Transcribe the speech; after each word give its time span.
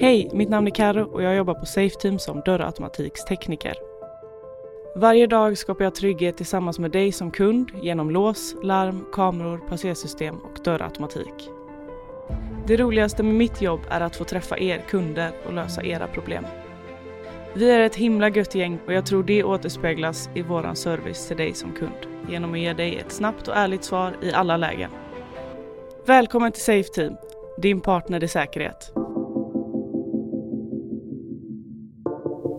Hej, 0.00 0.30
mitt 0.32 0.48
namn 0.48 0.66
är 0.66 0.70
Karo 0.70 1.04
och 1.12 1.22
jag 1.22 1.36
jobbar 1.36 1.54
på 1.54 1.66
Safeteam 1.66 2.18
som 2.18 2.42
dörrautomatikstekniker. 2.44 3.74
Varje 4.96 5.26
dag 5.26 5.58
skapar 5.58 5.84
jag 5.84 5.94
trygghet 5.94 6.36
tillsammans 6.36 6.78
med 6.78 6.90
dig 6.90 7.12
som 7.12 7.30
kund 7.30 7.70
genom 7.82 8.10
lås, 8.10 8.54
larm, 8.62 9.04
kameror, 9.12 9.58
passersystem 9.58 10.38
och 10.38 10.64
dörrautomatik. 10.64 11.50
Det 12.66 12.76
roligaste 12.76 13.22
med 13.22 13.34
mitt 13.34 13.62
jobb 13.62 13.80
är 13.90 14.00
att 14.00 14.16
få 14.16 14.24
träffa 14.24 14.58
er 14.58 14.84
kunder 14.88 15.32
och 15.46 15.52
lösa 15.52 15.82
era 15.82 16.06
problem. 16.06 16.46
Vi 17.54 17.70
är 17.70 17.80
ett 17.80 17.96
himla 17.96 18.28
gött 18.28 18.54
gäng 18.54 18.78
och 18.86 18.92
jag 18.92 19.06
tror 19.06 19.22
det 19.22 19.44
återspeglas 19.44 20.30
i 20.34 20.42
våran 20.42 20.76
service 20.76 21.28
till 21.28 21.36
dig 21.36 21.54
som 21.54 21.72
kund 21.72 22.06
genom 22.28 22.52
att 22.52 22.60
ge 22.60 22.72
dig 22.72 22.96
ett 22.96 23.12
snabbt 23.12 23.48
och 23.48 23.56
ärligt 23.56 23.84
svar 23.84 24.16
i 24.22 24.32
alla 24.32 24.56
lägen. 24.56 24.90
Välkommen 26.06 26.52
till 26.52 26.62
Safeteam, 26.62 27.16
din 27.56 27.80
partner 27.80 28.24
i 28.24 28.28
säkerhet. 28.28 29.01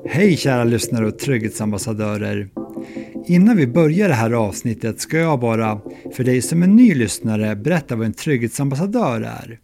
Hej 0.05 0.37
kära 0.37 0.63
lyssnare 0.63 1.07
och 1.07 1.19
trygghetsambassadörer. 1.19 2.49
Innan 3.27 3.57
vi 3.57 3.67
börjar 3.67 4.07
det 4.07 4.13
här 4.13 4.31
avsnittet 4.31 5.01
ska 5.01 5.17
jag 5.17 5.39
bara, 5.39 5.81
för 6.15 6.23
dig 6.23 6.41
som 6.41 6.63
är 6.63 6.67
ny 6.67 6.95
lyssnare, 6.95 7.55
berätta 7.55 7.95
vad 7.95 8.05
en 8.05 8.13
trygghetsambassadör 8.13 9.21
är. 9.21 9.59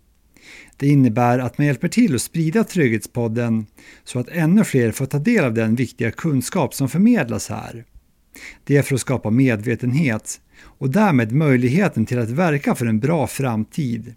Det 0.78 0.88
innebär 0.88 1.40
att 1.40 1.58
man 1.58 1.68
hjälper 1.68 1.88
till 1.88 2.16
att 2.16 2.22
sprida 2.22 2.64
Trygghetspodden 2.64 3.66
så 4.04 4.20
att 4.20 4.30
ännu 4.30 4.64
fler 4.64 4.92
får 4.92 5.06
ta 5.06 5.20
del 5.20 5.46
av 5.46 5.54
den 5.54 5.76
viktiga 5.76 6.12
kunskap 6.12 6.74
som 6.74 6.90
förmedlas 6.90 7.50
här. 7.50 7.86
Det 8.64 8.78
är 8.78 8.82
för 8.82 8.96
att 8.96 9.02
skapa 9.02 9.30
medvetenhet 9.30 10.42
och 10.62 10.90
därmed 10.90 11.32
möjligheten 11.32 12.06
till 12.06 12.20
att 12.20 12.30
verka 12.30 12.76
för 12.76 12.86
en 12.86 13.00
bra 13.00 13.28
framtid. 13.28 14.16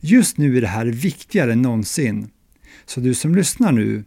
Just 0.00 0.38
nu 0.38 0.56
är 0.56 0.60
det 0.60 0.66
här 0.66 0.86
viktigare 0.86 1.52
än 1.52 1.62
någonsin. 1.62 2.30
Så 2.86 3.00
du 3.00 3.14
som 3.14 3.34
lyssnar 3.34 3.72
nu, 3.72 4.04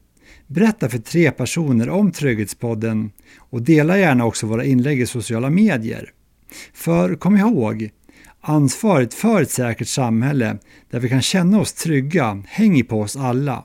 berätta 0.48 0.90
för 0.90 0.98
tre 0.98 1.32
personer 1.32 1.90
om 1.90 2.12
Trygghetspodden 2.12 3.12
och 3.38 3.62
dela 3.62 3.98
gärna 3.98 4.26
också 4.26 4.48
våra 4.48 4.66
inlägg 4.66 5.02
i 5.02 5.06
sociala 5.06 5.50
medier. 5.50 6.12
För 6.74 7.16
kom 7.16 7.38
ihåg, 7.38 7.90
ansvaret 8.42 9.14
för 9.14 9.42
ett 9.42 9.52
säkert 9.52 9.88
samhälle 9.88 10.58
där 10.90 11.00
vi 11.00 11.10
kan 11.10 11.22
känna 11.22 11.60
oss 11.60 11.74
trygga 11.74 12.44
hänger 12.48 12.84
på 12.84 13.02
oss 13.02 13.16
alla. 13.16 13.64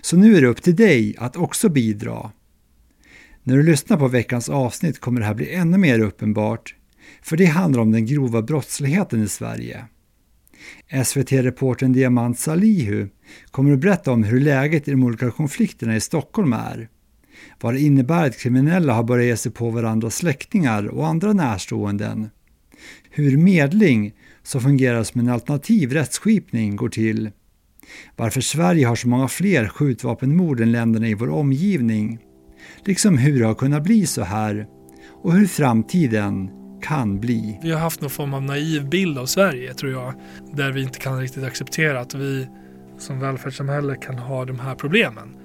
Så 0.00 0.16
nu 0.16 0.36
är 0.36 0.40
det 0.40 0.48
upp 0.48 0.62
till 0.62 0.76
dig 0.76 1.14
att 1.18 1.36
också 1.36 1.68
bidra. 1.68 2.30
När 3.42 3.56
du 3.56 3.62
lyssnar 3.62 3.96
på 3.96 4.08
veckans 4.08 4.48
avsnitt 4.48 5.00
kommer 5.00 5.20
det 5.20 5.26
här 5.26 5.34
bli 5.34 5.54
ännu 5.54 5.78
mer 5.78 5.98
uppenbart, 5.98 6.74
för 7.22 7.36
det 7.36 7.44
handlar 7.44 7.82
om 7.82 7.92
den 7.92 8.06
grova 8.06 8.42
brottsligheten 8.42 9.22
i 9.22 9.28
Sverige. 9.28 9.84
SVT-reportern 11.04 11.92
Diamant 11.92 12.38
Salihu 12.38 13.08
kommer 13.50 13.72
att 13.72 13.78
berätta 13.78 14.12
om 14.12 14.22
hur 14.22 14.40
läget 14.40 14.88
i 14.88 14.90
de 14.90 15.04
olika 15.04 15.30
konflikterna 15.30 15.96
i 15.96 16.00
Stockholm 16.00 16.52
är. 16.52 16.88
Vad 17.60 17.74
det 17.74 17.80
innebär 17.80 18.26
att 18.26 18.38
kriminella 18.38 18.92
har 18.92 19.02
börjat 19.02 19.26
ge 19.26 19.36
sig 19.36 19.52
på 19.52 19.70
varandras 19.70 20.16
släktingar 20.16 20.86
och 20.86 21.06
andra 21.06 21.32
närståenden. 21.32 22.30
Hur 23.10 23.36
medling, 23.36 24.12
som 24.42 24.60
fungerar 24.60 25.02
som 25.02 25.20
en 25.20 25.28
alternativ 25.28 25.92
rättsskipning, 25.92 26.76
går 26.76 26.88
till. 26.88 27.30
Varför 28.16 28.40
Sverige 28.40 28.86
har 28.86 28.96
så 28.96 29.08
många 29.08 29.28
fler 29.28 29.68
skjutvapenmord 29.68 30.60
än 30.60 30.72
länderna 30.72 31.08
i 31.08 31.14
vår 31.14 31.30
omgivning. 31.30 32.18
Liksom 32.84 33.18
hur 33.18 33.40
det 33.40 33.46
har 33.46 33.54
kunnat 33.54 33.82
bli 33.82 34.06
så 34.06 34.22
här 34.22 34.66
och 35.22 35.32
hur 35.32 35.46
framtiden 35.46 36.50
kan 36.82 37.20
bli. 37.20 37.58
Vi 37.62 37.70
har 37.70 37.80
haft 37.80 38.00
någon 38.00 38.10
form 38.10 38.34
av 38.34 38.42
naiv 38.42 38.88
bild 38.88 39.18
av 39.18 39.26
Sverige 39.26 39.74
tror 39.74 39.92
jag. 39.92 40.14
Där 40.52 40.72
vi 40.72 40.82
inte 40.82 40.98
kan 40.98 41.20
riktigt 41.20 41.44
acceptera 41.44 42.00
att 42.00 42.14
vi 42.14 42.48
som 42.98 43.20
välfärdssamhälle 43.20 43.96
kan 43.96 44.18
ha 44.18 44.44
de 44.44 44.60
här 44.60 44.74
problemen. 44.74 45.36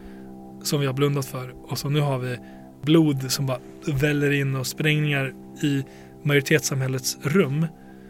Som 0.64 0.80
vi 0.80 0.86
har 0.86 0.94
blundat 0.94 1.26
för. 1.26 1.72
Och 1.72 1.78
så 1.78 1.90
nu 1.90 2.00
har 2.00 2.20
vi 2.20 2.38
blod 2.84 3.32
som 3.32 3.46
bara 3.46 3.60
väller 3.88 4.32
in 4.32 4.56
och 4.56 4.68
sprängningar 4.68 5.34
i 5.62 5.84
majoritetssamhällets 6.24 7.18
rum. 7.22 7.68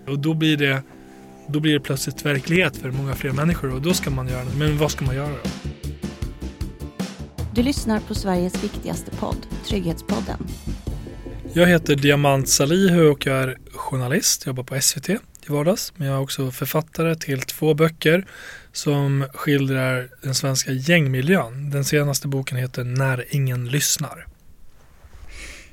Och 0.08 0.20
då 0.20 0.34
blir 0.34 0.58
det, 0.58 0.84
då 1.48 1.60
blir 1.60 1.74
det 1.74 1.80
plötsligt 1.80 2.26
verklighet 2.26 2.78
för 2.78 2.92
många 2.92 3.14
fler 3.14 3.32
människor 3.32 3.74
och 3.74 3.82
då 3.82 3.94
ska 3.94 4.10
man 4.10 4.28
göra 4.28 4.44
det. 4.44 4.58
Men 4.58 4.78
vad 4.78 4.92
ska 4.92 5.06
man 5.06 5.16
göra 5.16 5.30
då? 5.30 5.50
Du 7.54 7.64
lyssnar 7.64 8.00
på 8.00 8.16
Sveriges 8.16 8.64
viktigaste 8.64 9.12
podd, 9.12 9.48
Trygghetspodden. 9.66 10.38
Jag 11.58 11.68
heter 11.68 11.96
Diamant 11.96 12.50
Salihu 12.50 13.10
och 13.10 13.26
jag 13.26 13.38
är 13.38 13.58
journalist, 13.72 14.46
jobbar 14.46 14.64
på 14.64 14.82
SVT 14.82 15.10
i 15.10 15.18
vardags. 15.48 15.94
Men 15.96 16.08
jag 16.08 16.18
är 16.18 16.22
också 16.22 16.52
författare 16.52 17.16
till 17.16 17.42
två 17.42 17.74
böcker 17.74 18.26
som 18.72 19.26
skildrar 19.34 20.10
den 20.22 20.36
svenska 20.36 20.72
gängmiljön. 20.72 21.70
Den 21.70 21.86
senaste 21.86 22.28
boken 22.28 22.58
heter 22.58 22.84
När 22.84 23.26
ingen 23.30 23.70
lyssnar. 23.70 24.28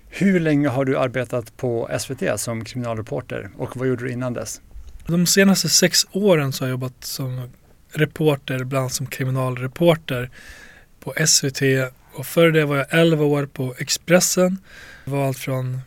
Hur 0.09 0.41
länge 0.41 0.69
har 0.69 0.85
du 0.85 0.99
arbetat 0.99 1.57
på 1.57 1.91
SVT 2.01 2.41
som 2.41 2.65
kriminalreporter 2.65 3.51
och 3.57 3.77
vad 3.77 3.89
gjorde 3.89 4.05
du 4.05 4.13
innan 4.13 4.33
dess? 4.33 4.61
De 5.07 5.27
senaste 5.27 5.69
sex 5.69 6.07
åren 6.13 6.53
så 6.53 6.65
har 6.65 6.69
jag 6.69 6.75
jobbat 6.75 7.05
som 7.05 7.51
reporter, 7.93 8.65
bland 8.65 8.93
som 8.93 9.07
kriminalreporter 9.07 10.31
på 11.01 11.15
SVT 11.27 11.63
och 12.15 12.27
före 12.27 12.51
det 12.51 12.65
var 12.65 12.77
jag 12.77 12.87
11 12.91 13.25
år 13.25 13.47
på 13.47 13.75
Expressen. 13.79 14.59
Det 15.05 15.11
var 15.11 15.27
allt 15.27 15.39
från 15.39 15.81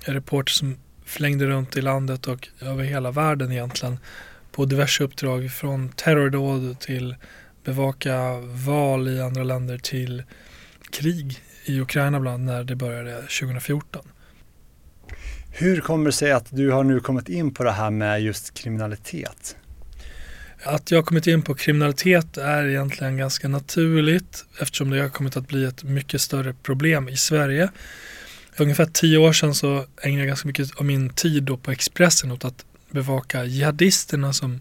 reporter 0.00 0.52
som 0.52 0.76
flängde 1.04 1.46
runt 1.46 1.76
i 1.76 1.80
landet 1.80 2.26
och 2.28 2.48
över 2.60 2.84
hela 2.84 3.10
världen 3.10 3.52
egentligen 3.52 3.98
på 4.52 4.64
diverse 4.64 5.04
uppdrag 5.04 5.50
från 5.50 5.88
terrordåd 5.88 6.80
till 6.80 7.14
bevaka 7.64 8.40
val 8.40 9.08
i 9.08 9.20
andra 9.20 9.42
länder 9.42 9.78
till 9.78 10.22
krig 10.90 11.38
i 11.64 11.80
Ukraina 11.80 12.20
bland 12.20 12.44
när 12.44 12.64
det 12.64 12.76
började 12.76 13.16
2014. 13.16 14.08
Hur 15.52 15.80
kommer 15.80 16.06
det 16.06 16.12
sig 16.12 16.32
att 16.32 16.46
du 16.50 16.70
har 16.70 16.84
nu 16.84 17.00
kommit 17.00 17.28
in 17.28 17.54
på 17.54 17.64
det 17.64 17.72
här 17.72 17.90
med 17.90 18.22
just 18.22 18.54
kriminalitet? 18.54 19.56
Att 20.62 20.90
jag 20.90 20.98
har 20.98 21.02
kommit 21.02 21.26
in 21.26 21.42
på 21.42 21.54
kriminalitet 21.54 22.36
är 22.36 22.64
egentligen 22.64 23.16
ganska 23.16 23.48
naturligt 23.48 24.44
eftersom 24.60 24.90
det 24.90 25.00
har 25.00 25.08
kommit 25.08 25.36
att 25.36 25.48
bli 25.48 25.64
ett 25.64 25.84
mycket 25.84 26.20
större 26.20 26.54
problem 26.62 27.08
i 27.08 27.16
Sverige. 27.16 27.70
För 28.60 28.64
ungefär 28.64 28.86
tio 28.86 29.18
år 29.18 29.32
sedan 29.32 29.54
så 29.54 29.86
ägnade 30.02 30.20
jag 30.20 30.26
ganska 30.26 30.48
mycket 30.48 30.76
av 30.76 30.84
min 30.84 31.10
tid 31.10 31.42
då 31.42 31.56
på 31.56 31.70
Expressen 31.70 32.32
åt 32.32 32.44
att 32.44 32.64
bevaka 32.90 33.44
jihadisterna 33.44 34.32
som 34.32 34.60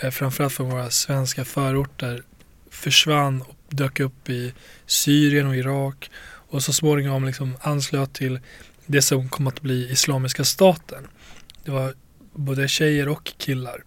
eh, 0.00 0.10
framförallt 0.10 0.52
från 0.52 0.70
våra 0.70 0.90
svenska 0.90 1.44
förorter 1.44 2.22
försvann 2.70 3.42
och 3.42 3.56
dök 3.68 4.00
upp 4.00 4.30
i 4.30 4.52
Syrien 4.86 5.46
och 5.46 5.56
Irak 5.56 6.10
och 6.26 6.62
så 6.62 6.72
småningom 6.72 7.24
liksom 7.24 7.56
anslöt 7.60 8.12
till 8.12 8.40
det 8.86 9.02
som 9.02 9.28
kom 9.28 9.46
att 9.46 9.60
bli 9.60 9.90
Islamiska 9.90 10.44
staten. 10.44 11.06
Det 11.64 11.70
var 11.70 11.94
både 12.32 12.68
tjejer 12.68 13.08
och 13.08 13.32
killar. 13.38 13.82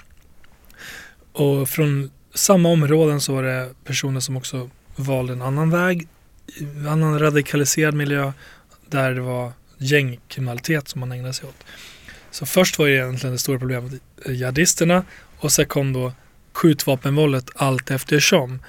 Och 1.31 1.69
från 1.69 2.11
samma 2.33 2.69
områden 2.69 3.21
så 3.21 3.33
var 3.33 3.43
det 3.43 3.69
personer 3.83 4.19
som 4.19 4.37
också 4.37 4.69
valde 4.95 5.33
en 5.33 5.41
annan 5.41 5.69
väg, 5.69 6.07
en 6.59 6.87
annan 6.87 7.19
radikaliserad 7.19 7.93
miljö 7.93 8.31
där 8.91 9.13
det 9.13 9.21
var 9.21 9.51
gängkriminalitet 9.77 10.87
som 10.87 10.99
man 10.99 11.11
ägnade 11.11 11.33
sig 11.33 11.49
åt. 11.49 11.65
Så 12.31 12.45
först 12.45 12.79
var 12.79 12.87
det 12.87 12.93
egentligen 12.93 13.33
det 13.33 13.39
stora 13.39 13.59
problemet 13.59 13.93
eh, 14.25 14.31
jihadisterna 14.31 15.05
och 15.37 15.51
sen 15.51 15.65
kom 15.65 15.93
då 15.93 16.13
skjutvapenvåldet 16.53 17.49
allt 17.55 17.91
eftersom. 17.91 18.59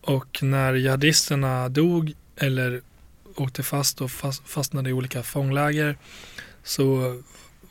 Och 0.00 0.42
när 0.42 0.74
jihadisterna 0.74 1.68
dog 1.68 2.12
eller 2.36 2.80
åkte 3.36 3.62
fast 3.62 4.00
och 4.00 4.10
fastnade 4.44 4.90
i 4.90 4.92
olika 4.92 5.22
fångläger 5.22 5.96
så 6.62 7.16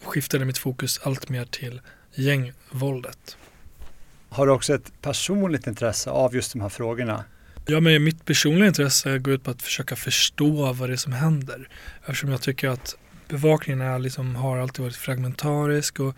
skiftade 0.03 0.45
mitt 0.45 0.57
fokus 0.57 0.99
allt 1.03 1.29
mer 1.29 1.45
till 1.45 1.81
gängvåldet. 2.13 3.37
Har 4.29 4.45
du 4.45 4.51
också 4.51 4.73
ett 4.73 4.91
personligt 5.01 5.67
intresse 5.67 6.09
av 6.09 6.35
just 6.35 6.53
de 6.53 6.61
här 6.61 6.69
frågorna? 6.69 7.23
Ja, 7.67 7.79
men 7.79 8.03
mitt 8.03 8.25
personliga 8.25 8.67
intresse 8.67 9.19
går 9.19 9.33
ut 9.33 9.43
på 9.43 9.51
att 9.51 9.61
försöka 9.61 9.95
förstå 9.95 10.73
vad 10.73 10.89
det 10.89 10.93
är 10.93 10.97
som 10.97 11.13
händer. 11.13 11.69
Eftersom 11.99 12.29
jag 12.29 12.41
tycker 12.41 12.69
att 12.69 12.97
bevakningen 13.27 13.81
är 13.81 13.99
liksom, 13.99 14.35
har 14.35 14.57
alltid 14.57 14.83
varit 14.83 14.95
fragmentarisk 14.95 15.99
och 15.99 16.15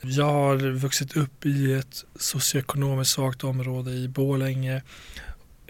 jag 0.00 0.24
har 0.24 0.56
vuxit 0.56 1.16
upp 1.16 1.46
i 1.46 1.72
ett 1.72 2.04
socioekonomiskt 2.16 3.14
svagt 3.14 3.44
område 3.44 3.90
i 3.90 4.08
Bålänge 4.08 4.82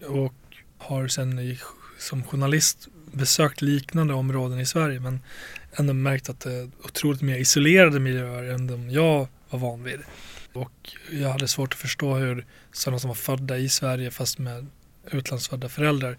och 0.03 0.35
har 0.79 1.09
sen 1.09 1.56
som 1.99 2.23
journalist 2.23 2.88
besökt 3.12 3.62
liknande 3.62 4.14
områden 4.14 4.61
i 4.61 4.67
Sverige 4.67 5.00
men 5.00 5.20
ändå 5.73 5.93
märkt 5.93 6.29
att 6.29 6.41
det 6.41 6.52
är 6.52 6.70
otroligt 6.85 7.23
mer 7.23 7.37
isolerade 7.37 8.00
miljöer 8.00 8.55
än 8.55 8.67
de 8.67 8.91
jag 8.91 9.29
var 9.50 9.59
van 9.59 9.82
vid. 9.82 10.00
Och 10.52 10.91
jag 11.11 11.29
hade 11.29 11.49
svårt 11.49 11.73
att 11.73 11.81
förstå 11.81 12.14
hur 12.14 12.47
sådana 12.73 12.99
som 12.99 13.09
var 13.09 13.14
födda 13.14 13.59
i 13.59 13.69
Sverige 13.69 14.11
fast 14.11 14.38
med 14.38 14.67
utlandsfödda 15.11 15.69
föräldrar 15.69 16.17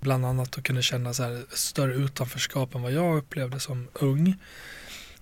bland 0.00 0.26
annat 0.26 0.56
och 0.56 0.64
kunde 0.64 0.82
känna 0.82 1.14
så 1.14 1.22
här 1.22 1.42
större 1.48 1.94
utanförskap 1.94 2.74
än 2.74 2.82
vad 2.82 2.92
jag 2.92 3.16
upplevde 3.16 3.60
som 3.60 3.88
ung. 3.92 4.34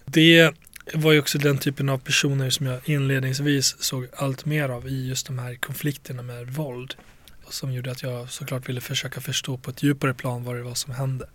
Det 0.05 0.53
var 0.95 1.13
ju 1.13 1.21
också 1.21 1.39
den 1.39 1.59
typen 1.59 1.89
av 1.89 1.99
personer 1.99 2.51
som 2.51 2.67
jag 2.67 2.89
inledningsvis 2.89 3.83
såg 3.83 4.07
allt 4.17 4.45
mer 4.45 4.69
av 4.69 4.89
i 4.89 5.09
just 5.09 5.27
de 5.27 5.39
här 5.39 5.55
konflikterna 5.55 6.23
med 6.23 6.47
våld. 6.47 6.95
som 7.49 7.73
gjorde 7.73 7.91
att 7.91 8.03
jag 8.03 8.31
såklart 8.31 8.69
ville 8.69 8.81
försöka 8.81 9.21
förstå 9.21 9.57
på 9.57 9.71
ett 9.71 9.83
djupare 9.83 10.15
plan 10.15 10.45
vad 10.45 10.57
det 10.57 10.63
var 10.63 10.75
som 10.75 10.95
hände. 10.95 11.27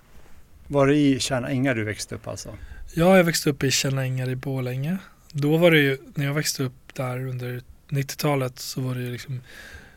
Var 0.67 0.87
det 0.87 0.95
i 0.95 1.19
Kärna 1.19 1.49
Ängar 1.49 1.75
du 1.75 1.83
växte 1.83 2.15
upp 2.15 2.27
alltså? 2.27 2.57
Ja, 2.93 3.17
jag 3.17 3.23
växte 3.23 3.49
upp 3.49 3.63
i 3.63 3.71
Kärna 3.71 4.05
Ängar 4.05 4.29
i 4.29 4.35
Borlänge. 4.35 4.97
Då 5.31 5.57
var 5.57 5.71
det 5.71 5.79
ju, 5.79 5.97
när 6.13 6.25
jag 6.25 6.33
växte 6.33 6.63
upp 6.63 6.93
där 6.93 7.27
under 7.27 7.61
90-talet 7.89 8.59
så 8.59 8.81
var 8.81 8.95
det 8.95 9.01
ju 9.01 9.11
liksom 9.11 9.41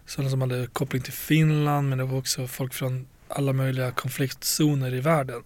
sådana 0.08 0.30
som 0.30 0.40
hade 0.40 0.66
koppling 0.66 1.02
till 1.02 1.12
Finland 1.12 1.88
men 1.88 1.98
det 1.98 2.04
var 2.04 2.18
också 2.18 2.46
folk 2.46 2.74
från 2.74 3.06
alla 3.28 3.52
möjliga 3.52 3.90
konfliktzoner 3.90 4.94
i 4.94 5.00
världen 5.00 5.42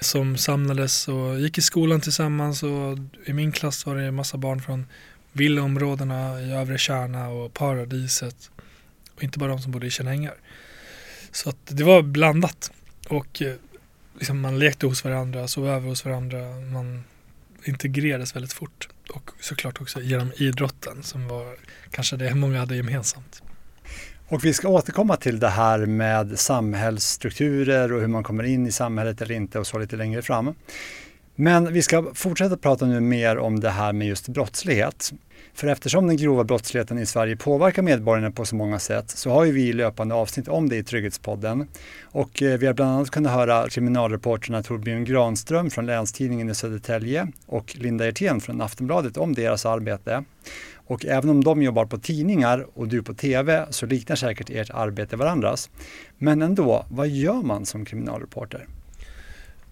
som 0.00 0.36
samlades 0.36 1.08
och 1.08 1.40
gick 1.40 1.58
i 1.58 1.62
skolan 1.62 2.00
tillsammans 2.00 2.62
och 2.62 2.98
i 3.24 3.32
min 3.32 3.52
klass 3.52 3.86
var 3.86 3.96
det 3.96 4.02
en 4.02 4.14
massa 4.14 4.36
barn 4.36 4.62
från 4.62 4.86
villaområdena 5.32 6.40
i 6.40 6.52
övre 6.52 6.78
Kärna 6.78 7.28
och 7.28 7.54
Paradiset 7.54 8.50
och 9.14 9.22
inte 9.22 9.38
bara 9.38 9.50
de 9.50 9.58
som 9.58 9.72
bodde 9.72 9.86
i 9.86 9.90
Kärnängar. 9.90 10.34
Så 11.32 11.48
att 11.48 11.56
det 11.66 11.84
var 11.84 12.02
blandat 12.02 12.72
och 13.08 13.42
eh, 13.42 13.54
liksom 14.18 14.40
man 14.40 14.58
lekte 14.58 14.86
hos 14.86 15.04
varandra, 15.04 15.48
sov 15.48 15.68
över 15.68 15.88
hos 15.88 16.04
varandra, 16.04 16.38
man 16.72 17.04
integrerades 17.64 18.36
väldigt 18.36 18.52
fort 18.52 18.88
och 19.10 19.30
såklart 19.40 19.80
också 19.80 20.00
genom 20.00 20.32
idrotten 20.36 21.02
som 21.02 21.28
var 21.28 21.56
kanske 21.90 22.16
det 22.16 22.34
många 22.34 22.58
hade 22.58 22.76
gemensamt. 22.76 23.42
Och 24.32 24.44
vi 24.44 24.54
ska 24.54 24.68
återkomma 24.68 25.16
till 25.16 25.40
det 25.40 25.48
här 25.48 25.86
med 25.86 26.38
samhällsstrukturer 26.38 27.92
och 27.92 28.00
hur 28.00 28.08
man 28.08 28.24
kommer 28.24 28.44
in 28.44 28.66
i 28.66 28.72
samhället 28.72 29.22
eller 29.22 29.34
inte 29.34 29.58
och 29.58 29.66
så 29.66 29.78
lite 29.78 29.96
längre 29.96 30.22
fram. 30.22 30.54
Men 31.34 31.72
vi 31.72 31.82
ska 31.82 32.04
fortsätta 32.14 32.56
prata 32.56 32.86
nu 32.86 33.00
mer 33.00 33.38
om 33.38 33.60
det 33.60 33.70
här 33.70 33.92
med 33.92 34.08
just 34.08 34.28
brottslighet. 34.28 35.12
För 35.54 35.66
eftersom 35.66 36.06
den 36.06 36.16
grova 36.16 36.44
brottsligheten 36.44 36.98
i 36.98 37.06
Sverige 37.06 37.36
påverkar 37.36 37.82
medborgarna 37.82 38.30
på 38.30 38.44
så 38.44 38.56
många 38.56 38.78
sätt 38.78 39.10
så 39.10 39.30
har 39.30 39.44
ju 39.44 39.52
vi 39.52 39.72
löpande 39.72 40.14
avsnitt 40.14 40.48
om 40.48 40.68
det 40.68 40.76
i 40.76 40.84
Trygghetspodden. 40.84 41.68
Och 42.04 42.42
eh, 42.42 42.58
vi 42.58 42.66
har 42.66 42.74
bland 42.74 42.90
annat 42.90 43.10
kunnat 43.10 43.32
höra 43.32 43.68
kriminalreporterna 43.68 44.62
Torbjörn 44.62 45.04
Granström 45.04 45.70
från 45.70 45.86
Länstidningen 45.86 46.50
i 46.50 46.54
Södertälje 46.54 47.28
och 47.46 47.76
Linda 47.78 48.08
Ertén 48.08 48.40
från 48.40 48.60
Aftonbladet 48.60 49.16
om 49.16 49.34
deras 49.34 49.66
arbete. 49.66 50.24
Och 50.92 51.06
även 51.06 51.30
om 51.30 51.44
de 51.44 51.62
jobbar 51.62 51.86
på 51.86 51.98
tidningar 51.98 52.66
och 52.74 52.88
du 52.88 53.02
på 53.02 53.14
TV 53.14 53.66
så 53.70 53.86
liknar 53.86 54.16
säkert 54.16 54.50
ert 54.50 54.70
arbete 54.70 55.16
varandras. 55.16 55.70
Men 56.18 56.42
ändå, 56.42 56.86
vad 56.88 57.08
gör 57.08 57.42
man 57.42 57.66
som 57.66 57.84
kriminalreporter? 57.84 58.66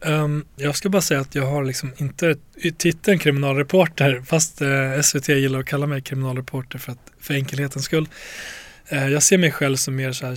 Um, 0.01 0.45
jag 0.57 0.77
ska 0.77 0.89
bara 0.89 1.03
säga 1.03 1.21
att 1.21 1.35
jag 1.35 1.47
har 1.47 1.65
liksom 1.65 1.93
inte 1.97 2.37
titeln 2.77 3.19
kriminalreporter 3.19 4.23
fast 4.27 4.63
eh, 4.63 4.69
uh, 4.69 5.01
SVT 5.01 5.29
gillar 5.29 5.61
att 5.61 5.67
kalla 5.67 5.87
mig 5.87 6.03
kriminalreporter 6.03 6.79
för, 6.79 6.93
att, 6.93 7.13
för 7.21 7.35
enkelhetens 7.35 7.85
skull. 7.85 8.09
Uh, 8.93 9.09
jag 9.09 9.23
ser 9.23 9.39
mig 9.39 9.51
själv 9.51 9.77
som 9.77 9.97
mer 9.97 10.13
så 10.13 10.27
här 10.27 10.37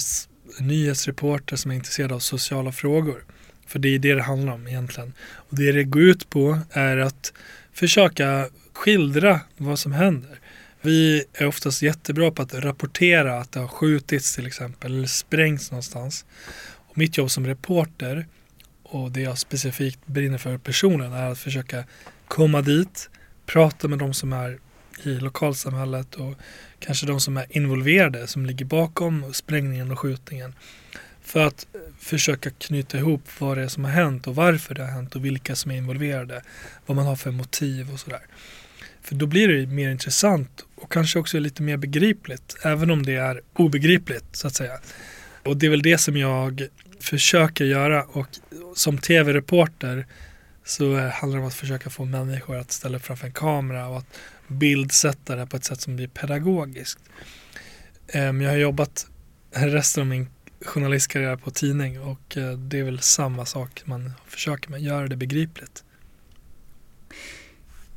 nyhetsreporter 0.59 1.55
som 1.55 1.71
är 1.71 1.75
intresserad 1.75 2.11
av 2.11 2.19
sociala 2.19 2.71
frågor. 2.71 3.23
För 3.67 3.79
det 3.79 3.95
är 3.95 3.99
det 3.99 4.13
det 4.13 4.23
handlar 4.23 4.53
om 4.53 4.67
egentligen. 4.67 5.13
Och 5.33 5.57
det 5.57 5.71
det 5.71 5.83
går 5.83 6.01
ut 6.01 6.29
på 6.29 6.59
är 6.71 6.97
att 6.97 7.33
försöka 7.73 8.49
skildra 8.73 9.39
vad 9.57 9.79
som 9.79 9.91
händer. 9.91 10.39
Vi 10.85 11.25
är 11.33 11.45
oftast 11.45 11.81
jättebra 11.81 12.31
på 12.31 12.41
att 12.41 12.53
rapportera 12.53 13.39
att 13.39 13.51
det 13.51 13.59
har 13.59 13.67
skjutits 13.67 14.35
till 14.35 14.47
exempel 14.47 14.93
eller 14.93 15.07
sprängts 15.07 15.71
någonstans. 15.71 16.25
Och 16.87 16.97
mitt 16.97 17.17
jobb 17.17 17.31
som 17.31 17.47
reporter 17.47 18.27
och 18.83 19.11
det 19.11 19.21
jag 19.21 19.37
specifikt 19.37 19.99
brinner 20.05 20.37
för 20.37 20.57
personen 20.57 21.13
är 21.13 21.31
att 21.31 21.39
försöka 21.39 21.83
komma 22.27 22.61
dit, 22.61 23.09
prata 23.45 23.87
med 23.87 23.99
de 23.99 24.13
som 24.13 24.33
är 24.33 24.59
i 25.03 25.09
lokalsamhället 25.09 26.15
och 26.15 26.33
kanske 26.79 27.05
de 27.05 27.19
som 27.19 27.37
är 27.37 27.45
involverade 27.49 28.27
som 28.27 28.45
ligger 28.45 28.65
bakom 28.65 29.33
sprängningen 29.33 29.91
och 29.91 29.99
skjutningen. 29.99 30.55
För 31.21 31.47
att 31.47 31.67
försöka 31.99 32.49
knyta 32.49 32.97
ihop 32.97 33.21
vad 33.39 33.57
det 33.57 33.63
är 33.63 33.67
som 33.67 33.85
har 33.85 33.91
hänt 33.91 34.27
och 34.27 34.35
varför 34.35 34.75
det 34.75 34.83
har 34.83 34.91
hänt 34.91 35.15
och 35.15 35.25
vilka 35.25 35.55
som 35.55 35.71
är 35.71 35.75
involverade. 35.75 36.41
Vad 36.85 36.95
man 36.95 37.05
har 37.05 37.15
för 37.15 37.31
motiv 37.31 37.91
och 37.93 37.99
sådär. 37.99 38.21
För 39.03 39.15
då 39.15 39.25
blir 39.25 39.47
det 39.47 39.67
mer 39.67 39.89
intressant 39.89 40.65
och 40.75 40.91
kanske 40.91 41.19
också 41.19 41.39
lite 41.39 41.63
mer 41.63 41.77
begripligt. 41.77 42.55
Även 42.63 42.91
om 42.91 43.03
det 43.05 43.15
är 43.15 43.41
obegripligt 43.53 44.25
så 44.31 44.47
att 44.47 44.55
säga. 44.55 44.79
Och 45.45 45.57
det 45.57 45.65
är 45.65 45.69
väl 45.69 45.81
det 45.81 45.97
som 45.97 46.17
jag 46.17 46.67
försöker 46.99 47.65
göra 47.65 48.03
och 48.03 48.27
som 48.75 48.97
tv-reporter 48.97 50.05
så 50.65 50.97
eh, 50.97 51.09
handlar 51.09 51.37
det 51.37 51.41
om 51.41 51.47
att 51.47 51.53
försöka 51.53 51.89
få 51.89 52.05
människor 52.05 52.57
att 52.57 52.71
ställa 52.71 52.97
upp 52.97 53.05
framför 53.05 53.27
en 53.27 53.33
kamera 53.33 53.87
och 53.87 53.97
att 53.97 54.19
bildsätta 54.47 55.35
det 55.35 55.47
på 55.47 55.57
ett 55.57 55.65
sätt 55.65 55.81
som 55.81 55.95
blir 55.95 56.07
pedagogiskt. 56.07 56.99
Ehm, 58.07 58.41
jag 58.41 58.49
har 58.49 58.57
jobbat 58.57 59.07
resten 59.51 60.01
av 60.01 60.07
min 60.07 60.27
journalistkarriär 60.65 61.35
på 61.35 61.51
tidning 61.51 62.01
och 62.01 62.37
eh, 62.37 62.51
det 62.51 62.79
är 62.79 62.83
väl 62.83 62.99
samma 62.99 63.45
sak 63.45 63.81
man 63.85 64.13
försöker 64.27 64.69
med, 64.69 64.81
göra 64.81 65.07
det 65.07 65.15
begripligt. 65.15 65.83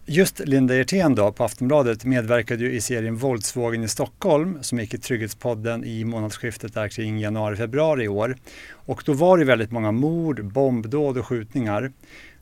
Just 0.09 0.39
Linda 0.39 0.75
Hjertén 0.75 1.15
då 1.15 1.33
på 1.33 1.45
Aftonbladet 1.45 2.05
medverkade 2.05 2.65
ju 2.65 2.73
i 2.73 2.81
serien 2.81 3.17
Våldsvågen 3.17 3.83
i 3.85 3.89
Stockholm 3.89 4.59
som 4.63 4.79
gick 4.79 4.95
i 4.95 4.99
Trygghetspodden 4.99 5.85
i 5.85 6.05
månadsskiftet 6.05 6.75
där 6.75 6.89
kring 6.89 7.19
januari-februari 7.19 8.05
i 8.05 8.09
år. 8.09 8.37
Och 8.71 9.03
då 9.07 9.13
var 9.13 9.39
det 9.39 9.45
väldigt 9.45 9.71
många 9.71 9.93
mord, 9.93 10.45
bombdåd 10.45 11.19
och 11.19 11.27
skjutningar. 11.27 11.93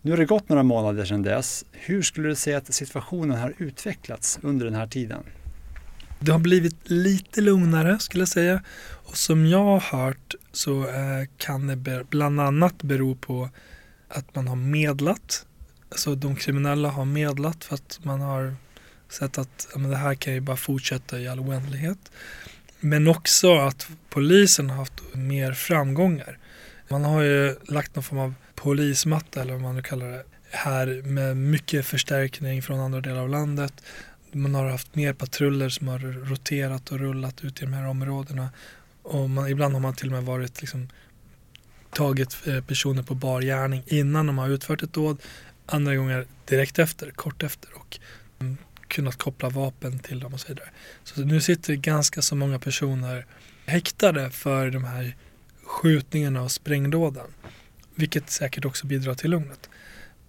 Nu 0.03 0.11
har 0.11 0.19
det 0.19 0.25
gått 0.25 0.49
några 0.49 0.63
månader 0.63 1.05
sedan 1.05 1.23
dess. 1.23 1.65
Hur 1.73 2.03
skulle 2.03 2.29
du 2.29 2.35
säga 2.35 2.59
att 2.59 2.75
situationen 2.75 3.39
har 3.39 3.55
utvecklats 3.59 4.39
under 4.43 4.65
den 4.65 4.75
här 4.75 4.87
tiden? 4.87 5.23
Det 6.21 6.33
har 6.33 6.39
blivit 6.39 6.91
lite 6.91 7.41
lugnare 7.41 7.99
skulle 7.99 8.23
jag 8.23 8.29
säga. 8.29 8.63
Och 8.93 9.17
som 9.17 9.47
jag 9.47 9.65
har 9.65 9.81
hört 9.81 10.35
så 10.53 10.83
eh, 10.83 11.29
kan 11.37 11.67
det 11.67 12.05
bland 12.11 12.41
annat 12.41 12.83
bero 12.83 13.15
på 13.15 13.49
att 14.09 14.35
man 14.35 14.49
har 14.49 14.57
medlat 14.57 15.47
alltså 15.95 16.15
de 16.15 16.37
kriminella 16.37 16.89
har 16.89 17.05
medlat 17.05 17.65
för 17.65 17.75
att 17.75 18.01
man 18.03 18.21
har 18.21 18.57
sett 19.09 19.39
att 19.39 19.69
ja, 19.73 19.79
men 19.79 19.91
det 19.91 19.97
här 19.97 20.15
kan 20.15 20.35
ju 20.35 20.41
bara 20.41 20.57
fortsätta 20.57 21.21
i 21.21 21.29
all 21.29 21.41
oändlighet. 21.41 21.99
Men 22.81 23.09
också 23.09 23.59
att 23.59 23.89
polisen 24.11 24.71
har 24.71 24.77
haft 24.77 25.15
mer 25.15 25.53
framgångar. 25.53 26.39
Man 26.89 27.05
har 27.05 27.23
ju 27.23 27.57
lagt 27.69 27.95
någon 27.95 28.05
form 28.05 28.19
av 28.19 28.35
polismatta 28.55 29.41
eller 29.43 29.53
vad 29.53 29.63
man 29.63 29.75
nu 29.75 29.83
kallar 29.83 30.11
det 30.11 30.25
här 30.51 31.03
med 31.03 31.37
mycket 31.37 31.87
förstärkning 31.87 32.63
från 32.63 32.81
andra 32.81 33.01
delar 33.01 33.21
av 33.21 33.29
landet. 33.29 33.73
Man 34.33 34.55
har 34.55 34.71
haft 34.71 34.95
mer 34.95 35.13
patruller 35.13 35.69
som 35.69 35.89
har 35.89 35.99
roterat 36.31 36.93
och 36.93 36.99
rullat 36.99 37.45
ut 37.45 37.63
i 37.63 37.65
de 37.65 37.73
här 37.73 37.89
områdena. 37.89 38.49
Och 39.03 39.31
man, 39.31 39.49
ibland 39.49 39.75
har 39.75 39.81
man 39.81 39.95
till 39.95 40.09
och 40.09 40.13
med 40.13 40.25
varit 40.25 40.61
liksom, 40.61 40.89
tagit 41.93 42.47
eh, 42.47 42.61
personer 42.61 43.03
på 43.03 43.15
bar 43.15 43.43
gärning 43.43 43.83
innan 43.87 44.27
de 44.27 44.39
har 44.39 44.49
utfört 44.49 44.83
ett 44.83 44.93
dåd 44.93 45.19
andra 45.67 45.95
gånger 45.95 46.27
direkt 46.45 46.79
efter, 46.79 47.11
kort 47.11 47.43
efter 47.43 47.69
och 47.75 47.99
mm, 48.41 48.57
kunnat 48.89 49.17
koppla 49.17 49.49
vapen 49.49 49.99
till 49.99 50.21
dem 50.21 50.35
och 50.35 50.41
så 50.41 50.49
vidare. 50.49 50.69
Så 51.05 51.21
nu 51.21 51.41
sitter 51.41 51.75
ganska 51.75 52.23
så 52.23 52.37
många 52.37 52.59
personer 52.59 53.27
häktade 53.67 54.31
för 54.31 54.71
de 54.71 54.85
här 54.85 55.17
skjutningarna 55.65 56.43
och 56.43 56.53
sprängdåden. 56.53 57.27
Vilket 57.95 58.31
säkert 58.31 58.65
också 58.65 58.87
bidrar 58.87 59.15
till 59.15 59.31
lugnet. 59.31 59.71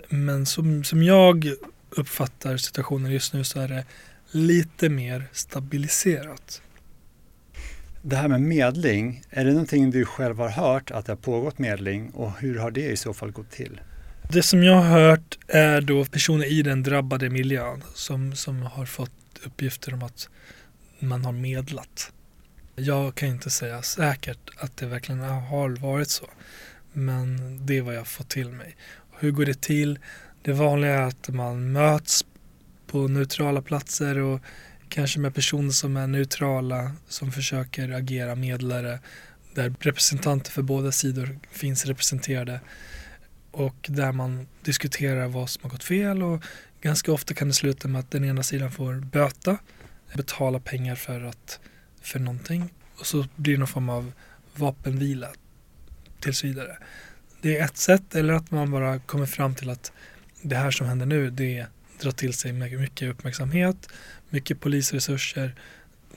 Men 0.10 0.46
som, 0.46 0.84
som 0.84 1.04
jag 1.04 1.54
uppfattar 1.90 2.58
situationen 2.58 3.12
just 3.12 3.34
nu 3.34 3.44
så 3.44 3.60
är 3.60 3.68
det 3.68 3.86
lite 4.32 4.90
mer 4.90 5.28
stabiliserat. 5.32 6.62
Det 8.02 8.16
här 8.16 8.28
med 8.28 8.42
medling, 8.42 9.24
är 9.30 9.46
det 9.46 9.52
någonting 9.52 9.92
du 9.92 10.06
själv 10.06 10.38
har 10.38 10.50
hört 10.50 10.92
att 10.92 11.06
det 11.06 11.12
har 11.12 11.18
pågått 11.18 11.60
medling 11.60 12.10
och 12.10 12.32
hur 12.40 12.60
har 12.60 12.72
det 12.72 12.92
i 12.92 12.98
så 12.98 13.14
fall 13.14 13.32
gått 13.32 13.52
till? 13.52 13.80
Det 14.30 14.44
som 14.44 14.64
jag 14.64 14.76
har 14.76 15.00
hört 15.02 15.38
är 15.48 15.82
då 15.82 16.06
personer 16.06 16.46
i 16.46 16.62
den 16.62 16.84
drabbade 16.84 17.30
miljön 17.30 17.84
som, 17.94 18.36
som 18.36 18.62
har 18.62 18.86
fått 18.86 19.12
uppgifter 19.44 19.94
om 19.94 20.04
att 20.04 20.30
man 21.00 21.26
har 21.26 21.32
medlat. 21.32 22.12
Jag 22.76 23.16
kan 23.16 23.30
inte 23.30 23.50
säga 23.50 23.82
säkert 23.82 24.50
att 24.58 24.78
det 24.78 24.86
verkligen 24.86 25.22
har 25.22 25.70
varit 25.70 26.10
så. 26.10 26.30
Men 26.94 27.60
det 27.66 27.78
är 27.78 27.82
vad 27.82 27.94
jag 27.94 28.00
har 28.00 28.06
fått 28.06 28.30
till 28.30 28.50
mig. 28.50 28.76
Hur 29.20 29.32
går 29.32 29.46
det 29.46 29.62
till? 29.62 30.00
Det 30.42 30.54
vanliga 30.54 30.94
är 30.94 31.02
att 31.02 31.30
man 31.30 31.72
möts 31.72 32.26
på 32.88 33.08
neutrala 33.08 33.62
platser 33.62 34.18
och 34.18 34.42
kanske 34.90 35.20
med 35.20 35.36
personer 35.36 35.72
som 35.72 35.98
är 35.98 36.08
neutrala 36.08 36.92
som 37.08 37.32
försöker 37.32 37.90
agera 37.92 38.36
medlare 38.36 39.00
där 39.54 39.74
representanter 39.80 40.52
för 40.52 40.62
båda 40.62 40.92
sidor 40.92 41.40
finns 41.52 41.86
representerade 41.86 42.60
och 43.56 43.76
där 43.90 44.12
man 44.12 44.48
diskuterar 44.62 45.28
vad 45.28 45.50
som 45.50 45.64
har 45.64 45.70
gått 45.70 45.84
fel 45.84 46.24
och 46.24 46.44
ganska 46.82 47.12
ofta 47.12 47.34
kan 47.34 47.48
det 47.48 47.54
sluta 47.54 47.88
med 47.88 48.00
att 48.00 48.12
den 48.12 48.26
ena 48.26 48.44
sidan 48.44 48.72
får 48.72 48.94
böta, 48.94 49.58
betala 50.14 50.60
pengar 50.60 50.96
för, 50.96 51.22
att, 51.22 51.60
för 52.02 52.20
någonting 52.20 52.74
och 53.00 53.06
så 53.06 53.28
blir 53.36 53.54
det 53.54 53.60
någon 53.60 53.68
form 53.68 53.90
av 53.90 54.12
vapenvila 54.56 55.28
tills 56.20 56.44
vidare. 56.44 56.78
Det 57.42 57.58
är 57.58 57.66
ett 57.66 57.78
sätt 57.78 58.16
eller 58.16 58.34
att 58.34 58.52
man 58.52 58.72
bara 58.72 59.00
kommer 59.00 59.26
fram 59.26 59.56
till 59.56 59.70
att 59.70 59.92
det 60.42 60.56
här 60.56 60.72
som 60.72 60.88
händer 60.88 61.06
nu 61.06 61.30
det 61.30 61.66
drar 62.02 62.12
till 62.12 62.34
sig 62.34 62.54
mycket 62.54 63.10
uppmärksamhet, 63.10 63.90
mycket 64.30 64.60
polisresurser 64.60 65.56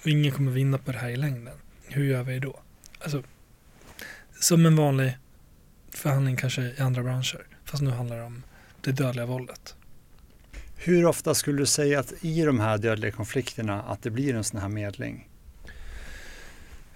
och 0.01 0.07
ingen 0.07 0.33
kommer 0.33 0.53
vinna 0.53 0.79
på 0.79 0.93
det 0.93 0.99
här 0.99 1.09
i 1.09 1.17
längden. 1.17 1.55
Hur 1.89 2.05
gör 2.05 2.23
vi 2.23 2.39
då? 2.39 2.61
alltså, 3.01 3.23
som 4.41 4.67
en 4.67 4.77
vanlig 4.77 5.19
förhandling 5.99 6.37
kanske 6.37 6.63
i 6.63 6.81
andra 6.81 7.03
branscher. 7.03 7.47
Fast 7.65 7.83
nu 7.83 7.91
handlar 7.91 8.17
det 8.17 8.23
om 8.23 8.43
det 8.81 8.93
dödliga 8.93 9.27
våldet. 9.27 9.75
Hur 10.77 11.07
ofta 11.07 11.35
skulle 11.35 11.59
du 11.59 11.67
säga 11.67 12.01
att 12.01 12.13
i 12.21 12.43
de 12.43 12.61
här 12.61 12.79
dödliga 12.79 13.13
konflikterna 13.13 13.83
att 13.83 14.03
det 14.03 14.11
blir 14.11 14.35
en 14.35 14.45
sån 14.45 14.61
här 14.61 14.69
medling? 14.69 15.29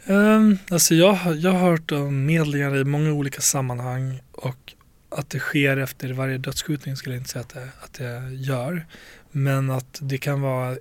Um, 0.06 0.59
alltså 0.71 0.94
jag, 0.94 1.37
jag 1.37 1.50
har 1.50 1.71
hört 1.71 1.92
om 1.92 2.26
medlingar 2.26 2.76
i 2.76 2.85
många 2.85 3.12
olika 3.12 3.40
sammanhang 3.40 4.21
och 4.32 4.75
att 5.09 5.30
det 5.30 5.38
sker 5.38 5.76
efter 5.76 6.12
varje 6.12 6.38
dödsskjutning 6.38 6.97
skulle 6.97 7.14
jag 7.14 7.21
inte 7.21 7.30
säga 7.30 7.42
att 7.42 7.54
det, 7.54 7.68
att 7.80 7.92
det 7.94 8.35
gör. 8.35 8.87
Men 9.30 9.71
att 9.71 9.99
det 10.02 10.18
kan 10.18 10.40
vara 10.40 10.76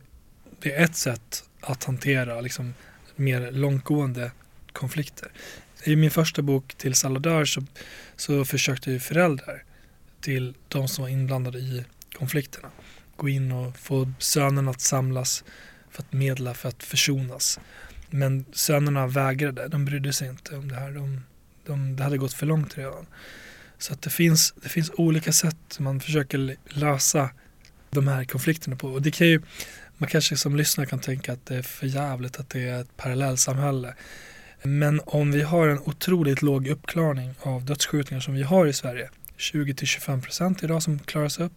det 0.61 0.73
är 0.73 0.83
ett 0.83 0.95
sätt 0.95 1.43
att 1.61 1.83
hantera 1.83 2.41
liksom, 2.41 2.73
mer 3.15 3.51
långtgående 3.51 4.31
konflikter. 4.73 5.31
I 5.83 5.95
min 5.95 6.11
första 6.11 6.41
bok 6.41 6.73
Till 6.77 6.93
Saladör 6.93 7.45
så, 7.45 7.63
så 8.15 8.45
försökte 8.45 8.91
ju 8.91 8.99
föräldrar 8.99 9.63
till 10.21 10.53
de 10.67 10.87
som 10.87 11.01
var 11.01 11.09
inblandade 11.09 11.59
i 11.59 11.85
konflikterna 12.13 12.69
gå 13.21 13.29
in 13.29 13.51
och 13.51 13.77
få 13.77 14.11
sönerna 14.19 14.71
att 14.71 14.81
samlas 14.81 15.43
för 15.91 16.03
att 16.03 16.13
medla, 16.13 16.53
för 16.53 16.69
att 16.69 16.83
försonas. 16.83 17.59
Men 18.09 18.45
sönerna 18.53 19.07
vägrade, 19.07 19.67
de 19.67 19.85
brydde 19.85 20.13
sig 20.13 20.29
inte 20.29 20.55
om 20.55 20.67
det 20.67 20.75
här. 20.75 20.91
De, 20.91 21.23
de, 21.65 21.95
det 21.95 22.03
hade 22.03 22.17
gått 22.17 22.33
för 22.33 22.45
långt 22.45 22.77
redan. 22.77 23.05
Så 23.77 23.93
att 23.93 24.01
det 24.01 24.09
finns, 24.09 24.53
det 24.63 24.69
finns 24.69 24.91
olika 24.95 25.31
sätt 25.31 25.79
man 25.79 25.99
försöker 25.99 26.55
lösa 26.65 27.29
de 27.91 28.07
här 28.07 28.23
konflikterna 28.23 28.75
på. 28.75 28.87
Och 28.87 29.01
det 29.01 29.11
kan 29.11 29.27
ju, 29.27 29.41
man 29.97 30.09
kanske 30.09 30.37
som 30.37 30.55
lyssnare 30.55 30.87
kan 30.87 30.99
tänka 30.99 31.33
att 31.33 31.45
det 31.45 31.55
är 31.55 31.61
för 31.61 31.87
jävligt 31.87 32.39
att 32.39 32.49
det 32.49 32.69
är 32.69 32.81
ett 32.81 32.97
parallellsamhälle. 32.97 33.93
Men 34.63 35.01
om 35.05 35.31
vi 35.31 35.41
har 35.41 35.67
en 35.67 35.79
otroligt 35.79 36.41
låg 36.41 36.67
uppklarning 36.67 37.33
av 37.41 37.65
dödsskjutningar 37.65 38.21
som 38.21 38.33
vi 38.33 38.43
har 38.43 38.67
i 38.67 38.73
Sverige, 38.73 39.09
20-25% 39.37 40.63
idag 40.63 40.83
som 40.83 40.99
klaras 40.99 41.39
upp, 41.39 41.53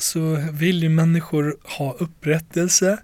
så 0.00 0.48
vill 0.52 0.82
ju 0.82 0.88
människor 0.88 1.56
ha 1.62 1.92
upprättelse. 1.92 2.98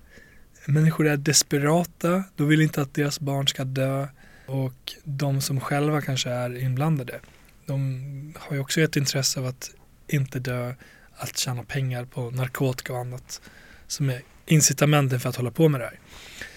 Människor 0.67 1.07
är 1.07 1.17
desperata, 1.17 2.25
de 2.37 2.49
vill 2.49 2.61
inte 2.61 2.83
att 2.83 2.95
deras 2.95 3.21
barn 3.21 3.49
ska 3.49 3.65
dö 3.65 4.09
och 4.47 4.95
de 5.05 5.41
som 5.41 5.61
själva 5.61 6.01
kanske 6.01 6.31
är 6.31 6.59
inblandade, 6.59 7.21
de 7.67 8.35
har 8.39 8.57
ju 8.57 8.63
också 8.63 8.81
ett 8.81 8.97
intresse 8.97 9.41
av 9.41 9.47
att 9.47 9.71
inte 10.09 10.39
dö, 10.39 10.75
att 11.17 11.39
tjäna 11.39 11.63
pengar 11.63 12.05
på 12.05 12.31
narkotika 12.31 12.93
och 12.93 12.99
annat 12.99 13.41
som 13.87 14.11
är 14.11 14.23
incitamenten 14.47 15.21
för 15.21 15.29
att 15.29 15.37
hålla 15.37 15.51
på 15.51 15.69
med 15.69 15.81
det 15.81 15.85
här. 15.85 15.99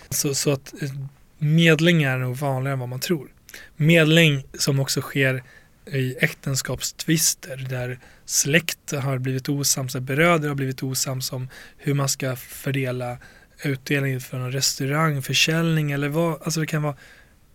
Så, 0.10 0.36
så 0.36 0.52
att 0.52 0.74
eh, 0.82 0.90
medling 1.38 2.04
är 2.04 2.18
nog 2.18 2.36
vanligare 2.36 2.74
än 2.74 2.80
vad 2.80 2.90
man 2.90 3.00
tror. 3.00 3.32
Medling 3.76 4.44
som 4.54 4.80
också 4.80 5.02
sker 5.02 5.44
i 5.86 6.16
äktenskapstvister 6.20 7.58
där 7.70 8.00
släkt 8.26 8.92
har 8.92 9.18
blivit 9.18 9.50
osams, 9.50 9.96
bröder 9.96 10.48
har 10.48 10.56
blivit 10.56 10.84
osams 10.84 11.32
om 11.32 11.50
hur 11.78 11.94
man 11.94 12.10
ska 12.10 12.36
fördela 12.36 13.18
utdelningen 13.64 14.22
för 14.22 14.38
en 14.38 14.52
restaurang, 14.52 15.22
försäljning 15.22 15.92
eller 15.92 16.10
vad, 16.10 16.42
alltså 16.42 16.60
det 16.60 16.68
kan 16.68 16.82
vara 16.82 16.96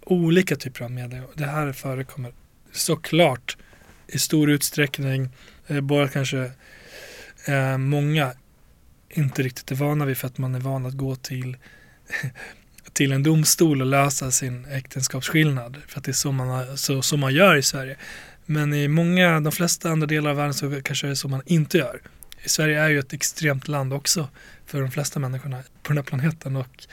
olika 0.01 0.57
typer 0.57 0.85
av 0.85 0.91
medling. 0.91 1.23
Det 1.35 1.47
här 1.47 1.73
förekommer 1.73 2.33
såklart 2.73 3.57
i 4.07 4.19
stor 4.19 4.51
utsträckning, 4.51 5.29
eh, 5.67 5.81
bara 5.81 6.09
kanske 6.09 6.51
eh, 7.47 7.79
många 7.79 8.33
inte 9.11 9.43
riktigt 9.43 9.71
är 9.71 9.75
vana 9.75 10.05
vid 10.05 10.17
för 10.17 10.27
att 10.27 10.39
man 10.39 10.55
är 10.55 10.61
van 10.61 10.87
att 10.87 10.95
gå 10.95 11.17
till 11.17 11.57
till 12.93 13.13
en 13.13 13.23
domstol 13.23 13.81
och 13.81 13.87
lösa 13.87 14.31
sin 14.31 14.65
äktenskapsskillnad. 14.65 15.77
För 15.87 15.99
att 15.99 16.05
det 16.05 16.11
är 16.11 16.13
så 16.13 16.33
man, 16.33 16.77
så, 16.77 17.03
så 17.03 17.17
man 17.17 17.35
gör 17.35 17.57
i 17.57 17.63
Sverige. 17.63 17.97
Men 18.47 18.75
i 18.75 18.89
många, 18.89 19.41
de 19.41 19.53
flesta 19.53 19.91
andra 19.91 20.07
delar 20.07 20.31
av 20.31 20.37
världen 20.37 20.55
så 20.55 20.81
kanske 20.83 21.07
det 21.07 21.11
är 21.11 21.15
så 21.15 21.29
man 21.29 21.43
inte 21.47 21.79
gör. 21.79 22.01
I 22.45 22.49
Sverige 22.49 22.81
är 22.81 22.89
ju 22.89 22.99
ett 22.99 23.13
extremt 23.13 23.69
land 23.69 23.93
också 23.93 24.29
för 24.67 24.81
de 24.81 24.91
flesta 24.91 25.21
människorna 25.21 25.63
på 25.83 25.89
den 25.89 25.97
här 25.97 26.05
planeten 26.05 26.57
och 26.57 26.87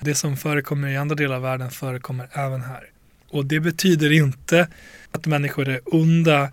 det 0.00 0.14
som 0.14 0.36
förekommer 0.36 0.88
i 0.88 0.96
andra 0.96 1.14
delar 1.14 1.36
av 1.36 1.42
världen 1.42 1.70
förekommer 1.70 2.28
även 2.32 2.62
här. 2.62 2.90
Och 3.28 3.46
det 3.46 3.60
betyder 3.60 4.12
inte 4.12 4.68
att 5.10 5.26
människor 5.26 5.68
är 5.68 5.80
onda 5.84 6.50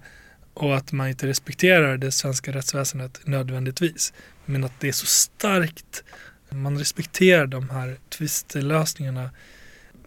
och 0.54 0.78
att 0.78 0.92
man 0.92 1.08
inte 1.08 1.28
respekterar 1.28 1.98
det 1.98 2.12
svenska 2.12 2.52
rättsväsendet 2.52 3.22
nödvändigtvis. 3.24 4.14
Men 4.46 4.64
att 4.64 4.80
det 4.80 4.88
är 4.88 4.92
så 4.92 5.06
starkt 5.06 6.04
man 6.52 6.78
respekterar 6.78 7.48
de 7.48 7.70
här 7.70 7.98
tvistlösningarna 8.10 9.30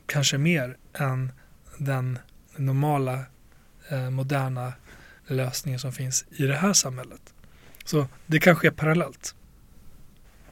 kanske 0.07 0.39
mer 0.39 0.77
än 0.95 1.33
den 1.79 2.19
normala 2.57 3.25
eh, 3.89 4.11
moderna 4.11 4.73
lösningen 5.27 5.81
som 5.81 5.93
finns 5.93 6.25
i 6.31 6.43
det 6.43 6.57
här 6.57 6.73
samhället. 6.73 7.35
Så 7.85 8.07
det 8.27 8.39
kanske 8.39 8.67
är 8.67 8.71
parallellt. 8.71 9.35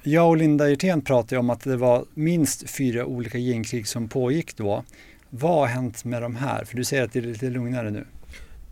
Jag 0.03 0.29
och 0.29 0.37
Linda 0.37 0.69
Hjertén 0.69 1.03
pratade 1.03 1.39
om 1.39 1.51
att 1.51 1.61
det 1.61 1.77
var 1.77 2.05
minst 2.15 2.71
fyra 2.71 3.07
olika 3.07 3.39
gängkrig 3.39 3.89
som 3.89 4.09
pågick 4.09 4.57
då. 4.57 4.85
Vad 5.31 5.59
har 5.59 5.67
hänt 5.67 6.05
med 6.05 6.23
de 6.23 6.37
här? 6.37 6.65
För 6.65 6.77
du 6.77 6.85
säger 6.85 7.05
att 7.05 7.13
det 7.13 7.19
är 7.19 7.23
lite 7.23 7.51
lugnare 7.51 7.91
nu. 7.91 8.07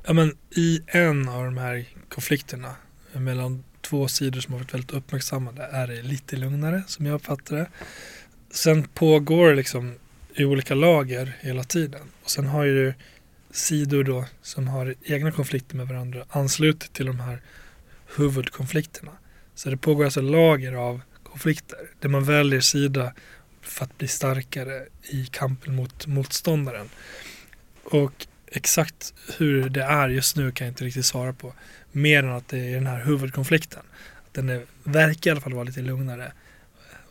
Ja, 0.07 0.13
men 0.13 0.37
I 0.51 0.81
en 0.87 1.29
av 1.29 1.45
de 1.45 1.57
här 1.57 1.85
konflikterna 2.09 2.75
mellan 3.13 3.65
två 3.81 4.09
sidor 4.09 4.41
som 4.41 4.53
har 4.53 4.61
varit 4.61 4.75
väldigt 4.75 4.91
uppmärksammade 4.91 5.63
är 5.63 5.87
det 5.87 6.03
lite 6.03 6.37
lugnare 6.37 6.83
som 6.87 7.07
jag 7.07 7.15
uppfattar 7.15 7.57
det. 7.57 7.67
Sen 8.51 8.83
pågår 8.83 9.49
det 9.49 9.55
liksom 9.55 9.95
i 10.35 10.45
olika 10.45 10.75
lager 10.75 11.37
hela 11.41 11.65
tiden. 11.65 12.01
Och 12.23 12.31
sen 12.31 12.47
har 12.47 12.65
ju 12.65 12.95
sidor 13.51 14.05
då 14.05 14.25
som 14.43 14.69
har 14.69 14.95
egna 15.03 15.33
konflikter 15.33 15.77
med 15.77 15.89
varandra 15.89 16.25
anslutit 16.29 16.93
till 16.93 17.07
de 17.07 17.21
här 17.21 17.43
huvudkonflikterna. 18.17 19.13
Så 19.55 19.71
det 19.71 19.77
pågår 19.77 20.05
alltså 20.05 20.21
lager 20.21 20.73
av 20.73 21.01
konflikter 21.23 21.79
där 22.01 22.09
man 22.09 22.25
väljer 22.25 22.61
sida 22.61 23.13
för 23.61 23.85
att 23.85 23.99
bli 23.99 24.09
starkare 24.09 24.87
i 25.03 25.27
kampen 25.27 25.75
mot 25.75 26.07
motståndaren. 26.07 26.89
Och 27.85 28.27
exakt 28.51 29.15
hur 29.39 29.69
det 29.69 29.83
är 29.83 30.09
just 30.09 30.37
nu 30.37 30.53
kan 30.53 30.67
jag 30.67 30.73
inte 30.73 30.85
riktigt 30.85 31.07
svara 31.07 31.33
på. 31.33 31.55
Mer 31.93 32.23
än 32.23 32.33
att 32.33 32.49
det 32.49 32.59
är 32.59 32.75
den 32.75 32.87
här 32.87 33.05
huvudkonflikten. 33.05 33.83
Den 34.33 34.49
är, 34.49 34.63
verkar 34.85 35.31
i 35.31 35.33
alla 35.33 35.41
fall 35.41 35.55
vara 35.55 35.65
lite 35.65 35.81
lugnare, 35.81 36.33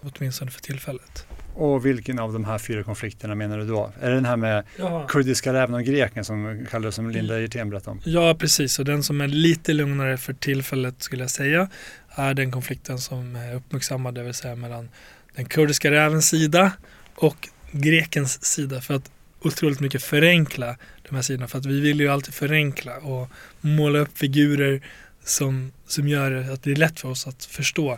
åtminstone 0.02 0.52
för 0.52 0.62
tillfället. 0.62 1.26
Och 1.56 1.86
vilken 1.86 2.20
av 2.20 2.34
de 2.34 2.46
här 2.46 2.58
fyra 2.58 2.84
konflikterna 2.84 3.36
menar 3.36 3.58
du 3.58 3.66
då? 3.66 3.92
Är 4.02 4.10
det 4.10 4.16
den 4.16 4.26
här 4.26 4.38
med 4.38 4.64
ja. 4.78 5.08
kurdiska 5.08 5.54
räven 5.54 5.76
och 5.76 5.84
greken 5.84 6.26
som 6.26 6.66
kallades 6.72 6.96
som 6.96 7.10
Linda 7.10 7.40
Hjertén 7.40 7.70
berättade 7.70 7.92
om? 7.92 8.02
Ja, 8.06 8.36
precis. 8.36 8.80
Och 8.80 8.86
den 8.86 9.04
som 9.04 9.22
är 9.22 9.28
lite 9.28 9.74
lugnare 9.74 10.18
för 10.18 10.34
tillfället 10.34 11.04
skulle 11.04 11.24
jag 11.24 11.32
säga 11.32 11.70
är 12.10 12.34
den 12.34 12.52
konflikten 12.52 13.00
som 13.00 13.36
är 13.36 13.56
uppmärksammad, 13.56 14.16
det 14.16 14.24
vill 14.24 14.34
säga 14.34 14.56
mellan 14.56 14.90
den 15.36 15.46
kurdiska 15.46 15.92
rävens 15.92 16.30
sida 16.30 16.72
och 17.16 17.50
grekens 17.72 18.46
sida. 18.46 18.82
För 18.82 18.94
att 18.94 19.12
otroligt 19.42 19.80
mycket 19.80 20.04
förenkla 20.04 20.76
de 21.10 21.16
här 21.16 21.24
sidorna. 21.24 21.48
För 21.48 21.58
att 21.58 21.66
vi 21.66 21.80
vill 21.80 22.00
ju 22.00 22.08
alltid 22.08 22.34
förenkla 22.34 22.98
och 22.98 23.30
måla 23.62 24.00
upp 24.00 24.18
figurer 24.18 24.82
som, 25.24 25.72
som 25.88 26.08
gör 26.08 26.52
att 26.54 26.64
det 26.64 26.72
är 26.72 26.76
lätt 26.76 27.00
för 27.00 27.10
oss 27.10 27.28
att 27.28 27.46
förstå. 27.46 27.98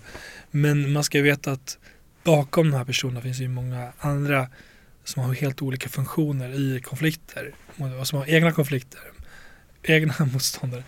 Men 0.51 0.91
man 0.91 1.03
ska 1.03 1.21
veta 1.21 1.51
att 1.51 1.77
bakom 2.23 2.71
de 2.71 2.77
här 2.77 2.85
personerna 2.85 3.21
finns 3.21 3.39
ju 3.39 3.47
många 3.47 3.91
andra 3.99 4.47
som 5.03 5.23
har 5.23 5.33
helt 5.33 5.61
olika 5.61 5.89
funktioner 5.89 6.49
i 6.49 6.81
konflikter 6.81 7.51
och 7.99 8.07
som 8.07 8.19
har 8.19 8.29
egna 8.29 8.51
konflikter, 8.51 9.01
egna 9.83 10.13
motståndare 10.33 10.83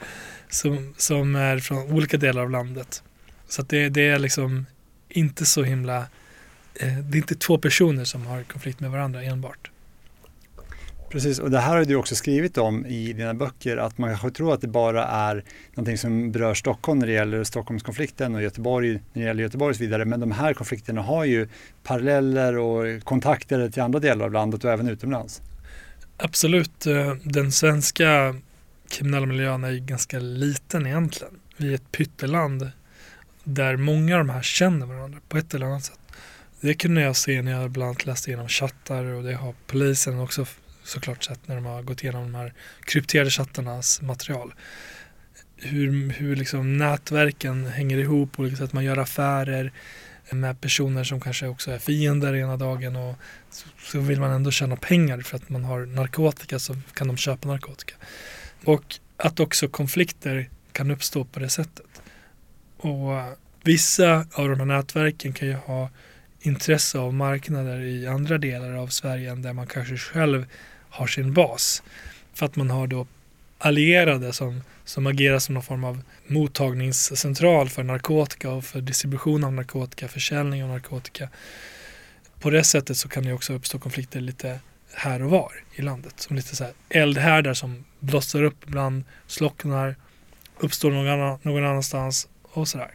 som, 0.50 0.94
som 0.98 1.36
är 1.36 1.60
från 1.60 1.92
olika 1.92 2.18
delar 2.18 2.42
av 2.42 2.50
landet. 2.50 3.04
Så 3.48 3.62
att 3.62 3.70
det, 3.70 3.90
det 3.90 4.08
är 4.08 4.20
liksom 4.20 4.66
inte 5.10 5.46
så 5.46 5.64
himla, 5.64 5.98
eh, 6.76 6.98
det 6.98 7.18
är 7.18 7.22
inte 7.22 7.36
två 7.36 7.58
personer 7.58 8.04
som 8.04 8.26
har 8.26 8.44
konflikt 8.44 8.80
med 8.80 8.92
varandra 8.92 9.24
enbart. 9.24 9.72
Precis, 11.14 11.40
och 11.40 11.52
det 11.52 11.60
här 11.60 11.78
har 11.78 11.86
du 11.86 11.96
också 11.96 12.16
skrivit 12.16 12.58
om 12.58 12.86
i 12.86 13.14
dina 13.14 13.34
böcker, 13.34 13.78
att 13.78 13.98
man 13.98 14.10
kanske 14.10 14.32
tror 14.32 14.54
att 14.54 14.62
det 14.62 14.68
bara 14.68 15.06
är 15.08 15.44
någonting 15.74 15.98
som 15.98 16.32
berör 16.32 16.54
Stockholm 16.54 17.00
när 17.00 17.08
det 17.08 17.14
gäller 17.14 17.44
Stockholmskonflikten 17.44 18.36
och 18.36 18.44
Göteborg 18.44 18.94
när 18.94 19.22
det 19.22 19.28
gäller 19.28 19.44
Göteborg 19.44 19.70
och 19.70 19.76
så 19.76 19.84
vidare. 19.84 20.06
Men 20.06 20.20
de 20.20 20.32
här 20.32 20.54
konflikterna 20.54 21.02
har 21.02 21.26
ju 21.26 21.48
paralleller 21.84 22.58
och 22.58 23.04
kontakter 23.04 23.70
till 23.70 23.82
andra 23.82 24.00
delar 24.00 24.26
av 24.26 24.32
landet 24.32 24.64
och 24.64 24.72
även 24.72 24.88
utomlands. 24.88 25.42
Absolut, 26.18 26.86
eh, 26.86 27.14
den 27.24 27.52
svenska 27.52 28.36
kriminella 28.90 29.26
miljön 29.26 29.64
är 29.64 29.72
ju 29.72 29.80
ganska 29.80 30.20
liten 30.20 30.88
egentligen. 30.88 31.34
Vi 31.58 31.72
är 31.72 31.76
ett 31.76 31.92
pytteland 31.92 32.72
där 33.44 33.78
många 33.78 34.18
av 34.18 34.26
de 34.26 34.34
här 34.34 34.42
känner 34.42 34.86
varandra 34.86 35.20
på 35.30 35.38
ett 35.38 35.54
eller 35.54 35.66
annat 35.66 35.84
sätt. 35.84 36.00
Det 36.62 36.74
kunde 36.74 37.02
jag 37.02 37.16
se 37.16 37.42
när 37.42 37.52
jag 37.52 37.72
bland 37.72 37.90
annat 37.90 38.06
läste 38.06 38.30
igenom 38.30 38.48
chattar 38.48 39.04
och 39.04 39.24
det 39.24 39.34
har 39.34 39.54
polisen 39.68 40.20
också 40.20 40.46
såklart 40.84 41.24
sett 41.24 41.48
när 41.48 41.56
de 41.56 41.66
har 41.66 41.82
gått 41.82 42.04
igenom 42.04 42.24
de 42.24 42.36
här 42.36 42.54
krypterade 42.86 43.30
chattarnas 43.30 44.02
material. 44.02 44.54
Hur, 45.58 46.10
hur 46.12 46.36
liksom 46.36 46.78
nätverken 46.78 47.66
hänger 47.66 47.98
ihop 47.98 48.32
på 48.32 48.42
olika 48.42 48.52
liksom 48.52 48.68
sätt. 48.68 48.74
Man 48.74 48.84
gör 48.84 48.98
affärer. 48.98 49.72
med 50.32 50.62
personer 50.62 51.04
som 51.04 51.22
kanske 51.22 51.48
också 51.48 51.72
är 51.72 51.80
fiender 51.80 52.36
ena 52.36 52.58
dagen 52.58 52.96
och 52.96 53.16
så 53.80 54.00
vill 54.00 54.20
man 54.20 54.32
ändå 54.32 54.52
tjäna 54.52 54.76
pengar 54.76 55.22
för 55.22 55.38
att 55.38 55.50
man 55.50 55.64
har 55.64 55.86
narkotika 55.86 56.60
så 56.60 56.76
kan 56.94 57.08
de 57.08 57.18
köpa 57.18 57.48
narkotika. 57.48 57.96
Och 58.64 59.00
att 59.18 59.40
också 59.40 59.68
konflikter 59.68 60.50
kan 60.72 60.92
uppstå 60.92 61.26
på 61.26 61.40
det 61.40 61.50
sättet. 61.50 61.86
Och 62.78 63.38
vissa 63.64 64.26
av 64.34 64.50
de 64.50 64.60
här 64.60 64.66
nätverken 64.66 65.34
kan 65.34 65.48
ju 65.48 65.54
ha 65.54 65.90
intresse 66.42 67.00
av 67.00 67.14
marknader 67.14 67.80
i 67.80 68.08
andra 68.08 68.38
delar 68.38 68.74
av 68.74 68.88
Sverige 68.88 69.32
än 69.32 69.42
där 69.42 69.54
man 69.54 69.68
kanske 69.68 69.98
själv 69.98 70.46
har 70.94 71.08
sin 71.08 71.34
bas. 71.34 71.84
För 72.34 72.46
att 72.46 72.56
man 72.56 72.70
har 72.70 72.88
då 72.88 73.08
allierade 73.58 74.34
som, 74.34 74.62
som 74.86 75.08
agerar 75.08 75.40
som 75.40 75.54
någon 75.54 75.64
form 75.64 75.84
av 75.84 76.02
mottagningscentral 76.28 77.70
för 77.70 77.84
narkotika 77.84 78.52
och 78.52 78.66
för 78.66 78.82
distribution 78.82 79.44
av 79.44 79.54
narkotika, 79.54 80.08
försäljning 80.08 80.64
av 80.64 80.70
narkotika. 80.70 81.30
På 82.40 82.50
det 82.50 82.64
sättet 82.64 82.98
så 82.98 83.10
kan 83.10 83.24
det 83.24 83.34
också 83.34 83.54
uppstå 83.54 83.80
konflikter 83.80 84.22
lite 84.22 84.60
här 84.94 85.24
och 85.24 85.30
var 85.30 85.52
i 85.76 85.82
landet. 85.82 86.14
Som 86.20 86.36
lite 86.36 86.56
så 86.56 86.64
här 86.64 86.74
eldhärdar 86.90 87.54
som 87.54 87.86
blossar 88.00 88.44
upp 88.44 88.68
ibland, 88.68 89.04
slocknar, 89.28 89.96
uppstår 90.60 90.92
någon, 90.92 91.08
annan, 91.08 91.40
någon 91.42 91.66
annanstans 91.66 92.28
och 92.44 92.68
sådär. 92.68 92.92